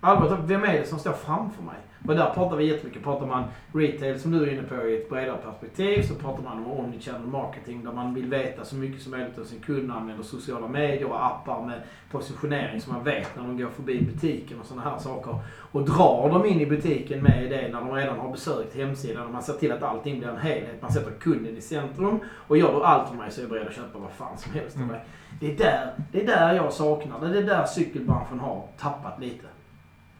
[0.00, 1.76] Allvarligt, vem är det som står framför mig?
[2.08, 3.02] Och där pratar vi jättemycket.
[3.02, 6.58] Pratar man retail som du är inne på i ett bredare perspektiv så pratar man
[6.58, 10.24] om omnichannel marketing där man vill veta så mycket som möjligt av sin kund använder
[10.24, 14.66] sociala medier och appar med positionering som man vet när de går förbi butiken och
[14.66, 15.38] sådana här saker.
[15.72, 19.32] Och drar de in i butiken med det när de redan har besökt hemsidan och
[19.32, 20.82] man ser till att allting blir en helhet.
[20.82, 23.66] Man sätter kunden i centrum och gör du allt för mig så är jag beredd
[23.68, 24.92] att köpa vad fan som helst av Mm.
[24.94, 25.04] mig.
[25.40, 27.28] Det är, där, det är där jag saknar det.
[27.28, 29.46] Det är där cykelbranschen har tappat lite.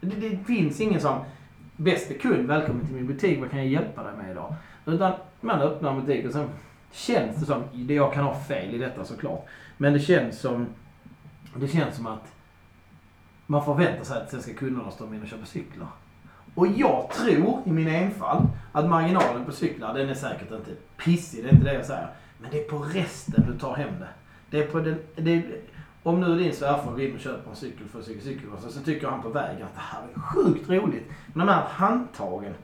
[0.00, 1.18] Det, det finns ingen som
[1.76, 4.54] bästa kund, välkommen till min butik, vad kan jag hjälpa dig med idag?
[4.86, 6.48] Utan man öppnar en butik och sen
[6.92, 9.46] känns det som, det jag kan ha fel i detta såklart,
[9.76, 10.66] men det känns som,
[11.56, 12.32] det känns som att
[13.46, 15.88] man förväntar sig att sen ska kunderna stå in och köpa cyklar.
[16.54, 20.70] Och jag tror i min enfald att marginalen på cyklar, den är säkert inte
[21.04, 22.08] pissig, det är inte det jag säger.
[22.38, 24.08] Men det är på resten du tar hem det.
[24.50, 25.42] Det är på den, det är,
[26.04, 29.22] om nu din svärfar går in och köper en cykel för cykel, så tycker han
[29.22, 31.10] på vägen att det här är sjukt roligt.
[31.32, 32.54] Men de här handtagen,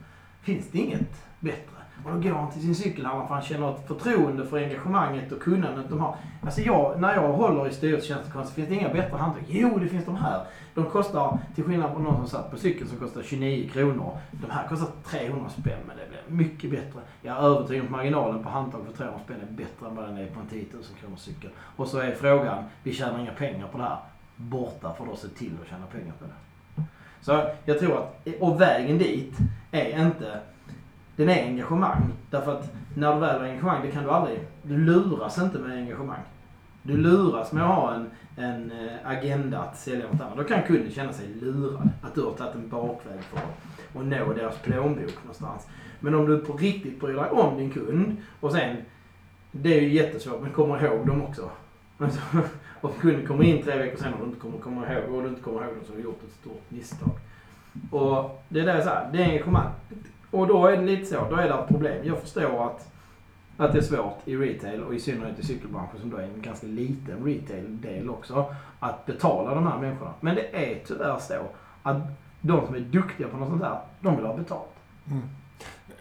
[0.43, 1.80] finns det inget bättre?
[2.05, 5.43] Och då går han till sin cykelhandlare för han känner ett förtroende för engagemanget och
[5.43, 6.16] kunnandet de har.
[6.43, 9.43] Alltså jag, när jag håller i styrelsetjänstekonst finns det inga bättre handtag.
[9.48, 10.47] Jo, det finns de här.
[10.74, 14.18] De kostar, till skillnad från någon som satt på cykeln som kostar 29 kronor.
[14.31, 17.01] De här kostar 300 spänn, men det blir mycket bättre.
[17.22, 20.05] Jag är övertygad om att marginalen på handtag för 300 spänn är bättre än vad
[20.05, 21.51] den är på en 10 000 kronor cykel.
[21.77, 23.98] Och så är frågan, vi tjänar inga pengar på det här.
[24.36, 26.32] Borta för då se till att tjäna pengar på det.
[27.20, 29.35] Så jag tror att, och vägen dit
[29.70, 30.40] är inte,
[31.21, 32.13] den är engagemang.
[32.31, 35.79] Därför att när du väl har engagemang, det kan du aldrig, du luras inte med
[35.79, 36.21] engagemang.
[36.83, 40.37] Du luras med att ha en, en eh, agenda att sälja något annat.
[40.37, 41.89] Då kan kunden känna sig lurad.
[42.03, 43.39] Att du har tagit en bakväg för
[44.01, 45.67] att nå deras plånbok någonstans.
[46.01, 48.77] Men om du på riktigt bryr dig om din kund och sen,
[49.53, 51.51] det är ju jättesvårt, men kommer ihåg dem också.
[51.99, 52.21] Alltså,
[52.81, 55.29] om kunden kommer in tre veckor sen och du inte kommer komma ihåg, och du
[55.29, 57.19] inte kommer ihåg dem så har du gjort ett stort misstag.
[57.91, 59.71] Och det är där jag säger, det är engagemang.
[60.31, 61.98] Och då är det lite så, då är det ett problem.
[62.05, 62.93] Jag förstår att,
[63.57, 66.43] att det är svårt i retail och i synnerhet i cykelbranschen som då är en
[66.43, 70.12] ganska liten retail-del också, att betala de här människorna.
[70.20, 71.35] Men det är tyvärr så
[71.82, 71.97] att
[72.40, 74.70] de som är duktiga på något sånt här, de vill ha betalt.
[75.11, 75.23] Mm.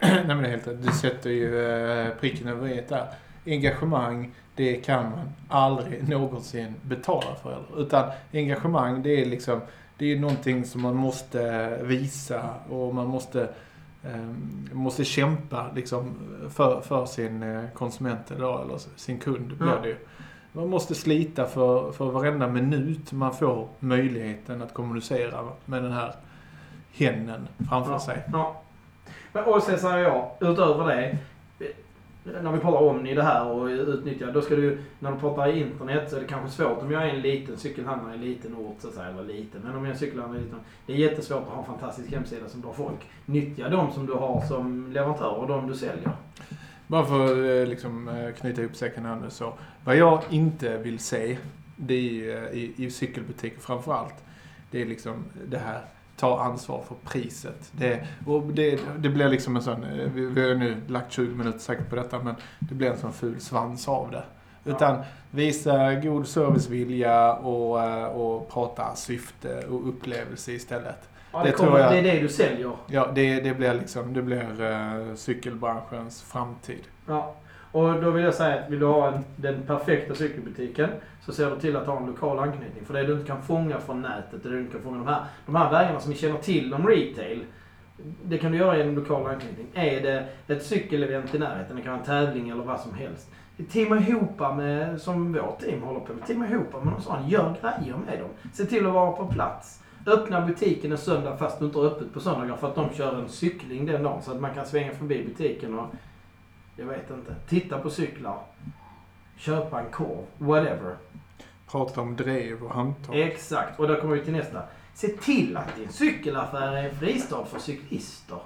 [0.00, 0.82] Nej men det är helt rätt.
[0.82, 3.06] Du sätter ju eh, pricken över i där.
[3.46, 7.52] Engagemang, det kan man aldrig någonsin betala för.
[7.52, 7.82] Eller?
[7.82, 9.60] Utan engagemang, det är liksom,
[9.98, 13.48] det är någonting som man måste visa och man måste,
[14.72, 16.14] måste kämpa liksom
[16.50, 19.56] för, för sin eh, konsument eller, eller sin kund.
[19.56, 19.78] Blir Ja.
[19.82, 19.96] det ju.
[20.52, 26.14] Man måste slita för, för varenda minut man får möjligheten att kommunicera med den här
[26.92, 28.00] hennen framför Ja.
[28.00, 28.22] sig.
[28.32, 28.62] Ja.
[29.46, 31.18] Och sen säger jag, utöver det,
[32.24, 35.48] när vi pratar om i det här och utnyttja, då ska du, när du pratar
[35.48, 38.24] i internet så är det kanske svårt om jag är en liten cykelhandlare i en
[38.24, 40.46] liten ort så att säga, eller liten, men om jag är en cykelhandlare i en
[40.46, 43.10] liten det är jättesvårt att ha en fantastisk hemsida som drar folk.
[43.26, 46.12] Nyttja de som du har som leverantör och de du säljer.
[46.86, 49.52] Bara för att eh, liksom, eh, knyta ihop säcken här nu så.
[49.84, 51.38] Vad jag inte vill se,
[51.76, 54.14] det är ju, eh, i, i cykelbutiker framförallt,
[54.70, 55.80] det är liksom det här
[56.20, 57.70] ta ansvar för priset.
[57.72, 61.34] Det, och det, det blir liksom en sån, eh, vi, vi har nu lagt 20
[61.34, 64.22] minuter säkert på detta, men det blir en sån ful svans av det.
[64.64, 71.08] Utan visa god servicevilja och, eh, och prata syfte och upplevelse istället.
[71.32, 72.72] Ja, Det det, tror kommer, jag- det är det du säljer.
[72.86, 76.82] Ja, det, det blir liksom, det blir uh, cykelbranschens framtid.
[77.06, 77.34] Ja.
[77.72, 80.90] Och då vill jag säga att vill du ha en, den perfekta cykelbutiken
[81.20, 82.84] så ser du till att ha en lokal anknytning.
[82.84, 85.24] För det du inte kan fånga från nätet, det du inte kan fånga de här,
[85.46, 87.44] de här vägarna som vi känner till om retail.
[88.24, 89.66] Det kan du göra genom lokal anknytning.
[89.74, 93.30] Är det ett cykelevent i närheten, det kan vara en tävling eller vad som helst.
[93.72, 97.28] Teama ihop med, som vårt team håller på med, teama ihop med någon sån.
[97.28, 98.28] Gör grejer med dem.
[98.52, 99.82] Se till att vara på plats.
[100.06, 103.18] Öppna butiken en söndag fast du inte har öppet på söndagar för att de kör
[103.18, 104.22] en cykling den dagen.
[104.22, 105.86] Så att man kan svänga förbi butiken och,
[106.80, 108.42] jag vet inte, titta på cyklar.
[109.36, 110.96] Köpa en korv, whatever.
[111.70, 113.20] Prata om drev och handtag.
[113.20, 114.62] Exakt, och då kommer vi till nästa.
[114.94, 118.38] Se till att din cykelaffär är en fristad för cyklister.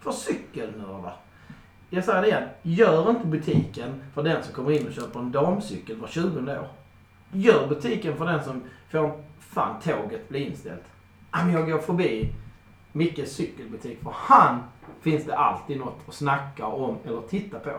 [0.00, 1.16] För cykelnördar.
[1.90, 2.48] jag säger det igen.
[2.62, 6.68] Gör inte butiken för den som kommer in och köper en damcykel var 20 år.
[7.32, 10.84] Gör butiken för den som får fan tåget bli inställt.
[11.52, 12.32] Jag går förbi
[12.92, 14.02] Mickes cykelbutik.
[14.02, 14.62] För han
[15.02, 17.70] finns det alltid något att snacka om eller titta på.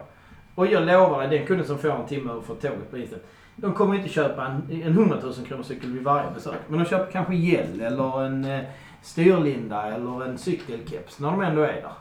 [0.56, 3.26] Och jag lovar dig, den kunden som får en timme för att tåget blir inställt.
[3.56, 6.60] De kommer inte köpa en, en 100 000 kronor cykel vid varje besök.
[6.68, 8.62] Men de köper kanske gel eller en eh,
[9.02, 11.92] styrlinda eller en cykelkeps när de ändå är där.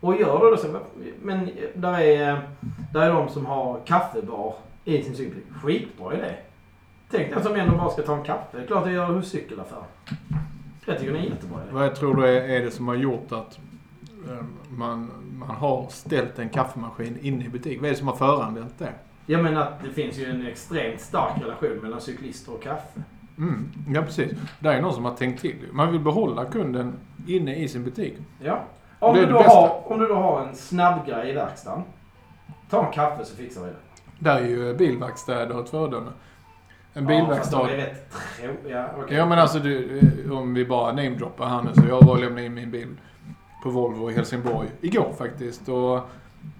[0.00, 0.80] Och gör då det så.
[1.22, 2.38] Men där är, eh,
[2.92, 4.54] där är de som har kaffebar
[4.84, 5.40] i sin cykel.
[5.62, 6.34] Skitbra idé.
[7.10, 8.56] Tänk den som ändå bara ska ta en kaffe.
[8.56, 9.82] Det är klart att jag gör hos cykelaffär.
[10.86, 11.70] Jag tycker det är en jättebra idé.
[11.72, 13.58] Vad tror du är, är det som har gjort att
[14.68, 17.78] man, man har ställt en kaffemaskin inne i butik?
[17.80, 18.92] Vad är det som har föranlett det?
[19.26, 23.02] Jag menar att det finns ju en extremt stark relation mellan cyklister och kaffe.
[23.38, 24.32] Mm, ja, precis.
[24.60, 25.56] Det är någon som har tänkt till.
[25.72, 26.92] Man vill behålla kunden
[27.26, 28.14] inne i sin butik.
[28.42, 28.60] Ja.
[28.98, 31.82] Om Det du, då har, om du då har en snabbgrej i verkstaden.
[32.70, 33.74] Ta en kaffe så fixar vi det.
[34.18, 36.10] Där är ju bilverkstäder ett föredöme.
[36.94, 37.70] En Ja, bilverkstad.
[37.70, 39.16] är rätt trå- Ja, okej.
[39.16, 42.20] Ja men alltså du, eh, om vi bara namedroppar här nu så jag var och
[42.20, 42.88] lämnade in min bil
[43.66, 45.68] på Volvo i Helsingborg igår faktiskt.
[45.68, 46.00] Och,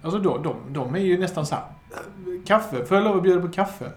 [0.03, 1.65] alltså då, de, de är ju nästan så här.
[1.93, 3.93] "Eh, Kaffe, får jag lov att bjuda på kaffe?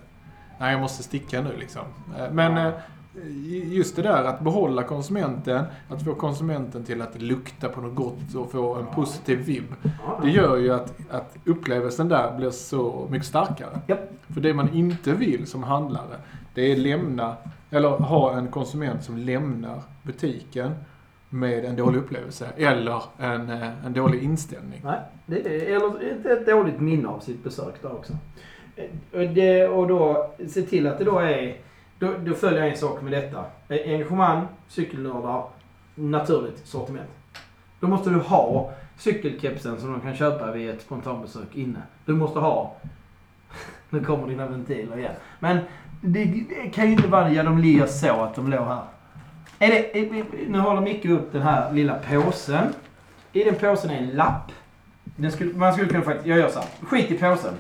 [0.59, 1.81] Nej, jag måste sticka nu liksom.
[2.17, 2.73] Eh, Men eh,
[3.73, 8.35] just det där att behålla konsumenten, att få konsumenten till att lukta på något gott
[8.35, 9.75] och få en positiv vibb.
[10.21, 13.79] Det gör ju att, att upplevelsen där blir så mycket starkare.
[14.33, 16.15] För det man inte vill som handlare,
[16.53, 17.35] det är lämna,
[17.71, 20.71] eller ha en konsument som lämnar butiken
[21.29, 24.81] med en dålig upplevelse eller en, eh, en dålig inställning.
[24.83, 28.13] Nej, det är, eller ett dåligt minne av sitt besök där också.
[28.75, 31.57] Eh, och, det, och då se till att det då är...
[31.99, 33.45] Då, då följer jag en sak med detta.
[33.67, 35.43] Eh, engagemang, cykelnördar,
[35.95, 37.09] naturligt sortiment.
[37.79, 41.81] Då måste du ha cykelkepsen som de kan köpa vid ett spontanbesök inne.
[42.05, 42.75] Du måste ha...
[43.89, 45.13] Nu kommer dina ventiler igen.
[45.39, 45.57] Men
[46.01, 47.31] det, det kan ju inte vara...
[47.31, 48.83] Ja, de ligger så att de låg här.
[49.59, 50.11] Är det,
[50.47, 52.73] nu håller Micke upp den här lilla påsen.
[53.33, 54.51] I den påsen är en lapp.
[55.03, 56.67] Den skulle, man skulle kunna faktiskt, jag gör så här.
[56.81, 57.53] Skit i påsen.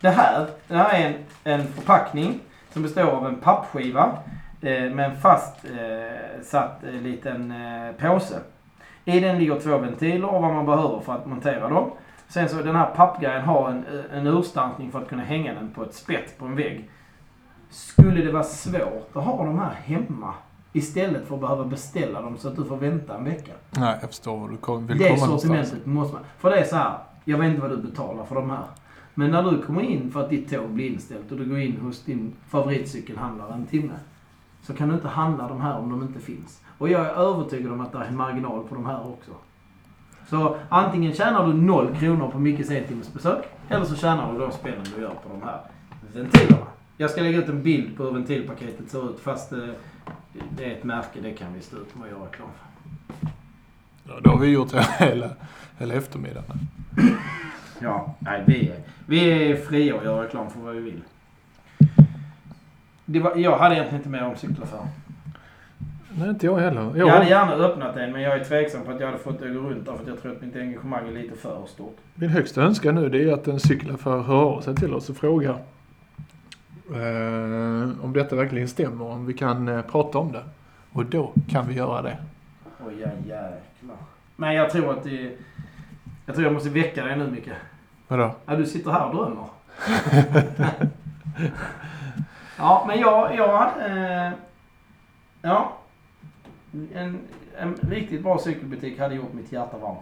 [0.00, 1.14] Det här, det här är en,
[1.44, 4.18] en förpackning som består av en pappskiva
[4.60, 8.40] eh, med en fast eh, satt eh, liten eh, påse.
[9.04, 11.90] I den ligger två ventiler och vad man behöver för att montera dem.
[12.28, 15.70] Sen så den här pappgrejen har en, eh, en urstansning för att kunna hänga den
[15.70, 16.90] på ett spett på en vägg.
[17.70, 20.34] Skulle det vara svårt att ha de här hemma
[20.72, 23.52] istället för att behöva beställa dem så att du får vänta en vecka.
[23.70, 25.42] Nej, jag förstår vad du kom, vill Det komma någonstans.
[25.42, 26.22] sortimentet måste man...
[26.38, 28.64] För det är så här, jag vet inte vad du betalar för de här.
[29.14, 31.80] Men när du kommer in för att ditt tåg blir inställt och du går in
[31.80, 33.92] hos din favoritcykelhandlare en timme.
[34.62, 36.60] Så kan du inte handla de här om de inte finns.
[36.78, 39.30] Och jag är övertygad om att det är en marginal på de här också.
[40.30, 43.44] Så antingen tjänar du noll kronor på Mickes entimmesbesök.
[43.68, 45.60] Eller så tjänar du de spännen du gör på de här
[46.14, 46.66] ventilerna.
[46.96, 49.58] Jag ska lägga ut en bild på hur ventilpaketet ser ut fast eh,
[50.56, 51.20] det är ett märke.
[51.22, 52.72] Det kan vi stå ut med att göra reklam för.
[54.12, 55.30] Ja, det har vi gjort hela,
[55.78, 56.58] hela eftermiddagen.
[57.80, 58.76] Ja, nej, vi är,
[59.06, 61.02] vi är fria att göra reklam för vad vi vill.
[63.22, 64.86] Var, jag hade egentligen inte mer om cykelaffären.
[66.14, 66.80] Nej, inte jag heller.
[66.96, 69.40] Jag hade Jag, gärna öppnat den, men jag är tveksam på att jag hade fått
[69.40, 71.66] det att gå runt där, för att jag tror att mitt engagemang är lite för
[71.66, 71.96] stort.
[72.14, 75.16] min högsta önskan nu det är att en cykelaffär hör av sig till oss och
[75.16, 75.58] frågar
[76.90, 80.42] eh, om detta verkligen stämmer, om vi kan eh, prata om det.
[80.92, 82.18] Och då kan vi göra det.
[82.86, 83.96] Oj, ja, jäklar.
[84.36, 85.36] Men jag tror att det...
[86.26, 87.48] Jag tror jag måste väcka dig nu, Micke.
[88.08, 88.34] Vadå?
[88.46, 89.44] Ja, du sitter här och drömmer.
[92.58, 93.36] ja, men jag...
[93.36, 94.32] jag eh,
[95.42, 95.72] ja.
[96.94, 97.18] En,
[97.58, 100.00] en riktigt bra cykelbutik hade gjort mitt hjärta varmt.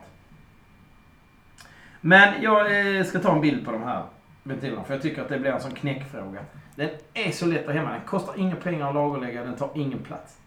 [2.01, 4.03] Men jag eh, ska ta en bild på de här
[4.43, 6.41] ventilerna, för jag tycker att det blir en sån knäckfråga.
[6.81, 7.91] Den är så lätt att hemma.
[7.91, 10.39] Den kostar inga pengar att lagerlägga, den tar ingen plats.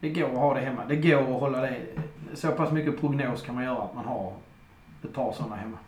[0.00, 0.84] Det går att ha det hemma.
[0.88, 1.80] Det går att hålla det...
[2.34, 4.32] Så pass mycket prognos kan man göra att man har
[5.04, 5.78] ett par sådana hemma.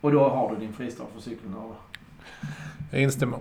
[0.00, 1.76] Och då har du din fristad för cykelnördar.
[2.90, 3.38] Jag instämmer.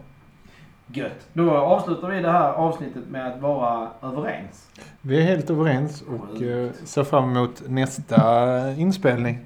[0.87, 1.27] Gött.
[1.33, 4.69] Då avslutar vi det här avsnittet med att vara överens.
[5.01, 9.39] Vi är helt överens och eh, ser fram emot nästa inspelning.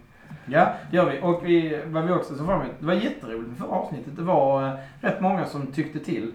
[0.52, 1.20] Ja, det gör vi.
[1.22, 2.74] Och vi, vad vi också så fram emot.
[2.80, 4.16] Det var jätteroligt med förra avsnittet.
[4.16, 6.32] Det var eh, rätt många som tyckte till.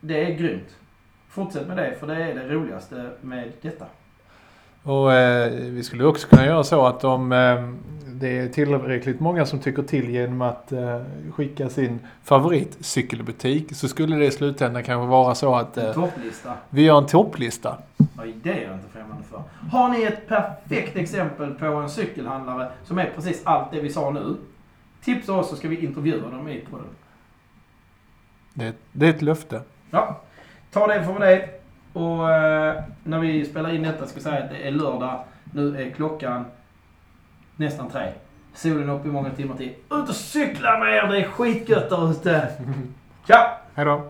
[0.00, 0.76] Det är grymt.
[1.28, 3.86] Fortsätt med det, för det är det roligaste med detta.
[4.82, 7.68] Och eh, vi skulle också kunna göra så att om eh,
[8.20, 11.00] det är tillräckligt många som tycker till genom att eh,
[11.34, 16.54] skicka sin favoritcykelbutik så skulle det i slutändan kanske vara så att eh, Topplista.
[16.70, 17.78] vi gör en topplista.
[18.18, 19.42] Oj, det är jag inte främmande för.
[19.70, 24.10] Har ni ett perfekt exempel på en cykelhandlare som är precis allt det vi sa
[24.10, 24.36] nu?
[25.04, 26.86] Tipsa oss så ska vi intervjua dem i podden.
[28.54, 29.62] Det, det är ett löfte.
[29.90, 30.20] Ja,
[30.72, 31.60] ta det från dig.
[31.92, 35.24] Och eh, när vi spelar in detta ska vi säga att det är lördag.
[35.52, 36.44] Nu är klockan
[37.58, 38.12] nästan tre.
[38.54, 39.68] Solen uppe i många timmar till.
[39.68, 41.06] Ut och cykla med er!
[41.06, 42.48] Det är skitgött där ute!
[43.26, 43.58] Tja!
[43.74, 44.08] Hej då!